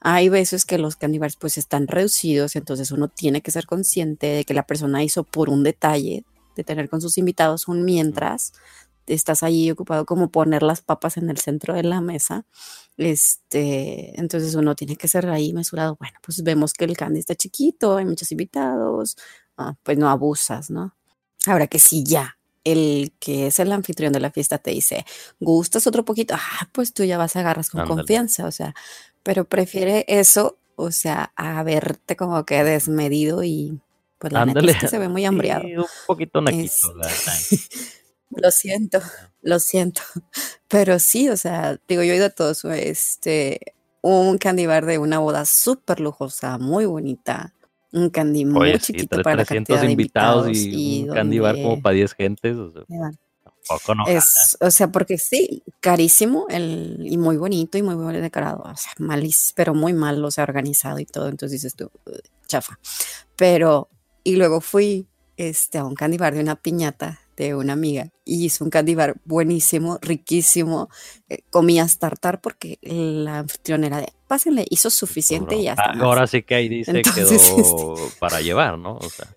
hay 0.00 0.28
veces 0.28 0.66
que 0.66 0.78
los 0.78 0.96
candy 0.96 1.18
bars 1.18 1.36
pues 1.36 1.56
están 1.58 1.88
reducidos, 1.88 2.56
entonces 2.56 2.90
uno 2.92 3.08
tiene 3.08 3.40
que 3.42 3.50
ser 3.50 3.66
consciente 3.66 4.26
de 4.28 4.44
que 4.44 4.54
la 4.54 4.66
persona 4.66 5.02
hizo 5.02 5.24
por 5.24 5.48
un 5.50 5.62
detalle 5.64 6.24
de 6.56 6.64
tener 6.64 6.88
con 6.90 7.00
sus 7.00 7.18
invitados 7.18 7.68
un 7.68 7.84
mientras 7.84 8.52
estás 9.06 9.42
ahí 9.42 9.70
ocupado 9.70 10.06
como 10.06 10.30
poner 10.30 10.62
las 10.62 10.82
papas 10.82 11.16
en 11.16 11.30
el 11.30 11.38
centro 11.38 11.74
de 11.74 11.82
la 11.82 12.00
mesa. 12.00 12.46
Este, 12.96 14.18
entonces 14.20 14.54
uno 14.54 14.74
tiene 14.74 14.96
que 14.96 15.08
ser 15.08 15.28
ahí 15.28 15.52
mesurado. 15.52 15.96
Bueno, 15.98 16.18
pues 16.22 16.42
vemos 16.42 16.72
que 16.72 16.84
el 16.84 16.96
candy 16.96 17.20
está 17.20 17.34
chiquito, 17.34 17.96
hay 17.96 18.04
muchos 18.04 18.30
invitados, 18.32 19.16
ah, 19.56 19.74
pues 19.82 19.98
no 19.98 20.08
abusas, 20.08 20.70
¿no? 20.70 20.94
Ahora 21.46 21.66
que 21.66 21.78
si 21.78 22.04
ya 22.04 22.38
el 22.64 23.12
que 23.20 23.48
es 23.48 23.58
el 23.60 23.70
anfitrión 23.72 24.12
de 24.12 24.20
la 24.20 24.30
fiesta 24.30 24.58
te 24.58 24.70
dice, 24.70 25.04
¿gustas 25.40 25.86
otro 25.86 26.04
poquito? 26.04 26.34
Ah, 26.36 26.68
pues 26.72 26.94
tú 26.94 27.04
ya 27.04 27.18
vas 27.18 27.36
a 27.36 27.40
agarras 27.40 27.68
con 27.70 27.80
Ándale. 27.82 27.98
confianza, 28.00 28.46
o 28.46 28.50
sea, 28.50 28.74
pero 29.22 29.44
prefiere 29.44 30.04
eso, 30.08 30.56
o 30.76 30.90
sea, 30.90 31.32
a 31.36 31.62
verte 31.62 32.16
como 32.16 32.44
que 32.46 32.64
desmedido 32.64 33.42
y 33.44 33.78
pues 34.18 34.32
la 34.32 34.46
neta 34.46 34.60
Ándale. 34.60 34.72
es 34.72 34.78
que 34.78 34.88
se 34.88 34.98
ve 34.98 35.08
muy 35.08 35.24
hambriado. 35.26 35.62
Sí, 35.66 35.76
un 35.76 35.84
poquito 36.06 36.40
naquito, 36.40 36.64
Es- 36.64 36.82
la. 36.96 37.08
Lo 38.36 38.50
siento, 38.50 39.00
lo 39.42 39.60
siento. 39.60 40.00
Pero 40.68 40.98
sí, 40.98 41.28
o 41.28 41.36
sea, 41.36 41.78
digo, 41.86 42.02
yo 42.02 42.14
he 42.14 42.16
ido 42.16 42.26
a 42.26 42.30
todos, 42.30 42.64
este, 42.64 43.60
un 44.00 44.38
candy 44.38 44.66
bar 44.66 44.86
de 44.86 44.98
una 44.98 45.18
boda 45.20 45.44
súper 45.44 46.00
lujosa, 46.00 46.58
muy 46.58 46.84
bonita, 46.84 47.53
un 47.94 48.10
candy 48.10 48.44
muy 48.44 48.70
Oye, 48.70 48.78
chiquito 48.80 49.22
para 49.22 49.36
la 49.36 49.44
300 49.44 49.68
cantidad 49.76 49.86
de 49.86 49.92
invitados, 49.92 50.46
invitados 50.48 50.80
y 50.80 51.02
un 51.08 51.14
candy 51.14 51.38
bar 51.38 51.54
como 51.56 51.80
para 51.80 51.94
10 51.94 52.12
gentes, 52.14 52.56
o 52.56 52.70
sea, 52.70 52.82
tampoco 52.88 53.94
no 53.94 54.06
es, 54.08 54.58
o 54.60 54.70
sea, 54.70 54.88
porque 54.88 55.16
sí, 55.16 55.62
carísimo 55.80 56.46
el, 56.50 56.98
y 57.00 57.16
muy 57.16 57.36
bonito 57.36 57.78
y 57.78 57.82
muy 57.82 57.94
bien 57.94 58.20
decorado, 58.22 58.62
o 58.64 58.76
sea, 58.76 58.92
malísimo, 58.98 59.54
pero 59.56 59.74
muy 59.74 59.92
mal, 59.92 60.22
o 60.24 60.30
sea, 60.30 60.42
organizado 60.42 60.98
y 60.98 61.06
todo, 61.06 61.28
entonces 61.28 61.62
dices 61.62 61.76
tú, 61.76 61.90
"Ugh, 62.06 62.20
chafa. 62.48 62.78
Pero, 63.36 63.88
y 64.24 64.36
luego 64.36 64.60
fui 64.60 65.06
este, 65.36 65.78
a 65.78 65.84
un 65.84 65.94
candy 65.94 66.16
bar 66.18 66.34
de 66.34 66.40
una 66.40 66.56
piñata 66.56 67.20
de 67.36 67.54
una 67.54 67.72
amiga 67.72 68.10
y 68.24 68.44
hizo 68.44 68.64
un 68.64 68.70
candy 68.70 68.94
bar 68.94 69.16
buenísimo, 69.24 69.98
riquísimo, 70.00 70.88
eh, 71.28 71.42
comías 71.50 71.98
tartar 71.98 72.40
porque 72.40 72.78
la 72.82 73.40
anfitriona 73.40 73.86
era 73.88 73.98
de, 73.98 74.12
pásenle, 74.26 74.66
hizo 74.70 74.90
suficiente 74.90 75.56
y 75.56 75.64
ya 75.64 75.72
está. 75.72 75.90
Ah, 75.90 75.98
Ahora 76.00 76.26
sí 76.26 76.42
que 76.42 76.54
ahí 76.54 76.68
dice 76.68 76.92
Entonces, 76.92 77.38
quedó 77.38 78.08
para 78.18 78.40
llevar, 78.40 78.78
¿no? 78.78 78.96
O 78.96 79.10
sea, 79.10 79.28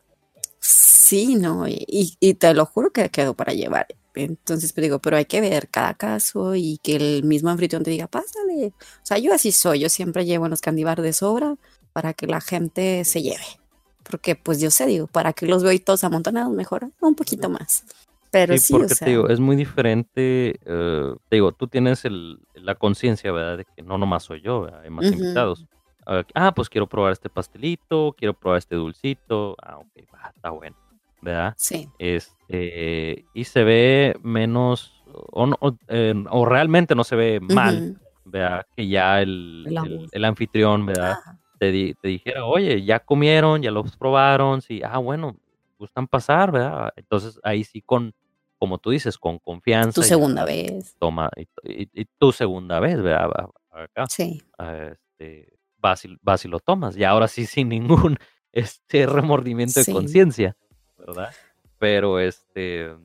Sí, 0.60 1.36
no, 1.36 1.68
y, 1.68 1.86
y- 1.88 2.18
y 2.20 2.34
te 2.34 2.54
lo 2.54 2.66
juro 2.66 2.92
que 2.92 3.10
quedó 3.10 3.34
para 3.34 3.54
llevar. 3.54 3.88
Entonces, 4.14 4.74
pues 4.74 4.82
digo, 4.84 5.00
pero 5.00 5.16
hay 5.16 5.26
que 5.26 5.40
ver 5.40 5.70
cada 5.70 5.94
caso 5.94 6.56
y 6.56 6.80
que 6.84 6.96
el 6.98 7.24
mismo 7.24 7.50
anfitrión 7.50 7.84
te 7.84 7.92
diga, 7.92 8.08
pásale. 8.08 8.68
O 8.68 9.06
sea, 9.06 9.18
yo 9.18 9.34
así 9.34 9.52
soy, 9.54 9.80
yo 9.80 9.90
siempre 9.90 10.26
llevo 10.26 10.46
en 10.46 10.52
los 10.52 10.60
candy 10.60 10.84
bar 10.84 11.02
de 11.02 11.14
sobra 11.14 11.56
para 11.94 12.14
que 12.14 12.28
la 12.28 12.42
gente 12.42 13.06
se 13.06 13.22
lleve. 13.22 13.46
Porque, 14.10 14.36
pues 14.36 14.60
yo 14.60 14.72
sé, 14.72 14.86
digo, 14.86 15.08
para 15.08 15.34
que 15.34 15.46
los 15.46 15.64
veo 15.64 15.72
ahí 15.72 15.80
todos 15.80 16.04
amontonados, 16.04 16.54
mejor 16.54 16.92
un 17.02 17.16
poquito 17.16 17.50
más. 17.50 17.84
Pero 18.32 18.54
sí, 18.54 18.60
sí, 18.60 18.74
o 18.74 18.78
porque 18.80 18.96
sea, 18.96 19.06
te 19.06 19.12
digo, 19.12 19.30
es 19.30 19.40
muy 19.40 19.56
diferente. 19.56 20.60
eh, 20.66 21.16
te 21.30 21.36
digo, 21.36 21.52
tú 21.54 21.68
tienes 21.68 22.06
el, 22.06 22.40
la 22.54 22.76
conciencia, 22.76 23.32
¿verdad? 23.32 23.58
De 23.58 23.66
que 23.66 23.82
no 23.84 23.98
nomás 23.98 24.24
soy 24.24 24.42
yo, 24.42 24.62
¿verdad? 24.62 24.82
hay 24.82 24.90
más 24.90 25.06
invitados. 25.12 25.66
Ah, 26.06 26.24
ah, 26.36 26.54
pues 26.54 26.70
quiero 26.70 26.88
probar 26.88 27.12
este 27.12 27.30
pastelito, 27.30 28.16
quiero 28.18 28.34
probar 28.34 28.60
este 28.60 28.76
dulcito. 28.76 29.56
Ah, 29.62 29.78
ok, 29.78 29.90
va, 30.14 30.32
está 30.34 30.50
bueno, 30.52 30.76
¿verdad? 31.22 31.54
sí, 31.58 31.90
Este, 32.00 33.26
y 33.34 33.44
se 33.44 33.64
ve 33.64 34.16
menos, 34.24 35.04
o, 35.32 35.46
no- 35.48 35.58
o, 35.60 35.76
eh, 35.90 36.14
o 36.30 36.46
realmente 36.46 36.96
no 36.96 37.04
se 37.04 37.16
ve 37.16 37.40
mal, 37.42 37.98
¿verdad? 38.26 38.66
Que 38.76 38.88
ya 38.88 39.22
el, 39.22 39.66
El 40.12 40.26
anfitrión, 40.26 40.86
¿verdad? 40.86 41.12
ajá, 41.12 41.38
te, 41.60 41.72
di- 41.72 41.94
te 41.96 42.08
dijera, 42.10 42.46
oye, 42.46 42.84
ya 42.84 43.00
comieron, 43.00 43.62
ya 43.62 43.72
los 43.72 43.96
probaron, 43.98 44.62
sí, 44.62 44.82
ah, 44.84 44.98
bueno, 45.00 45.36
gustan 45.80 46.08
pasar, 46.08 46.52
¿verdad? 46.52 46.92
Entonces 46.96 47.40
ahí 47.44 47.64
sí 47.64 47.82
con, 47.82 48.14
como 48.58 48.78
tú 48.78 48.90
dices, 48.92 49.18
con 49.18 49.40
confianza. 49.40 50.02
tu 50.02 50.04
segunda 50.08 50.46
vez. 50.46 50.96
Toma, 51.00 51.30
y, 51.36 51.44
y- 51.64 51.90
y 51.94 52.06
tu 52.18 52.32
segunda 52.32 52.80
vez, 52.80 53.02
¿verdad? 53.02 53.30
Acá, 53.72 54.06
Sí, 54.10 54.42
este, 54.60 55.54
vas 55.78 56.04
y, 56.06 56.18
vas 56.22 56.44
y 56.46 56.48
lo 56.48 56.60
tomas, 56.60 56.98
y 56.98 57.04
ahora 57.04 57.28
sí 57.28 57.46
sin 57.46 57.70
ningún 57.70 58.18
este 58.52 59.06
remordimiento 59.06 59.84
Sí. 59.84 59.92
de 59.92 59.94
conciencia, 59.94 60.58
¿verdad? 60.98 61.32
Pero 61.78 62.20
este, 62.20 62.96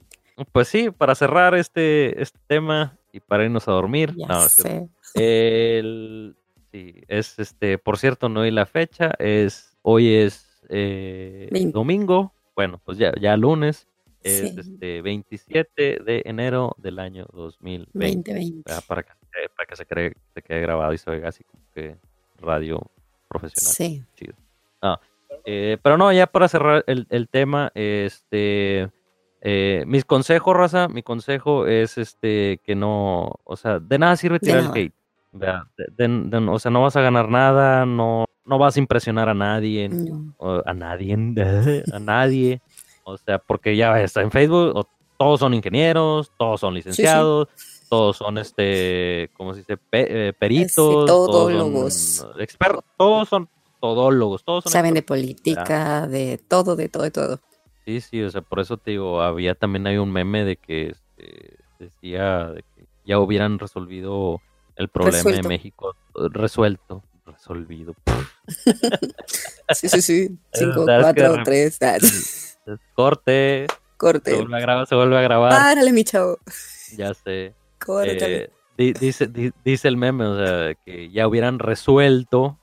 pues 0.52 0.68
sí, 0.68 0.90
para 0.90 1.14
cerrar 1.14 1.54
este, 1.54 2.20
este 2.22 2.38
tema 2.46 2.96
y 3.12 3.20
para 3.20 3.44
irnos 3.44 3.68
a 3.68 3.72
dormir, 3.72 4.14
ya 4.16 4.26
no, 4.26 4.34
no 4.40 4.46
es 4.46 4.52
cierto. 4.54 4.72
sé. 4.72 4.88
El, 5.14 6.36
sí, 6.72 7.02
es 7.08 7.38
este, 7.38 7.78
por 7.78 7.98
cierto, 7.98 8.28
no 8.28 8.40
hay 8.40 8.50
la 8.50 8.66
fecha, 8.66 9.12
es, 9.18 9.76
hoy 9.82 10.14
es 10.14 10.62
eh, 10.68 11.48
domingo, 11.72 12.32
bueno, 12.56 12.80
pues 12.84 12.98
ya, 12.98 13.12
ya 13.20 13.36
lunes, 13.36 13.86
es 14.22 14.54
Sí, 14.54 14.60
este 14.60 15.02
27 15.02 16.00
de 16.04 16.22
enero 16.24 16.74
del 16.78 16.98
año 16.98 17.26
2020, 17.32 18.32
2020. 18.32 18.62
¿verdad? 18.64 18.84
para 18.86 19.02
que, 19.02 19.10
para 19.56 19.66
que 19.66 19.76
se, 19.76 19.86
cree, 19.86 20.14
se 20.34 20.42
quede 20.42 20.60
grabado 20.60 20.92
y 20.92 20.98
se 20.98 21.10
oiga 21.10 21.28
así 21.28 21.44
como 21.44 21.62
que 21.74 21.96
radio 22.38 22.80
profesional. 23.28 23.74
Sí, 23.74 24.04
Eh, 25.44 25.78
pero 25.82 25.98
no, 25.98 26.12
ya 26.12 26.26
para 26.26 26.46
cerrar 26.46 26.84
el, 26.86 27.06
el 27.10 27.28
tema, 27.28 27.72
este, 27.74 28.90
eh, 29.40 29.82
mis 29.86 30.04
consejos, 30.04 30.56
raza, 30.56 30.86
mi 30.86 31.02
consejo 31.02 31.66
es 31.66 31.98
este 31.98 32.60
que 32.64 32.76
no, 32.76 33.40
o 33.42 33.56
sea, 33.56 33.80
de 33.80 33.98
nada 33.98 34.16
sirve 34.16 34.38
tirar 34.38 34.60
el 34.60 34.70
hate. 34.72 34.94
¿Verdad? 35.32 35.62
De- 35.76 36.08
de- 36.08 36.24
de- 36.40 36.48
o 36.48 36.58
sea, 36.58 36.70
no 36.70 36.82
vas 36.82 36.96
a 36.96 37.00
ganar 37.00 37.28
nada, 37.28 37.84
no, 37.86 38.26
no 38.44 38.58
vas 38.58 38.76
a 38.76 38.80
impresionar 38.80 39.28
a 39.28 39.34
nadie, 39.34 39.88
no, 39.88 40.34
o 40.38 40.62
a 40.64 40.74
nadie, 40.74 41.16
a 41.92 41.98
nadie. 41.98 42.60
O 43.04 43.16
sea, 43.16 43.38
porque 43.38 43.76
ya 43.76 44.00
está 44.00 44.20
en 44.22 44.30
Facebook, 44.30 44.72
o 44.76 44.88
todos 45.18 45.40
son 45.40 45.54
ingenieros, 45.54 46.30
todos 46.38 46.60
son 46.60 46.74
licenciados, 46.74 47.48
todos 47.88 48.16
son 48.16 48.38
este, 48.38 49.30
¿cómo 49.36 49.54
se 49.54 49.60
dice? 49.60 49.76
Pe- 49.76 50.28
eh, 50.28 50.32
peritos, 50.32 51.06
todos 51.06 51.26
son 51.26 51.32
todólogos. 51.32 52.26
expertos, 52.38 52.84
todos 52.96 53.28
son, 53.28 53.48
todólogos, 53.80 54.44
todos 54.44 54.64
son 54.64 54.72
Saben 54.72 54.94
de 54.94 55.02
política, 55.02 56.06
de 56.06 56.38
todo, 56.38 56.76
de 56.76 56.88
todo, 56.88 57.02
de 57.02 57.10
todo. 57.10 57.40
Sí, 57.84 58.00
sí, 58.00 58.22
o 58.22 58.30
sea, 58.30 58.42
por 58.42 58.60
eso 58.60 58.76
te 58.76 58.92
digo, 58.92 59.20
había 59.22 59.54
también 59.56 59.86
hay 59.88 59.96
un 59.96 60.12
meme 60.12 60.44
de 60.44 60.56
que 60.56 60.90
este, 60.90 61.56
decía 61.80 62.46
de 62.48 62.62
que 62.62 62.86
ya 63.04 63.18
hubieran 63.18 63.58
resolvido 63.58 64.40
el 64.76 64.88
problema 64.88 65.30
de. 65.30 65.42
México, 65.42 65.94
eh, 66.16 66.28
resuelto, 66.30 67.02
resolvido. 67.26 67.94
Sí, 69.74 69.88
sí, 69.88 70.02
sí. 70.02 70.38
Cinco, 70.52 70.84
¿Sabes 70.84 71.06
qué? 71.14 71.22
cuatro, 71.22 71.42
tres. 71.44 71.78
ah, 72.66 72.76
Corte, 72.94 73.66
se 73.68 73.96
Corte. 73.96 74.34
vuelve 74.34 74.56
a 74.56 74.60
grabar, 74.60 74.86
se 74.86 74.94
vuelve 74.94 75.16
a 75.16 75.20
grabar, 75.22 75.52
Párale, 75.52 75.92
mi 75.92 76.04
chavo. 76.04 76.38
ya 76.96 77.14
sé. 77.14 77.54
Córtale. 77.84 78.36
Eh, 78.44 78.50
di- 78.76 78.92
dice, 78.92 79.26
di- 79.28 79.52
dice 79.64 79.88
el 79.88 79.96
meme, 79.96 80.26
o 80.26 80.36
sea, 80.36 80.74
que 80.84 81.10
ya 81.10 81.26
hubieran 81.28 81.58
resuelto 81.58 82.58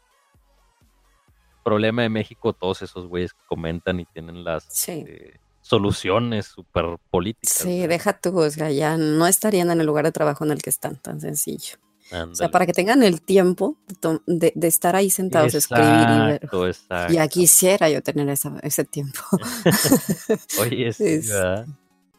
el 1.58 1.64
problema 1.64 2.02
de 2.04 2.10
México 2.10 2.54
todos 2.54 2.82
esos 2.82 3.08
güeyes 3.08 3.34
que 3.34 3.42
comentan 3.48 4.00
y 4.00 4.06
tienen 4.06 4.44
las 4.44 4.66
Sí. 4.70 5.04
eh, 5.08 5.34
soluciones 5.62 6.46
súper 6.48 6.98
políticas. 7.10 7.58
Sí, 7.58 7.86
deja 7.88 8.14
tú, 8.20 8.38
o 8.40 8.50
sea, 8.50 8.72
ya 8.72 8.98
no 8.98 9.28
estarían 9.28 9.72
en 9.72 9.80
el 9.82 9.86
lugar 9.88 10.06
de 10.06 10.12
trabajo 10.12 10.44
en 10.46 10.52
el 10.52 10.62
que 10.62 10.70
están, 10.70 10.96
tan 10.98 11.20
sencillo. 11.22 11.78
O 12.12 12.36
sea, 12.36 12.50
para 12.52 12.66
que 12.66 12.74
tengan 12.74 13.04
el 13.04 13.22
tiempo 13.22 13.78
de, 13.88 13.96
to- 13.96 14.22
de- 14.26 14.54
de 14.56 14.68
estar 14.68 14.96
ahí 14.96 15.10
sentados 15.10 15.54
a 15.54 15.58
escribir 15.60 16.08
y 16.10 16.28
ver. 16.28 16.50
Exacto. 16.66 17.14
Ya 17.14 17.28
quisiera 17.28 17.90
yo 17.90 18.02
tener 18.02 18.28
esa- 18.30 18.58
ese 18.64 18.84
tiempo. 18.86 19.20
Oye, 20.60 20.92
sí, 20.94 21.04
Es- 21.06 21.30
¿verdad? 21.30 21.68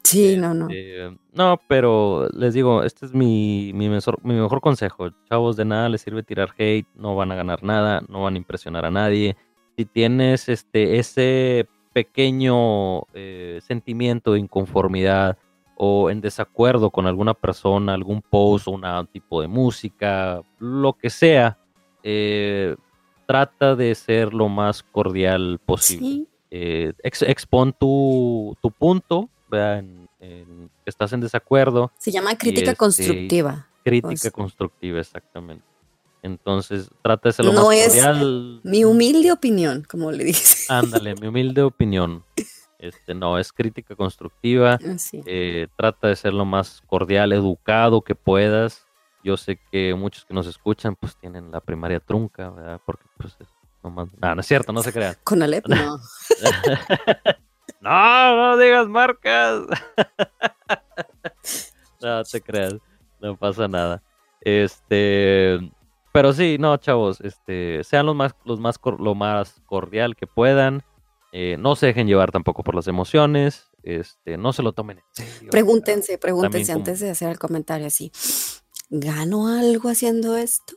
Sí, 0.03 0.35
no, 0.35 0.53
no. 0.53 0.67
Este, 0.69 1.15
no, 1.33 1.59
pero 1.67 2.27
les 2.33 2.53
digo, 2.53 2.83
este 2.83 3.05
es 3.05 3.13
mi, 3.13 3.71
mi, 3.73 3.87
mejor, 3.87 4.17
mi 4.23 4.33
mejor 4.33 4.59
consejo. 4.59 5.09
Chavos, 5.29 5.55
de 5.55 5.63
nada 5.65 5.89
les 5.89 6.01
sirve 6.01 6.23
tirar 6.23 6.49
hate, 6.57 6.87
no 6.95 7.15
van 7.15 7.31
a 7.31 7.35
ganar 7.35 7.63
nada, 7.63 8.01
no 8.09 8.23
van 8.23 8.33
a 8.33 8.37
impresionar 8.37 8.83
a 8.85 8.91
nadie. 8.91 9.37
Si 9.77 9.85
tienes 9.85 10.49
este, 10.49 10.97
ese 10.99 11.67
pequeño 11.93 13.03
eh, 13.13 13.59
sentimiento 13.65 14.33
de 14.33 14.39
inconformidad 14.39 15.37
o 15.83 16.11
en 16.11 16.21
desacuerdo 16.21 16.91
con 16.91 17.07
alguna 17.07 17.33
persona, 17.33 17.95
algún 17.95 18.21
post 18.21 18.67
o 18.67 18.71
un 18.71 19.07
tipo 19.07 19.41
de 19.41 19.47
música, 19.47 20.39
lo 20.59 20.93
que 20.93 21.09
sea, 21.09 21.57
eh, 22.03 22.75
trata 23.25 23.75
de 23.75 23.95
ser 23.95 24.31
lo 24.31 24.47
más 24.47 24.83
cordial 24.83 25.59
posible 25.65 26.05
Sí, 26.07 26.27
eh, 26.51 26.93
ex- 27.01 27.23
expon 27.23 27.73
tu, 27.73 28.55
tu 28.61 28.69
punto. 28.69 29.27
En- 29.51 30.07
en 30.19 30.69
estás 30.85 31.13
en 31.13 31.21
desacuerdo, 31.21 31.91
se 31.97 32.11
llama 32.11 32.37
crítica 32.37 32.71
este, 32.71 32.77
constructiva. 32.77 33.67
crítica 33.83 34.29
constructiva, 34.29 34.99
exactamente. 34.99 35.65
Entonces, 36.21 36.89
trata 37.01 37.29
de 37.29 37.33
ser 37.33 37.45
lo 37.45 37.53
No 37.53 37.65
más 37.69 37.75
es 37.75 37.85
cordial. 37.87 38.61
Mi 38.63 38.85
humilde 38.85 39.31
opinión, 39.31 39.83
como 39.89 40.11
le 40.11 40.25
dice. 40.25 40.71
Ándale, 40.71 41.15
mi 41.15 41.25
humilde 41.25 41.63
opinión. 41.63 42.23
Este, 42.81 43.13
no, 43.13 43.37
es 43.37 43.53
crítica 43.53 43.95
constructiva. 43.95 44.79
Sí. 44.97 45.21
eh, 45.27 45.67
trata 45.77 46.07
de 46.07 46.15
ser 46.15 46.33
lo 46.33 46.45
más 46.45 46.81
cordial, 46.87 47.31
educado 47.31 48.01
que 48.01 48.15
puedas. 48.15 48.87
Yo 49.23 49.37
sé 49.37 49.59
que 49.71 49.93
muchos 49.93 50.25
que 50.25 50.33
nos 50.33 50.47
escuchan, 50.47 50.95
pues 50.95 51.15
tienen 51.15 51.51
la 51.51 51.61
primaria 51.61 51.99
trunca, 51.99 52.49
¿verdad? 52.49 52.81
Porque, 52.83 53.05
pues, 53.17 53.37
es 53.39 53.47
nomás... 53.83 54.09
No, 54.19 54.33
no 54.33 54.41
es 54.41 54.47
cierto, 54.47 54.73
no 54.73 54.81
se 54.81 54.91
crean. 54.91 55.15
Con 55.23 55.43
Alep, 55.43 55.67
no. 55.67 55.99
no, 57.81 58.35
no 58.35 58.57
digas 58.57 58.87
marcas. 58.87 59.61
no 62.01 62.23
te 62.23 62.41
creas, 62.41 62.77
no 63.19 63.37
pasa 63.37 63.67
nada. 63.67 64.01
Este, 64.41 65.59
pero 66.11 66.33
sí, 66.33 66.57
no, 66.59 66.75
chavos, 66.77 67.21
este, 67.21 67.83
sean 67.83 68.07
los 68.07 68.15
más, 68.15 68.35
los 68.43 68.59
más, 68.59 68.79
lo 68.97 69.13
más 69.13 69.61
cordial 69.67 70.15
que 70.15 70.25
puedan. 70.25 70.81
Eh, 71.31 71.55
no 71.59 71.75
se 71.75 71.87
dejen 71.87 72.07
llevar 72.07 72.31
tampoco 72.31 72.63
por 72.63 72.75
las 72.75 72.87
emociones. 72.87 73.67
Este, 73.83 74.37
no 74.37 74.53
se 74.53 74.61
lo 74.63 74.73
tomen 74.73 74.99
en 74.99 75.03
serio. 75.25 75.49
Pregúntense, 75.49 76.17
pregúntense 76.17 76.71
antes 76.71 76.99
como- 76.99 77.05
de 77.05 77.11
hacer 77.11 77.29
el 77.31 77.39
comentario 77.39 77.87
así. 77.87 78.11
¿Gano 78.89 79.47
algo 79.47 79.89
haciendo 79.89 80.35
esto? 80.37 80.75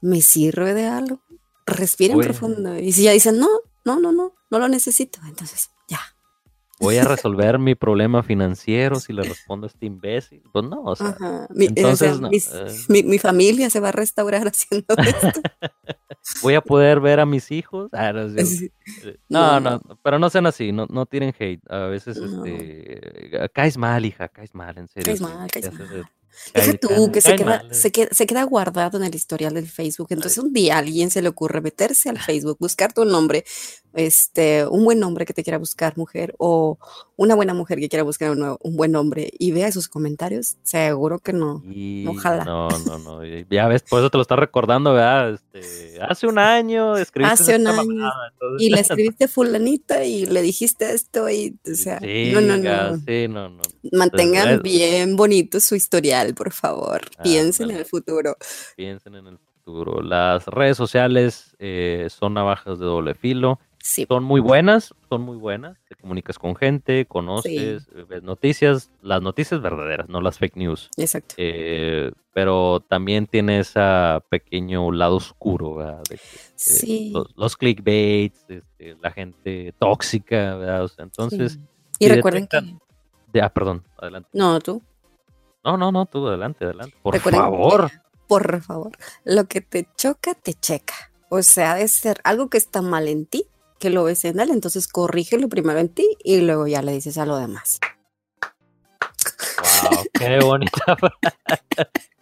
¿Me 0.00 0.20
sirve 0.22 0.74
de 0.74 0.86
algo? 0.86 1.20
Respiren 1.66 2.16
Bueno. 2.16 2.30
profundo. 2.32 2.76
Y 2.78 2.92
si 2.92 3.04
ya 3.04 3.12
dicen, 3.12 3.38
no, 3.38 3.48
no, 3.84 4.00
no, 4.00 4.10
no, 4.12 4.34
no 4.50 4.58
lo 4.58 4.68
necesito, 4.68 5.20
entonces 5.28 5.70
ya. 5.88 6.00
Voy 6.80 6.96
a 6.96 7.04
resolver 7.24 7.60
mi 7.60 7.76
problema 7.76 8.24
financiero 8.24 8.98
si 8.98 9.12
le 9.12 9.22
respondo 9.22 9.66
a 9.66 9.68
este 9.68 9.86
imbécil. 9.86 10.42
Pues 10.52 10.64
no, 10.64 10.82
o 10.82 10.96
sea, 10.96 11.08
Ajá. 11.10 11.46
Mi, 11.50 11.66
o 11.66 11.68
sea, 11.68 11.74
entonces 11.76 12.20
no, 12.20 12.28
mis- 12.30 12.50
eh. 12.52 12.66
mi, 12.88 13.02
mi 13.04 13.18
familia 13.20 13.70
se 13.70 13.78
va 13.78 13.90
a 13.90 13.92
restaurar 13.92 14.48
haciendo 14.48 14.94
esto. 14.96 15.40
voy 16.42 16.54
a 16.54 16.60
poder 16.60 17.00
ver 17.00 17.20
a 17.20 17.26
mis 17.26 17.50
hijos. 17.50 17.90
Ah, 17.92 18.12
no, 19.28 19.60
No, 19.60 19.80
pero 20.02 20.18
no 20.18 20.30
sean 20.30 20.46
así, 20.46 20.72
no, 20.72 20.86
no 20.88 21.06
tiren 21.06 21.34
hate. 21.38 21.60
A 21.70 21.86
veces, 21.86 22.16
No. 22.18 22.44
este, 22.44 23.48
caes 23.52 23.76
mal, 23.76 24.04
hija, 24.04 24.28
caes 24.28 24.54
mal, 24.54 24.76
en 24.78 24.88
serio. 24.88 25.06
Caes 25.06 25.20
mal, 25.20 25.50
caes 25.50 25.72
mal. 25.72 26.04
De- 26.54 26.60
Deja 26.60 26.74
tú, 26.78 27.10
que 27.12 27.20
se 27.20 27.36
queda, 27.36 27.64
se, 27.70 27.90
queda, 27.92 28.08
se 28.12 28.26
queda 28.26 28.42
guardado 28.44 28.98
en 28.98 29.04
el 29.04 29.14
historial 29.14 29.54
del 29.54 29.68
Facebook. 29.68 30.08
Entonces 30.10 30.38
un 30.38 30.52
día 30.52 30.76
a 30.76 30.78
alguien 30.78 31.10
se 31.10 31.22
le 31.22 31.28
ocurre 31.28 31.60
meterse 31.60 32.08
al 32.08 32.18
Facebook, 32.18 32.56
buscar 32.60 32.92
tu 32.92 33.04
nombre, 33.04 33.44
este, 33.94 34.66
un 34.66 34.84
buen 34.84 34.98
nombre 34.98 35.26
que 35.26 35.34
te 35.34 35.42
quiera 35.42 35.58
buscar 35.58 35.96
mujer 35.98 36.34
o 36.38 36.78
una 37.16 37.34
buena 37.34 37.52
mujer 37.54 37.78
que 37.78 37.88
quiera 37.88 38.02
buscar 38.02 38.30
un, 38.30 38.56
buen 38.76 38.96
hombre 38.96 39.30
y 39.38 39.52
vea 39.52 39.68
esos 39.68 39.88
comentarios, 39.88 40.56
seguro 40.62 41.18
que 41.18 41.32
no. 41.32 41.62
Y 41.70 42.06
Ojalá. 42.06 42.44
No, 42.44 42.68
no, 42.86 42.98
no. 42.98 43.20
Ya 43.50 43.68
ves, 43.68 43.82
por 43.82 44.00
eso 44.00 44.10
te 44.10 44.16
lo 44.18 44.22
estás 44.22 44.38
recordando, 44.38 44.94
¿verdad? 44.94 45.34
Este, 45.34 46.00
hace 46.00 46.26
un 46.26 46.38
año 46.38 46.96
escribiste 46.96 47.34
Hace 47.42 47.56
un 47.56 47.66
año, 47.66 47.84
mamada, 47.84 48.30
entonces- 48.32 48.66
Y 48.66 48.70
le 48.74 48.80
escribiste 48.80 49.28
fulanita 49.28 50.04
y 50.04 50.26
le 50.26 50.42
dijiste 50.42 50.92
esto 50.94 51.28
y, 51.28 51.56
o 51.70 51.74
sea, 51.74 52.00
Sí, 52.00 52.30
no, 52.32 52.40
no, 52.40 52.56
no. 52.56 52.96
sí, 53.06 53.28
no, 53.28 53.48
no. 53.50 53.62
Mantengan 53.92 54.48
Entonces, 54.48 54.62
bien 54.62 55.16
bonito 55.16 55.60
su 55.60 55.74
historial, 55.74 56.21
por 56.34 56.52
favor. 56.52 57.00
Piensen 57.22 57.64
en 57.64 57.70
Ándale. 57.70 57.80
el 57.80 57.86
futuro. 57.86 58.36
Piensen 58.76 59.14
en 59.16 59.26
el 59.26 59.38
futuro. 59.38 60.00
Las 60.02 60.46
redes 60.46 60.76
sociales 60.76 61.54
eh, 61.58 62.06
son 62.10 62.34
navajas 62.34 62.78
de 62.78 62.86
doble 62.86 63.14
filo. 63.14 63.58
Sí, 63.84 64.06
son 64.08 64.22
muy 64.22 64.40
buenas, 64.40 64.94
son 65.08 65.22
muy 65.22 65.36
buenas. 65.36 65.76
Te 65.88 65.96
comunicas 65.96 66.38
con 66.38 66.54
gente, 66.54 67.04
conoces, 67.06 67.88
eh, 67.92 68.04
ves 68.08 68.22
noticias, 68.22 68.92
las 69.02 69.20
noticias 69.20 69.60
verdaderas, 69.60 70.08
no 70.08 70.20
las 70.20 70.38
fake 70.38 70.56
news. 70.56 70.88
exacto. 70.96 71.34
Eh, 71.36 72.12
pero 72.32 72.78
también 72.88 73.26
tiene 73.26 73.58
ese 73.58 73.80
pequeño 74.30 74.90
lado 74.92 75.16
oscuro, 75.16 75.82
eh, 76.08 76.16
los, 77.12 77.26
los 77.36 77.56
clickbaits, 77.56 78.44
este, 78.48 78.96
la 79.02 79.10
gente 79.10 79.74
tóxica, 79.78 80.54
¿verdad? 80.56 80.84
O 80.84 80.88
sea, 80.88 81.02
entonces, 81.04 81.52
sí. 81.54 81.60
Y 81.98 82.06
si 82.06 82.10
recuerden 82.14 82.46
que... 82.46 82.56
detectan- 82.58 82.80
ah, 83.42 83.48
perdón, 83.52 83.84
adelante. 83.98 84.28
No, 84.32 84.60
tú. 84.60 84.80
No, 85.64 85.76
no, 85.76 85.92
no, 85.92 86.06
tú, 86.06 86.26
adelante, 86.26 86.64
adelante. 86.64 86.96
Por 87.02 87.14
Recuerden 87.14 87.40
favor. 87.42 87.90
por 88.26 88.62
favor, 88.62 88.92
lo 89.24 89.44
que 89.46 89.60
te 89.60 89.86
choca, 89.96 90.34
te 90.34 90.54
checa. 90.54 90.94
O 91.28 91.42
sea, 91.42 91.74
de 91.76 91.86
ser 91.88 92.20
algo 92.24 92.48
que 92.50 92.58
está 92.58 92.82
mal 92.82 93.06
en 93.08 93.26
ti, 93.26 93.46
que 93.78 93.90
lo 93.90 94.04
ves 94.04 94.24
en 94.24 94.40
él, 94.40 94.50
entonces 94.50 94.88
corrígelo 94.88 95.48
primero 95.48 95.78
en 95.78 95.88
ti 95.88 96.16
y 96.24 96.40
luego 96.40 96.66
ya 96.66 96.82
le 96.82 96.92
dices 96.92 97.16
a 97.18 97.26
lo 97.26 97.36
demás. 97.36 97.78
Wow, 99.82 100.04
qué 100.14 100.38
bonita. 100.40 100.96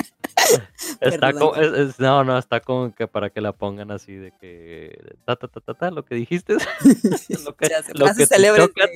Está 1.00 1.32
como, 1.32 1.54
es- 1.54 1.72
es- 1.72 2.00
no, 2.00 2.24
no, 2.24 2.36
está 2.38 2.60
como 2.60 2.92
que 2.94 3.06
para 3.06 3.30
que 3.30 3.40
la 3.40 3.52
pongan 3.52 3.90
así 3.90 4.14
de 4.14 4.32
que 4.40 5.14
ta 5.24 5.36
ta 5.36 5.46
ta 5.48 5.60
ta, 5.60 5.74
ta, 5.74 5.90
lo 5.90 6.04
que 6.04 6.14
dijiste, 6.14 6.54
lo 7.44 7.56
que, 7.56 7.68
Ya 7.68 7.82
se 7.82 7.92
lo 7.94 8.06
frase 8.06 8.20
que 8.20 8.26
te 8.26 8.34
célebre 8.36 8.60
choca, 8.66 8.88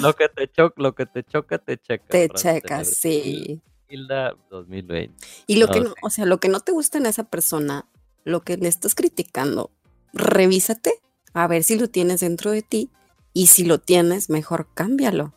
lo 0.00 0.14
que 0.14 0.28
te 0.28 0.48
choca, 0.50 0.74
lo 0.82 0.94
que 0.94 1.06
te 1.06 1.24
choca, 1.24 1.58
te 1.58 1.78
checa. 1.78 2.04
Te 2.08 2.28
checa, 2.28 2.84
sí. 2.84 3.60
Hilda 3.90 4.34
2020. 4.50 5.14
Y 5.46 5.56
lo 5.56 5.68
que 5.68 5.80
Ok. 5.80 5.84
no, 5.86 5.94
o 6.02 6.10
sea, 6.10 6.24
lo 6.26 6.38
que 6.40 6.48
no 6.48 6.60
te 6.60 6.72
gusta 6.72 6.98
en 6.98 7.06
esa 7.06 7.24
persona, 7.24 7.86
lo 8.24 8.40
que 8.42 8.56
le 8.56 8.68
estás 8.68 8.94
criticando, 8.94 9.70
revísate 10.12 10.92
a 11.34 11.46
ver 11.46 11.62
si 11.64 11.78
lo 11.78 11.88
tienes 11.88 12.20
dentro 12.20 12.50
de 12.50 12.62
ti 12.62 12.90
y 13.32 13.46
si 13.48 13.64
lo 13.64 13.78
tienes, 13.78 14.30
mejor 14.30 14.68
cámbialo. 14.74 15.32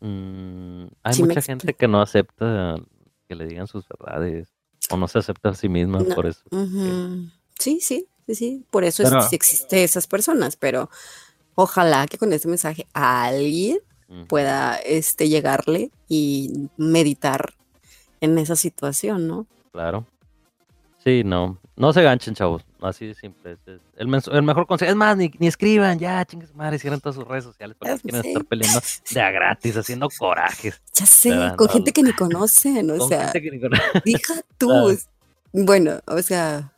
Mm, 0.00 0.86
hay 1.02 1.14
Sí 1.14 1.22
mucha 1.22 1.42
gente 1.42 1.74
que 1.74 1.88
no 1.88 2.00
acepta 2.00 2.76
que 3.28 3.34
le 3.34 3.46
digan 3.46 3.66
sus 3.66 3.86
verdades 3.88 4.48
o 4.90 4.96
no 4.96 5.08
se 5.08 5.18
acepta 5.18 5.50
a 5.50 5.54
sí 5.54 5.68
misma 5.68 6.00
No. 6.00 6.14
por 6.14 6.26
eso. 6.26 6.42
Sí, 7.58 7.80
sí, 7.80 8.06
sí, 8.26 8.34
sí. 8.34 8.64
Por 8.70 8.84
eso 8.84 9.02
es- 9.02 9.10
Pero- 9.10 9.22
sí 9.22 9.36
existe 9.36 9.84
esas 9.84 10.06
personas, 10.06 10.56
pero 10.56 10.90
ojalá 11.54 12.06
que 12.06 12.16
con 12.18 12.32
este 12.32 12.48
mensaje 12.48 12.86
alguien 12.94 13.78
Pueda 14.28 14.76
este, 14.76 15.28
llegarle 15.28 15.90
y 16.08 16.68
meditar 16.76 17.54
en 18.20 18.38
esa 18.38 18.56
situación, 18.56 19.28
¿no? 19.28 19.46
Claro. 19.72 20.04
Sí, 21.04 21.22
no. 21.24 21.58
No 21.76 21.92
se 21.92 22.02
ganchen, 22.02 22.34
chavos. 22.34 22.62
Así 22.82 23.06
de 23.06 23.14
simple. 23.14 23.52
Es- 23.52 23.80
el, 23.96 24.42
mejor 24.42 24.66
consejo. 24.66 24.90
Es 24.90 24.96
más, 24.96 25.16
ni, 25.16 25.30
ni 25.38 25.46
escriban. 25.46 25.98
Ya, 25.98 26.24
chingues 26.26 26.54
madre. 26.54 26.78
Cierren 26.78 27.00
todas 27.00 27.16
sus 27.16 27.26
redes 27.26 27.44
sociales. 27.44 27.76
Porque 27.78 27.98
quieren 28.00 28.24
estar 28.26 28.44
peleando 28.44 28.80
de 29.10 29.20
a 29.22 29.30
gratis, 29.30 29.76
haciendo 29.76 30.08
corajes. 30.18 30.82
Ya 30.94 31.06
sé, 31.06 31.30
¿Verdad? 31.30 31.56
con 31.56 31.66
No, 31.68 31.72
gente 31.72 31.92
que 31.92 32.02
ni 32.02 32.12
conocen, 32.16 32.90
o 32.90 32.98
Con 32.98 33.08
sea, 33.08 33.28
gente 33.28 33.42
que 33.42 33.50
ni 33.52 33.60
con- 33.60 33.70
deja 34.04 34.34
tú. 34.58 34.98
Bueno, 35.52 36.00
o 36.06 36.20
sea, 36.20 36.72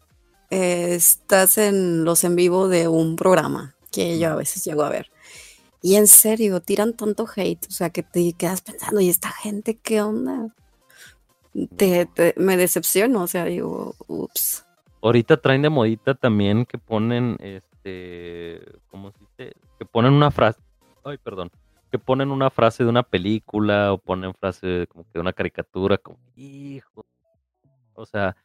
eh, 0.50 0.94
estás 0.94 1.58
en 1.58 2.04
los 2.04 2.22
en 2.24 2.36
vivo 2.36 2.68
de 2.68 2.88
un 2.88 3.16
programa 3.16 3.74
que 3.90 4.18
yo 4.18 4.30
a 4.30 4.36
veces 4.36 4.64
llego 4.64 4.82
a 4.84 4.88
ver. 4.90 5.10
Y 5.82 5.96
en 5.96 6.06
serio, 6.06 6.60
tiran 6.60 6.94
tanto 6.94 7.26
hate, 7.34 7.66
o 7.66 7.72
sea, 7.72 7.90
que 7.90 8.04
te 8.04 8.32
quedas 8.34 8.62
pensando, 8.62 9.00
¿y 9.00 9.08
esta 9.08 9.30
gente 9.30 9.76
qué 9.78 10.00
onda? 10.00 10.54
Te, 11.76 12.08
me 12.36 12.56
decepciono, 12.56 13.22
o 13.22 13.26
sea, 13.26 13.46
digo, 13.46 13.96
ups. 14.06 14.64
Ahorita 15.02 15.36
traen 15.36 15.62
de 15.62 15.70
modita 15.70 16.14
también 16.14 16.64
que 16.64 16.78
ponen, 16.78 17.36
este, 17.40 18.62
¿cómo 18.90 19.10
se 19.10 19.18
dice? 19.18 19.56
Que 19.76 19.84
ponen 19.84 20.12
una 20.12 20.30
frase, 20.30 20.60
ay, 21.04 21.18
perdón, 21.18 21.50
que 21.90 21.98
ponen 21.98 22.30
una 22.30 22.48
frase 22.48 22.84
de 22.84 22.88
una 22.90 23.02
película 23.02 23.92
o 23.92 23.98
ponen 23.98 24.32
frase 24.34 24.86
como 24.88 25.02
que 25.02 25.10
de 25.14 25.20
una 25.20 25.32
caricatura, 25.32 25.98
como, 25.98 26.16
hijo, 26.36 27.04
o 27.94 28.06
sea, 28.06 28.36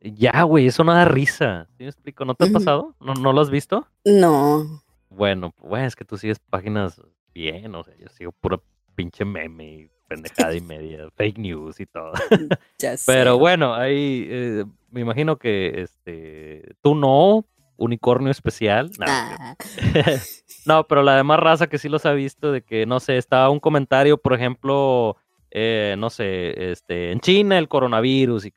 ya, 0.00 0.42
güey, 0.42 0.66
eso 0.66 0.84
no 0.84 0.94
da 0.94 1.04
risa. 1.04 1.66
¿Sí 1.76 1.84
me 1.84 1.88
explico? 1.88 2.24
¿No 2.24 2.34
te 2.34 2.48
ha 2.48 2.52
pasado? 2.52 2.94
¿No, 3.00 3.14
¿No 3.14 3.32
lo 3.32 3.40
has 3.40 3.50
visto? 3.50 3.86
No. 4.04 4.82
Bueno, 5.08 5.52
pues 5.52 5.84
es 5.84 5.96
que 5.96 6.04
tú 6.04 6.16
sigues 6.16 6.38
páginas 6.38 7.00
bien, 7.32 7.74
o 7.74 7.82
sea, 7.84 7.94
yo 7.96 8.08
sigo 8.08 8.32
pura 8.32 8.58
pinche 8.94 9.24
meme 9.24 9.64
y 9.64 9.90
pendejada 10.08 10.54
y 10.54 10.60
media, 10.60 11.08
fake 11.16 11.38
news 11.38 11.80
y 11.80 11.86
todo. 11.86 12.12
Pero 13.06 13.38
bueno, 13.38 13.74
ahí 13.74 14.26
eh, 14.28 14.64
me 14.90 15.00
imagino 15.00 15.36
que 15.36 15.82
este 15.82 16.74
tú 16.82 16.94
no, 16.94 17.44
unicornio 17.76 18.30
especial. 18.30 18.90
Ah. 19.00 19.54
no, 20.66 20.86
pero 20.86 21.02
la 21.02 21.16
demás 21.16 21.40
raza 21.40 21.66
que 21.66 21.78
sí 21.78 21.88
los 21.88 22.06
ha 22.06 22.12
visto, 22.12 22.52
de 22.52 22.62
que 22.62 22.86
no 22.86 23.00
sé, 23.00 23.18
estaba 23.18 23.50
un 23.50 23.60
comentario, 23.60 24.16
por 24.18 24.32
ejemplo, 24.32 25.16
eh, 25.50 25.94
no 25.98 26.10
sé, 26.10 26.70
este, 26.70 27.12
en 27.12 27.20
China 27.20 27.58
el 27.58 27.68
coronavirus 27.68 28.46
y 28.46 28.52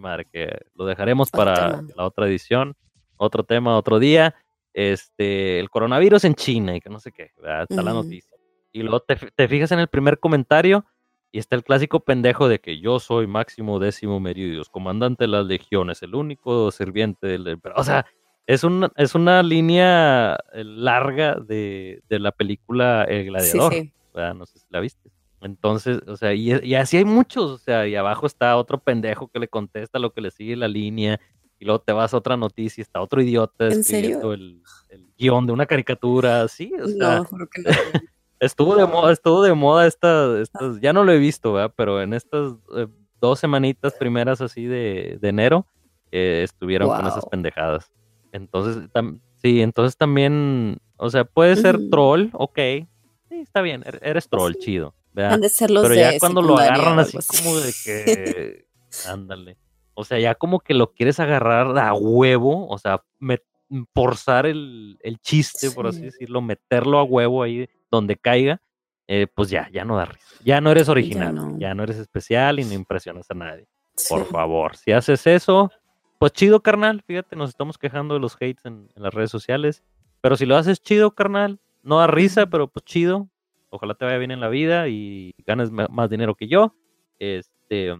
madre 0.00 0.26
que 0.26 0.48
lo 0.74 0.84
dejaremos 0.84 1.30
para 1.30 1.82
la 1.96 2.04
otra 2.04 2.26
edición, 2.26 2.76
otro 3.16 3.44
tema, 3.44 3.76
otro 3.76 3.98
día. 3.98 4.34
Este, 4.74 5.60
el 5.60 5.70
coronavirus 5.70 6.24
en 6.24 6.34
China 6.34 6.74
y 6.74 6.80
que 6.80 6.88
no 6.88 6.98
sé 6.98 7.12
qué, 7.12 7.30
está 7.62 7.82
la 7.82 7.92
noticia. 7.92 8.36
Y 8.72 8.82
luego 8.82 9.00
te, 9.00 9.16
te, 9.16 9.48
fijas 9.48 9.72
en 9.72 9.80
el 9.80 9.88
primer 9.88 10.18
comentario 10.18 10.86
y 11.30 11.38
está 11.38 11.56
el 11.56 11.64
clásico 11.64 12.00
pendejo 12.00 12.48
de 12.48 12.60
que 12.60 12.78
yo 12.78 13.00
soy 13.00 13.26
Máximo 13.26 13.78
Décimo 13.78 14.18
Meridios, 14.20 14.68
comandante 14.70 15.24
de 15.24 15.28
las 15.28 15.46
legiones, 15.46 16.02
el 16.02 16.14
único 16.14 16.70
sirviente 16.70 17.26
del... 17.26 17.60
O 17.74 17.84
sea, 17.84 18.06
es, 18.46 18.64
un, 18.64 18.90
es 18.96 19.14
una 19.14 19.42
línea 19.42 20.38
eh, 20.52 20.64
larga 20.64 21.36
de, 21.36 22.02
de 22.08 22.18
la 22.18 22.32
película 22.32 23.04
El 23.04 23.26
Gladiador. 23.26 23.74
No 24.14 24.46
sé 24.46 24.58
si 24.58 24.66
la 24.70 24.80
viste. 24.80 25.10
Entonces, 25.42 26.00
o 26.06 26.16
sea, 26.16 26.34
y, 26.34 26.74
así 26.74 26.96
hay 26.96 27.04
muchos, 27.04 27.50
o 27.50 27.58
sea, 27.58 27.88
y 27.88 27.96
abajo 27.96 28.26
está 28.26 28.56
otro 28.56 28.78
pendejo 28.78 29.28
que 29.28 29.40
le 29.40 29.48
contesta 29.48 29.98
lo 29.98 30.12
que 30.12 30.20
le 30.20 30.30
sigue 30.30 30.54
la 30.54 30.68
línea, 30.68 31.18
y 31.62 31.64
luego 31.64 31.80
te 31.80 31.92
vas 31.92 32.12
a 32.12 32.16
otra 32.16 32.36
noticia, 32.36 32.80
y 32.80 32.82
está 32.82 33.00
otro 33.00 33.22
idiota 33.22 33.68
escribiendo 33.68 34.32
el, 34.32 34.60
guion 35.16 35.46
de 35.46 35.52
una 35.52 35.64
caricatura, 35.64 36.48
sí, 36.48 36.72
o 36.82 36.88
sea. 36.88 37.18
No, 37.18 37.24
que 37.46 37.62
no. 37.62 37.70
estuvo 38.40 38.74
de 38.74 38.84
moda, 38.84 39.12
estuvo 39.12 39.44
de 39.44 39.54
moda 39.54 39.86
estas, 39.86 40.50
ya 40.80 40.92
no 40.92 41.04
lo 41.04 41.12
he 41.12 41.18
visto, 41.18 41.52
¿verdad? 41.52 41.72
Pero 41.76 42.02
en 42.02 42.14
estas 42.14 42.54
eh, 42.76 42.88
dos 43.20 43.38
semanitas 43.38 43.94
primeras 43.94 44.40
así 44.40 44.66
de, 44.66 45.20
enero, 45.22 45.64
eh, 46.10 46.40
estuvieron 46.42 46.88
con 46.88 47.06
esas 47.06 47.24
pendejadas. 47.26 47.92
Entonces, 48.32 48.90
sí, 49.36 49.62
entonces 49.62 49.96
también, 49.96 50.78
o 50.96 51.10
sea, 51.10 51.24
puede 51.24 51.54
ser 51.54 51.78
troll, 51.90 52.30
ok, 52.32 52.58
sí, 53.28 53.36
está 53.40 53.62
bien, 53.62 53.84
er, 53.86 54.00
eres 54.02 54.28
troll, 54.28 54.54
chido 54.54 54.94
pero 55.14 55.94
ya 55.94 56.18
cuando 56.18 56.42
lo 56.42 56.58
agarran 56.58 56.98
así 56.98 57.18
como 57.38 57.60
de 57.60 57.72
que, 57.84 58.64
ándale. 59.06 59.56
O 59.94 60.04
sea, 60.04 60.18
ya 60.18 60.34
como 60.34 60.60
que 60.60 60.74
lo 60.74 60.92
quieres 60.92 61.20
agarrar 61.20 61.78
a 61.78 61.94
huevo, 61.94 62.68
o 62.68 62.78
sea, 62.78 63.02
forzar 63.94 64.46
el, 64.46 64.98
chiste, 65.22 65.70
por 65.70 65.86
así 65.86 66.02
decirlo, 66.02 66.40
meterlo 66.40 66.98
a 66.98 67.04
huevo 67.04 67.42
ahí 67.42 67.68
donde 67.90 68.16
caiga, 68.16 68.60
eh, 69.06 69.26
pues 69.34 69.50
ya, 69.50 69.68
ya 69.70 69.84
no 69.84 69.96
da 69.96 70.06
risa. 70.06 70.26
Ya 70.44 70.60
no 70.60 70.70
eres 70.70 70.88
original, 70.88 71.58
ya 71.58 71.74
no, 71.74 71.82
eres 71.82 71.98
especial 71.98 72.58
y 72.58 72.64
no 72.64 72.72
impresionas 72.72 73.30
a 73.30 73.34
nadie. 73.34 73.66
Por 74.08 74.24
favor, 74.26 74.76
si 74.76 74.92
haces 74.92 75.26
eso, 75.26 75.70
pues 76.18 76.32
chido, 76.32 76.62
carnal. 76.62 77.02
Fíjate, 77.06 77.36
nos 77.36 77.50
estamos 77.50 77.78
quejando 77.78 78.14
de 78.14 78.20
los 78.20 78.36
hates 78.36 78.64
en, 78.64 78.88
en 78.94 79.02
las 79.02 79.12
redes 79.12 79.30
sociales. 79.30 79.82
Pero 80.20 80.36
si 80.36 80.46
lo 80.46 80.56
haces 80.56 80.80
chido, 80.80 81.14
carnal, 81.14 81.60
no 81.82 81.98
da 81.98 82.06
risa, 82.06 82.46
pero 82.46 82.68
pues 82.68 82.84
chido, 82.84 83.28
ojalá 83.70 83.94
te 83.94 84.04
vaya 84.04 84.18
bien 84.18 84.30
en 84.30 84.40
la 84.40 84.48
vida 84.48 84.88
y 84.88 85.34
ganes 85.46 85.70
más 85.70 86.10
dinero 86.10 86.34
que 86.34 86.46
yo. 86.46 86.74
Este, 87.18 87.96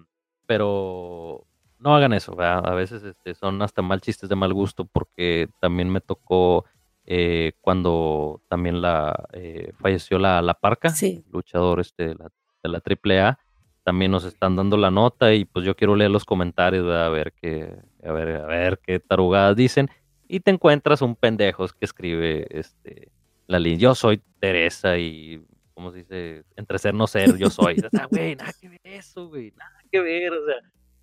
pero 0.47 1.47
no 1.83 1.95
hagan 1.95 2.13
eso, 2.13 2.41
a 2.41 2.75
veces 2.75 3.03
este, 3.03 3.35
son 3.35 3.61
hasta 3.63 3.83
mal 3.83 4.01
chistes 4.01 4.29
de 4.29 4.37
mal 4.37 4.53
gusto 4.55 4.85
porque 4.85 5.49
también 5.61 5.91
me 5.91 6.01
tocó 6.01 6.65
eh, 7.05 7.53
cuando 7.61 8.43
también 8.49 8.81
la 8.81 9.29
eh, 9.33 9.73
falleció 9.79 10.19
la, 10.19 10.41
la 10.43 10.55
Parca, 10.55 10.95
luchador 11.31 11.81
este 11.81 12.09
de 12.09 12.15
la, 12.15 12.29
de 12.63 12.69
la 12.69 12.83
AAA, 12.85 13.39
también 13.83 14.13
nos 14.13 14.25
están 14.25 14.55
dando 14.55 14.77
la 14.77 14.91
nota 14.91 15.35
y 15.35 15.45
pues 15.45 15.65
yo 15.65 15.75
quiero 15.75 15.97
leer 15.97 16.11
los 16.11 16.25
comentarios 16.25 16.89
a 16.89 17.09
ver 17.09 17.33
qué 17.33 17.75
a 18.05 18.13
ver 18.13 18.37
a 18.37 18.47
ver 18.47 18.79
qué 18.79 19.01
tarugadas 19.01 19.57
dicen 19.57 19.91
y 20.29 20.39
te 20.39 20.53
encuentras 20.53 21.03
un 21.03 21.17
pendejo 21.17 21.67
que 21.67 21.85
escribe 21.85 22.47
este 22.51 23.11
la 23.49 23.59
línea 23.59 23.79
yo 23.79 23.95
soy 23.97 24.23
Teresa 24.39 24.97
y 24.99 25.45
¿cómo 25.75 25.91
se 25.91 25.99
dice? 25.99 26.45
Entre 26.55 26.79
ser 26.79 26.95
no 26.95 27.07
ser, 27.07 27.37
yo 27.37 27.51
soy. 27.51 27.77
O 27.87 27.91
sea, 27.91 28.07
güey, 28.07 28.37
nada 28.37 28.53
que 28.53 28.69
ver 28.69 28.81
eso, 28.85 29.29
güey, 29.29 29.53
nada 29.57 29.79
que 29.91 30.01
ver, 30.01 30.33
o 30.33 30.47
sea, 30.47 30.57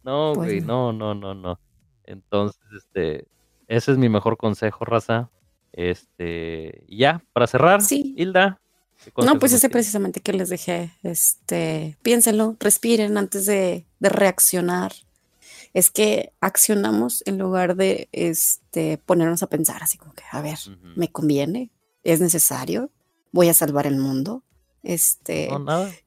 no, 0.03 0.33
pues 0.35 0.49
güey, 0.49 0.61
no, 0.61 0.93
no, 0.93 1.13
no, 1.13 1.33
no. 1.33 1.59
Entonces, 2.03 2.61
este, 2.75 3.27
ese 3.67 3.91
es 3.91 3.97
mi 3.97 4.09
mejor 4.09 4.37
consejo, 4.37 4.85
raza. 4.85 5.29
Este, 5.71 6.83
ya, 6.89 7.23
para 7.33 7.47
cerrar, 7.47 7.81
sí. 7.81 8.15
Hilda. 8.17 8.59
No, 9.17 9.39
pues 9.39 9.53
ese 9.53 9.69
precisamente 9.69 10.19
que 10.19 10.33
les 10.33 10.49
dejé, 10.49 10.91
este, 11.03 11.97
piénsenlo, 12.01 12.57
respiren 12.59 13.17
antes 13.17 13.45
de, 13.45 13.85
de 13.99 14.09
reaccionar. 14.09 14.91
Es 15.73 15.89
que 15.89 16.33
accionamos 16.41 17.23
en 17.25 17.37
lugar 17.37 17.75
de 17.75 18.09
este, 18.11 18.97
ponernos 18.97 19.43
a 19.43 19.47
pensar 19.47 19.83
así 19.83 19.97
como 19.97 20.13
que, 20.13 20.23
a 20.31 20.41
ver, 20.41 20.57
¿me 20.95 21.09
conviene? 21.11 21.69
¿Es 22.03 22.19
necesario? 22.19 22.89
¿Voy 23.31 23.47
a 23.49 23.53
salvar 23.53 23.87
el 23.87 23.97
mundo? 23.97 24.43
Este, 24.81 25.49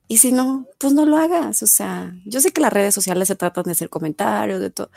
y 0.09 0.19
si 0.19 0.33
no, 0.33 0.67
pues 0.79 0.93
no 0.93 1.05
lo 1.05 1.17
hagas. 1.17 1.63
O 1.63 1.67
sea, 1.67 2.15
yo 2.25 2.41
sé 2.41 2.53
que 2.53 2.61
las 2.61 2.73
redes 2.73 2.95
sociales 2.95 3.29
se 3.29 3.37
tratan 3.37 3.65
de 3.65 3.73
hacer 3.73 3.91
comentarios, 3.91 4.61
de 4.61 4.71
todo, 4.71 4.91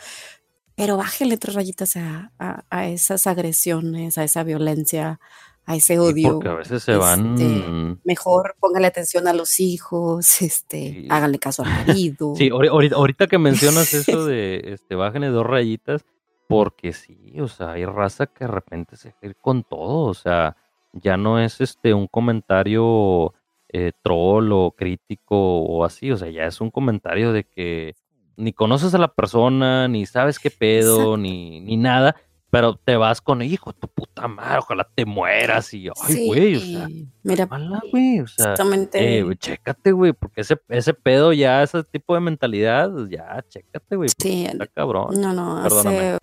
pero 0.76 0.98
bájale 0.98 1.38
tres 1.38 1.56
rayitas 1.56 1.96
a, 1.96 2.32
a, 2.70 2.88
esas 2.88 3.28
agresiones, 3.28 4.18
a 4.18 4.24
esa 4.24 4.44
violencia, 4.44 5.20
a 5.66 5.76
ese 5.76 6.00
odio. 6.00 6.34
porque 6.34 6.50
a 6.50 6.56
veces 6.56 6.84
se 6.84 6.96
van. 6.96 7.34
Este, 7.34 7.98
mejor 8.04 8.56
póngale 8.60 8.88
atención 8.88 9.28
a 9.28 9.34
los 9.34 9.60
hijos, 9.60 10.42
este, 10.42 11.08
háganle 11.10 11.40
caso 11.40 11.64
al 11.64 11.70
marido. 11.70 12.34
Sí, 12.36 12.50
ahorita, 12.50 13.28
que 13.28 13.38
mencionas 13.38 13.94
eso 13.94 14.26
de 14.26 14.62
este, 14.66 14.96
bájenle 14.96 15.28
dos 15.28 15.46
rayitas, 15.46 16.06
porque 16.48 16.94
sí, 16.94 17.34
o 17.40 17.48
sea, 17.48 17.72
hay 17.72 17.86
raza 17.86 18.28
que 18.28 18.46
de 18.46 18.52
repente 18.52 18.98
se 18.98 19.14
quiere 19.14 19.36
con 19.36 19.64
todo, 19.64 20.04
o 20.04 20.14
sea, 20.14 20.58
ya 20.92 21.18
no 21.18 21.40
es 21.40 21.62
este 21.62 21.94
un 21.94 22.08
comentario 22.08 23.34
eh, 23.78 23.92
troll 24.02 24.54
o 24.54 24.72
crítico 24.72 25.36
o 25.36 25.84
así, 25.84 26.10
o 26.10 26.16
sea, 26.16 26.30
ya 26.30 26.46
es 26.46 26.62
un 26.62 26.72
comentario 26.72 27.34
de 27.34 27.44
que 27.44 27.94
ni 28.38 28.54
conoces 28.54 28.96
a 28.96 28.98
la 28.98 29.10
persona, 29.10 29.90
ni 29.90 30.06
sabes 30.06 30.40
qué 30.40 30.50
pedo, 30.50 31.18
ni, 31.18 31.60
ni 31.60 31.76
nada, 31.76 32.16
pero 32.50 32.78
te 32.78 32.96
vas 32.96 33.20
con, 33.20 33.42
hijo, 33.42 33.74
tu 33.74 33.90
puta 33.90 34.30
madre, 34.30 34.60
ojalá 34.60 34.88
te 34.96 35.06
mueras 35.06 35.74
y, 35.74 35.90
ay, 35.90 36.26
güey, 36.26 36.56
o 36.56 36.60
sea, 36.62 36.88
mira, 37.24 37.50
güey, 37.92 38.22
o 38.22 38.28
sea, 38.28 38.56
eh, 38.94 39.26
chécate, 39.38 39.92
güey, 39.92 40.14
porque 40.14 40.40
ese, 40.40 40.58
ese 40.70 40.94
pedo 40.94 41.34
ya, 41.34 41.62
ese 41.62 41.84
tipo 41.84 42.14
de 42.14 42.22
mentalidad, 42.22 42.90
ya, 43.10 43.44
chécate, 43.50 43.98
güey, 43.98 44.08
sí, 44.18 44.46
está 44.46 44.68
cabrón. 44.68 45.20
No, 45.20 45.34
no, 45.34 45.58
hace 45.58 46.18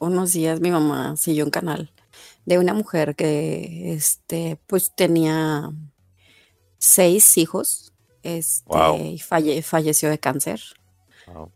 unos 0.00 0.32
días 0.32 0.60
mi 0.60 0.72
mamá 0.72 1.16
siguió 1.16 1.44
un 1.44 1.52
canal 1.52 1.92
de 2.46 2.58
una 2.58 2.74
mujer 2.74 3.14
que, 3.14 3.92
este, 3.92 4.58
pues 4.66 4.92
tenía 4.92 5.70
seis 6.86 7.36
hijos 7.36 7.92
este, 8.22 8.98
y 9.02 9.62
falleció 9.62 10.08
de 10.08 10.18
cáncer. 10.18 10.60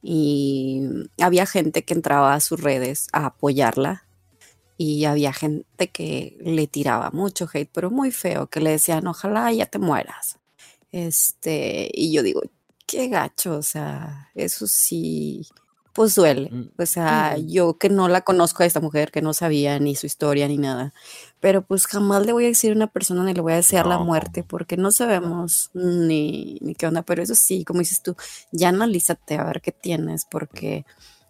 Y 0.03 0.83
había 1.21 1.47
gente 1.47 1.85
que 1.85 1.95
entraba 1.95 2.35
a 2.35 2.41
sus 2.41 2.61
redes 2.61 3.07
a 3.13 3.27
apoyarla 3.27 4.05
y 4.77 5.05
había 5.05 5.33
gente 5.33 5.89
que 5.91 6.37
le 6.41 6.67
tiraba 6.67 7.11
mucho 7.13 7.49
hate, 7.53 7.71
pero 7.73 7.91
muy 7.91 8.11
feo, 8.11 8.49
que 8.49 8.61
le 8.61 8.71
decían, 8.71 9.07
ojalá 9.07 9.53
ya 9.53 9.67
te 9.67 9.79
mueras. 9.79 10.39
Este, 10.91 11.89
y 11.93 12.13
yo 12.13 12.23
digo, 12.23 12.43
qué 12.87 13.09
gacho, 13.09 13.57
o 13.57 13.63
sea, 13.63 14.31
eso 14.35 14.67
sí, 14.67 15.47
pues 16.01 16.15
duele. 16.15 16.49
Mm, 16.51 16.71
o 16.79 16.87
sea, 16.87 17.37
yo 17.37 17.77
que 17.77 17.91
no 17.91 18.09
la 18.09 18.23
conozco 18.23 18.63
a 18.63 18.67
esta 18.67 18.81
mujer, 18.81 19.11
que 19.11 19.21
no 19.21 19.35
sabía 19.35 19.79
ni 19.79 19.95
su 19.95 20.07
historia 20.07 20.49
ni 20.49 20.57
nada, 20.57 20.95
pero 21.41 21.61
pues 21.61 21.87
jamás 21.87 22.25
le 22.25 22.33
voy 22.33 22.47
a 22.47 22.49
decir 22.49 22.73
a 22.73 22.75
una 22.75 22.87
persona 22.87 23.23
ni 23.23 23.35
le 23.35 23.43
voy 23.43 23.53
a 23.53 23.57
desear 23.57 23.85
la 23.85 23.99
muerte 23.99 24.43
porque 24.43 24.79
no 24.79 24.93
sabemos 24.93 25.69
ni, 25.75 26.57
ni 26.63 26.75
qué 26.75 26.87
onda, 26.87 27.03
pero 27.03 27.23
eso 27.23 27.35
sí, 27.35 27.67
como 27.67 27.81
dices 27.81 28.03
tú, 28.03 28.17
ya 28.51 28.71
analízate 28.71 29.35
a 29.35 29.45
ver 29.45 29.61
qué 29.61 29.73
tienes 29.73 30.25
porque 30.25 30.87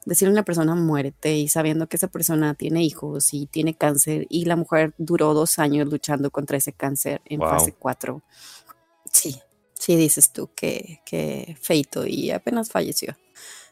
decirle 0.06 0.30
a 0.30 0.34
una 0.34 0.44
persona 0.44 0.76
muérete 0.76 1.36
y 1.36 1.48
sabiendo 1.48 1.88
que 1.88 1.96
esa 1.96 2.06
persona 2.06 2.54
tiene 2.54 2.84
hijos 2.84 3.34
y 3.34 3.46
tiene 3.46 3.74
cáncer 3.74 4.28
y 4.30 4.44
la 4.44 4.54
mujer 4.54 4.94
duró 4.98 5.34
dos 5.34 5.58
años 5.58 5.88
luchando 5.88 6.30
contra 6.30 6.58
ese 6.58 6.72
cáncer 6.72 7.22
en 7.24 7.40
fase 7.40 7.72
4. 7.76 8.22
Sí, 9.10 9.36
sí 9.74 9.96
dices 9.96 10.30
tú 10.30 10.48
que, 10.54 11.00
que 11.04 11.56
feito 11.60 12.06
y 12.06 12.30
apenas 12.30 12.70
falleció. 12.70 13.16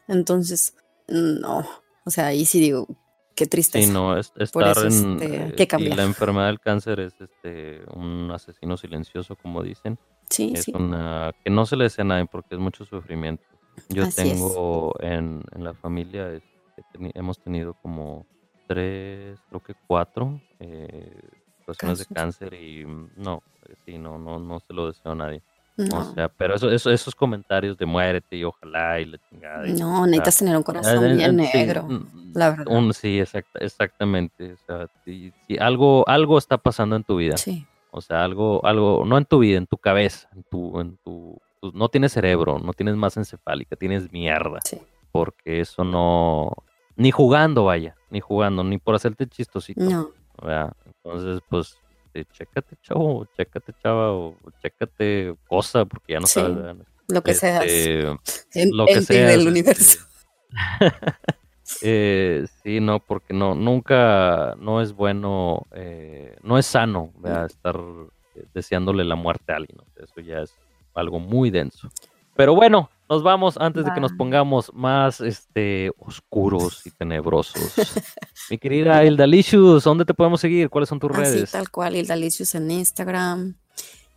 Entonces, 0.09 0.73
no, 1.09 1.65
o 2.05 2.09
sea, 2.09 2.27
ahí 2.27 2.45
sí 2.45 2.59
digo, 2.59 2.87
qué 3.35 3.45
triste. 3.45 3.81
Sí, 3.81 3.91
no, 3.91 4.17
es, 4.17 4.33
estar 4.37 4.77
en... 4.79 5.21
Este, 5.21 5.63
eh, 5.63 5.95
la 5.95 6.03
enfermedad 6.03 6.47
del 6.47 6.59
cáncer 6.59 6.99
es 6.99 7.13
este 7.19 7.81
un 7.93 8.29
asesino 8.31 8.77
silencioso, 8.77 9.35
como 9.35 9.63
dicen. 9.63 9.97
Sí, 10.29 10.51
es 10.53 10.65
sí. 10.65 10.73
una 10.75 11.31
que 11.43 11.49
no 11.49 11.65
se 11.65 11.75
le 11.75 11.85
desea 11.85 12.03
a 12.03 12.07
nadie 12.07 12.25
porque 12.25 12.55
es 12.55 12.61
mucho 12.61 12.85
sufrimiento. 12.85 13.43
Yo 13.87 14.09
tengo 14.09 14.93
en, 14.99 15.41
en, 15.55 15.63
la 15.63 15.73
familia, 15.73 16.33
este, 16.33 17.11
hemos 17.13 17.39
tenido 17.39 17.75
como 17.75 18.25
tres, 18.67 19.39
creo 19.47 19.63
que 19.63 19.73
cuatro 19.87 20.41
eh, 20.59 21.17
personas 21.65 21.99
de 21.99 22.05
cáncer 22.13 22.53
y 22.53 22.85
mm, 22.85 23.11
no, 23.15 23.41
sí, 23.85 23.97
no, 23.97 24.17
no, 24.17 24.37
no 24.39 24.59
se 24.59 24.73
lo 24.73 24.87
deseo 24.87 25.13
a 25.13 25.15
nadie. 25.15 25.41
O 25.79 26.13
sea, 26.13 26.27
pero 26.29 26.55
eso, 26.55 26.69
eso, 26.69 26.91
esos 26.91 27.15
comentarios 27.15 27.77
de 27.77 27.85
muérete 27.85 28.35
y 28.35 28.43
ojalá 28.43 28.99
y 28.99 29.05
la 29.05 29.17
chingada. 29.29 29.65
no, 29.67 30.05
necesitas 30.05 30.37
tener 30.37 30.57
un 30.57 30.63
corazón 30.63 31.15
bien 31.15 31.37
negro, 31.37 31.83
mm, 31.83 32.33
la 32.33 32.49
verdad. 32.49 32.67
Un, 32.67 32.93
sí, 32.93 33.19
exactamente. 33.19 34.53
O 34.53 34.57
sea, 34.65 34.87
si, 35.05 35.31
algo, 35.59 36.07
algo 36.07 36.37
está 36.37 36.57
pasando 36.57 36.95
en 36.95 37.03
tu 37.03 37.15
vida. 37.15 37.37
Sí. 37.37 37.65
O 37.91 38.01
sea, 38.01 38.23
algo, 38.23 38.63
algo, 38.65 39.03
no 39.05 39.17
en 39.17 39.25
tu 39.25 39.39
vida, 39.39 39.57
en 39.57 39.67
tu 39.67 39.77
cabeza, 39.77 40.27
en 40.35 40.43
tu, 40.43 40.79
en 40.79 40.97
tu, 40.97 41.39
no 41.73 41.89
tienes 41.89 42.11
cerebro, 42.11 42.59
no 42.59 42.73
tienes 42.73 42.95
masa 42.95 43.21
encefálica, 43.21 43.75
tienes 43.75 44.11
mierda. 44.11 44.59
Sí. 44.63 44.79
Porque 45.11 45.61
eso 45.61 45.83
no, 45.83 46.51
ni 46.95 47.11
jugando 47.11 47.65
vaya, 47.65 47.95
ni 48.09 48.19
jugando, 48.19 48.63
ni 48.63 48.77
por 48.77 48.95
hacerte 48.95 49.27
chistosito. 49.27 49.81
No. 49.81 50.09
Sea, 50.43 50.73
entonces, 50.85 51.41
pues, 51.49 51.78
este, 52.13 52.25
chécate, 52.33 52.75
chavo, 52.81 53.27
chécate, 53.37 53.73
chava, 53.81 54.11
o 54.13 54.35
chécate 54.61 55.35
cosa, 55.47 55.85
porque 55.85 56.13
ya 56.13 56.19
no 56.19 56.27
sabes. 56.27 56.77
Lo 57.07 57.23
que 57.23 57.33
sea. 57.33 57.63
Este, 57.63 58.03
lo 58.71 58.85
que 58.85 59.01
sea. 59.01 59.27
del 59.27 59.39
este, 59.39 59.49
universo. 59.49 59.99
eh, 61.81 62.45
sí, 62.63 62.79
no, 62.79 62.99
porque 62.99 63.33
no, 63.33 63.55
nunca, 63.55 64.55
no 64.59 64.81
es 64.81 64.93
bueno, 64.93 65.67
eh, 65.73 66.35
no 66.41 66.57
es 66.57 66.65
sano, 66.65 67.13
estar 67.47 67.79
deseándole 68.53 69.03
la 69.03 69.15
muerte 69.15 69.53
a 69.53 69.57
alguien. 69.57 69.79
Eso 69.95 70.21
ya 70.21 70.41
es 70.41 70.55
algo 70.93 71.19
muy 71.19 71.49
denso. 71.49 71.89
Pero 72.39 72.55
bueno, 72.55 72.89
nos 73.09 73.21
vamos 73.21 73.57
antes 73.57 73.83
de 73.83 73.91
que 73.91 73.99
nos 73.99 74.13
pongamos 74.13 74.73
más 74.73 75.19
este, 75.19 75.91
oscuros 75.97 76.85
y 76.85 76.91
tenebrosos. 76.91 77.73
Mi 78.49 78.57
querida 78.57 79.03
Hilda 79.03 79.27
Licious, 79.27 79.83
¿dónde 79.83 80.05
te 80.05 80.13
podemos 80.13 80.39
seguir? 80.39 80.69
¿Cuáles 80.69 80.87
son 80.87 81.01
tus 81.01 81.11
redes? 81.11 81.51
tal 81.51 81.69
cual, 81.69 81.97
Hilda 81.97 82.15
Licious 82.15 82.55
en 82.55 82.71
Instagram, 82.71 83.57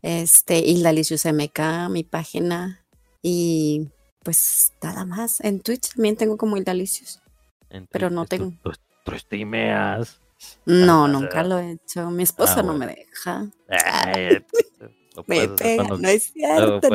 este, 0.02 0.60
Hilda 0.60 0.92
Licious 0.92 1.26
MK, 1.26 1.90
mi 1.90 2.04
página, 2.04 2.84
y 3.22 3.88
pues 4.22 4.72
nada 4.80 5.04
más. 5.04 5.40
En 5.40 5.58
Twitch 5.58 5.94
también 5.94 6.14
tengo 6.14 6.36
como 6.36 6.56
Hilda 6.56 6.74
Licious, 6.74 7.20
pero 7.90 8.08
no 8.08 8.26
tengo. 8.26 8.52
¿Tú, 8.62 8.70
tú? 9.04 9.12
No, 10.64 11.08
nunca 11.08 11.42
lo 11.42 11.58
he 11.58 11.72
hecho. 11.72 12.08
Mi 12.12 12.22
esposa 12.22 12.60
ah, 12.60 12.62
no 12.62 12.74
me 12.74 12.86
deja. 12.86 13.48
No 15.16 15.24
me 15.26 15.48
pega, 15.48 15.84
no 15.84 16.08
es 16.08 16.32
cierto. 16.32 16.88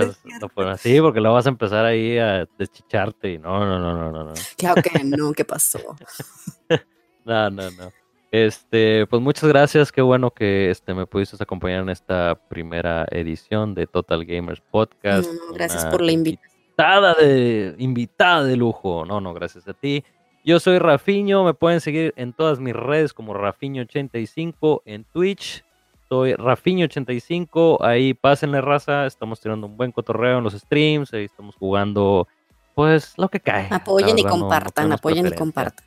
No, 0.55 0.78
sí, 0.78 0.99
porque 1.01 1.22
lo 1.22 1.34
vas 1.34 1.45
a 1.45 1.49
empezar 1.49 1.86
ahí 1.86 2.18
a 2.18 2.47
deschicharte 2.57 3.34
y 3.34 3.38
no, 3.38 3.65
no, 3.65 3.80
no, 3.80 4.11
no, 4.11 4.24
no. 4.24 4.34
Claro 4.57 4.82
que 4.82 5.03
no, 5.03 5.34
¿qué 5.34 5.45
pasó? 5.45 5.80
no, 7.26 7.49
no, 7.49 7.72
no. 7.72 7.91
Este, 8.32 9.07
pues 9.07 9.22
muchas 9.22 9.47
gracias, 9.49 9.91
qué 9.91 10.01
bueno 10.01 10.32
que 10.32 10.70
este, 10.70 10.93
me 10.93 11.05
pudiste 11.05 11.41
acompañar 11.41 11.82
en 11.84 11.89
esta 11.89 12.36
primera 12.49 13.07
edición 13.09 13.74
de 13.74 13.88
Total 13.88 14.26
Gamers 14.26 14.61
Podcast. 14.70 15.30
gracias 15.53 15.86
por 15.86 16.01
la 16.01 16.11
invitación. 16.11 16.57
Invitada 16.78 17.15
de, 17.15 17.76
invitada 17.80 18.43
de 18.43 18.55
lujo. 18.55 19.03
No, 19.03 19.20
no, 19.20 19.34
gracias 19.34 19.68
a 19.68 19.74
ti. 19.74 20.03
Yo 20.45 20.59
soy 20.59 20.78
Rafiño, 20.78 21.43
me 21.43 21.55
pueden 21.55 21.82
seguir 21.82 22.13
en 22.18 22.34
todas 22.34 22.59
mis 22.59 22.76
redes 22.76 23.13
como 23.13 23.34
Rafiño85 23.34 24.84
en 24.86 25.03
Twitch, 25.05 25.65
soy 26.10 26.34
Rafiño85, 26.34 27.78
ahí 27.82 28.14
pásenle 28.14 28.62
raza, 28.62 29.05
estamos 29.05 29.39
teniendo 29.39 29.68
un 29.68 29.78
buen 29.78 29.91
cotorreo 29.91 30.38
en 30.38 30.43
los 30.43 30.53
streams, 30.53 31.14
ahí 31.14 31.26
estamos 31.26 31.55
jugando 31.55 32.28
pues 32.76 33.14
lo 33.18 33.28
que 33.30 33.39
cae. 33.39 33.68
Apoyen 33.72 34.18
y 34.20 34.24
compartan, 34.24 34.91
apoyen 34.91 35.28
y 35.28 35.32
compartan. 35.32 35.86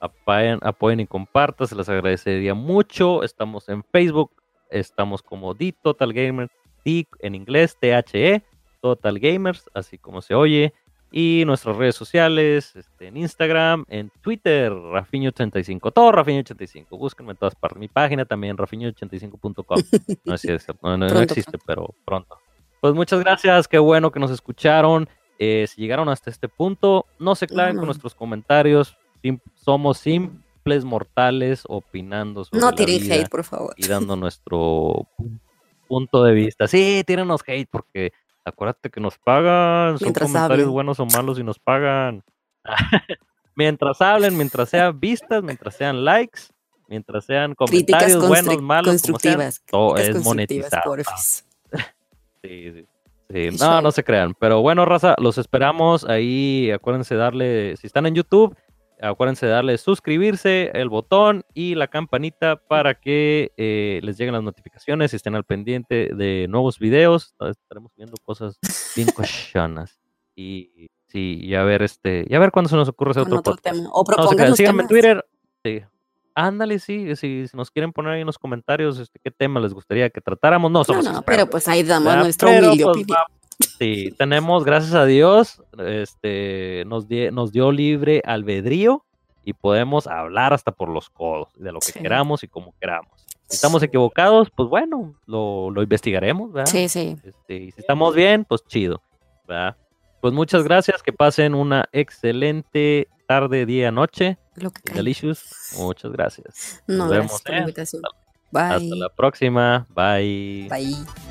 Apoyen, 0.00 0.58
apoyen 0.62 1.00
y 1.00 1.06
compartan, 1.06 1.66
se 1.66 1.74
les 1.74 1.88
agradecería 1.88 2.54
mucho. 2.54 3.22
Estamos 3.22 3.68
en 3.70 3.82
Facebook, 3.84 4.30
estamos 4.70 5.22
como 5.22 5.54
The 5.54 5.74
Total 5.82 6.12
Gamers, 6.12 6.52
D 6.84 7.06
en 7.20 7.34
inglés, 7.34 7.76
THE, 7.80 8.42
Total 8.82 9.18
Gamers, 9.18 9.70
así 9.72 9.96
como 9.96 10.20
se 10.20 10.34
oye. 10.34 10.74
Y 11.16 11.44
nuestras 11.44 11.76
redes 11.76 11.94
sociales, 11.94 12.74
este, 12.74 13.06
en 13.06 13.16
Instagram, 13.16 13.84
en 13.86 14.10
Twitter, 14.20 14.72
Rafiño85, 14.72 15.92
todo 15.92 16.10
Rafiño85, 16.10 16.88
búsquenme 16.90 17.30
en 17.30 17.36
todas 17.36 17.54
partes. 17.54 17.78
Mi 17.78 17.86
página 17.86 18.24
también, 18.24 18.56
rafiño85.com. 18.56 19.78
No, 20.24 20.34
es 20.34 20.66
no, 20.82 20.96
no, 20.96 21.20
existe, 21.20 21.56
pero 21.64 21.94
pronto. 22.04 22.36
Pues 22.80 22.94
muchas 22.94 23.20
gracias, 23.20 23.68
qué 23.68 23.78
bueno 23.78 24.10
que 24.10 24.18
nos 24.18 24.32
escucharon. 24.32 25.08
Eh, 25.38 25.66
si 25.68 25.82
llegaron 25.82 26.08
hasta 26.08 26.30
este 26.30 26.48
punto, 26.48 27.06
no 27.20 27.36
se 27.36 27.46
claven 27.46 27.76
con 27.76 27.86
nuestros 27.86 28.16
comentarios. 28.16 28.96
somos 29.54 29.98
simples 29.98 30.84
mortales 30.84 31.62
opinando 31.68 32.44
sobre 32.44 32.60
no 32.60 32.72
la 32.72 32.84
vida 32.84 33.14
hate, 33.14 33.28
por 33.28 33.44
favor. 33.44 33.72
y 33.76 33.86
dando 33.86 34.16
nuestro 34.16 35.06
punto 35.86 36.24
de 36.24 36.32
vista. 36.32 36.66
Sí, 36.66 37.04
tírenos 37.06 37.42
hate 37.46 37.68
porque 37.70 38.12
Acuérdate 38.44 38.90
que 38.90 39.00
nos 39.00 39.18
pagan, 39.18 39.98
son 39.98 40.12
comentarios 40.12 40.68
buenos 40.68 41.00
o 41.00 41.06
malos 41.06 41.38
y 41.38 41.42
nos 41.42 41.58
pagan. 41.58 42.22
mientras 43.54 44.00
hablen, 44.00 44.36
mientras 44.36 44.68
sean 44.68 44.98
vistas, 44.98 45.42
mientras 45.42 45.76
sean 45.76 46.04
likes, 46.04 46.42
mientras 46.88 47.24
sean 47.24 47.54
comentarios 47.54 48.26
buenos, 48.26 48.60
malos, 48.62 48.92
constructivas, 48.92 49.62
todo 49.66 49.96
es 49.96 50.22
monetizado. 50.22 50.96
sí, 52.42 52.72
sí. 52.72 52.86
Sí, 53.30 53.48
no, 53.58 53.80
no 53.80 53.90
se 53.90 54.04
crean. 54.04 54.34
Pero 54.38 54.60
bueno, 54.60 54.84
raza, 54.84 55.16
los 55.18 55.38
esperamos 55.38 56.04
ahí. 56.04 56.70
Acuérdense 56.70 57.16
darle, 57.16 57.74
si 57.78 57.86
están 57.86 58.04
en 58.06 58.14
YouTube, 58.14 58.54
Acuérdense 59.00 59.46
de 59.46 59.52
darle 59.52 59.76
suscribirse, 59.78 60.70
el 60.74 60.88
botón 60.88 61.44
y 61.52 61.74
la 61.74 61.88
campanita 61.88 62.56
para 62.56 62.94
que 62.94 63.52
eh, 63.56 64.00
les 64.02 64.16
lleguen 64.16 64.34
las 64.34 64.42
notificaciones 64.42 65.12
y 65.12 65.16
estén 65.16 65.34
al 65.34 65.44
pendiente 65.44 66.10
de 66.14 66.46
nuevos 66.48 66.78
videos. 66.78 67.34
Estaremos 67.40 67.92
viendo 67.96 68.16
cosas 68.22 68.58
bien 68.94 69.08
cochonas. 69.14 69.98
Y 70.36 70.90
sí, 71.08 71.40
y 71.42 71.54
a 71.54 71.62
ver, 71.64 71.82
este, 71.82 72.24
y 72.28 72.34
a 72.34 72.38
ver 72.38 72.50
cuándo 72.50 72.68
se 72.68 72.76
nos 72.76 72.88
ocurre 72.88 73.12
ese 73.12 73.20
otro, 73.20 73.56
Tema. 73.56 73.88
O 73.92 74.04
propongan 74.04 74.56
Síganme 74.56 74.82
en 74.82 74.88
Twitter. 74.88 75.26
Sí. 75.64 75.82
Ándale, 76.36 76.80
sí, 76.80 77.14
si, 77.14 77.46
nos 77.52 77.70
quieren 77.70 77.92
poner 77.92 78.14
ahí 78.14 78.20
en 78.22 78.26
los 78.26 78.38
comentarios 78.38 78.98
este, 78.98 79.20
qué 79.22 79.30
tema 79.30 79.60
les 79.60 79.72
gustaría 79.72 80.10
que 80.10 80.20
tratáramos. 80.20 80.70
No, 80.70 80.82
somos 80.82 81.04
no, 81.04 81.12
no 81.12 81.22
pero 81.22 81.48
pues 81.48 81.68
ahí 81.68 81.84
damos 81.84 82.16
nuestro 82.16 82.48
humilde 82.50 82.84
pues, 82.84 83.06
Sí, 83.78 84.14
tenemos, 84.18 84.64
gracias 84.64 84.94
a 84.94 85.04
Dios, 85.04 85.62
este, 85.78 86.84
nos, 86.86 87.06
nos 87.32 87.52
dio 87.52 87.72
libre 87.72 88.22
albedrío 88.24 89.04
y 89.44 89.52
podemos 89.52 90.06
hablar 90.06 90.52
hasta 90.52 90.72
por 90.72 90.88
los 90.88 91.10
codos 91.10 91.48
de 91.56 91.72
lo 91.72 91.80
que 91.80 91.92
queramos 91.92 92.42
y 92.42 92.48
como 92.48 92.74
queramos. 92.80 93.24
Si 93.48 93.56
estamos 93.56 93.82
equivocados, 93.82 94.50
pues 94.50 94.68
bueno, 94.68 95.14
lo, 95.26 95.70
investigaremos, 95.82 96.52
¿verdad? 96.52 96.70
Sí, 96.70 96.88
sí. 96.88 97.16
Este, 97.22 97.54
y 97.56 97.70
si 97.70 97.80
estamos 97.80 98.14
bien, 98.14 98.44
pues 98.44 98.64
chido, 98.66 99.02
¿verdad? 99.46 99.76
Pues 100.20 100.32
muchas 100.32 100.64
gracias, 100.64 101.02
que 101.02 101.12
pasen 101.12 101.54
una 101.54 101.86
excelente 101.92 103.08
tarde, 103.26 103.66
día, 103.66 103.90
noche. 103.90 104.38
Lo 104.56 104.70
que 104.70 104.92
Delicious, 104.94 105.74
muchas 105.76 106.12
gracias. 106.12 106.82
Nos 106.86 107.10
vemos. 107.10 107.42
Por 107.42 107.52
la 107.52 107.60
invitación. 107.60 108.02
Bye. 108.50 108.62
Hasta 108.62 108.94
la 108.94 109.08
próxima. 109.10 109.86
Bye. 109.94 110.68
Bye. 110.70 111.23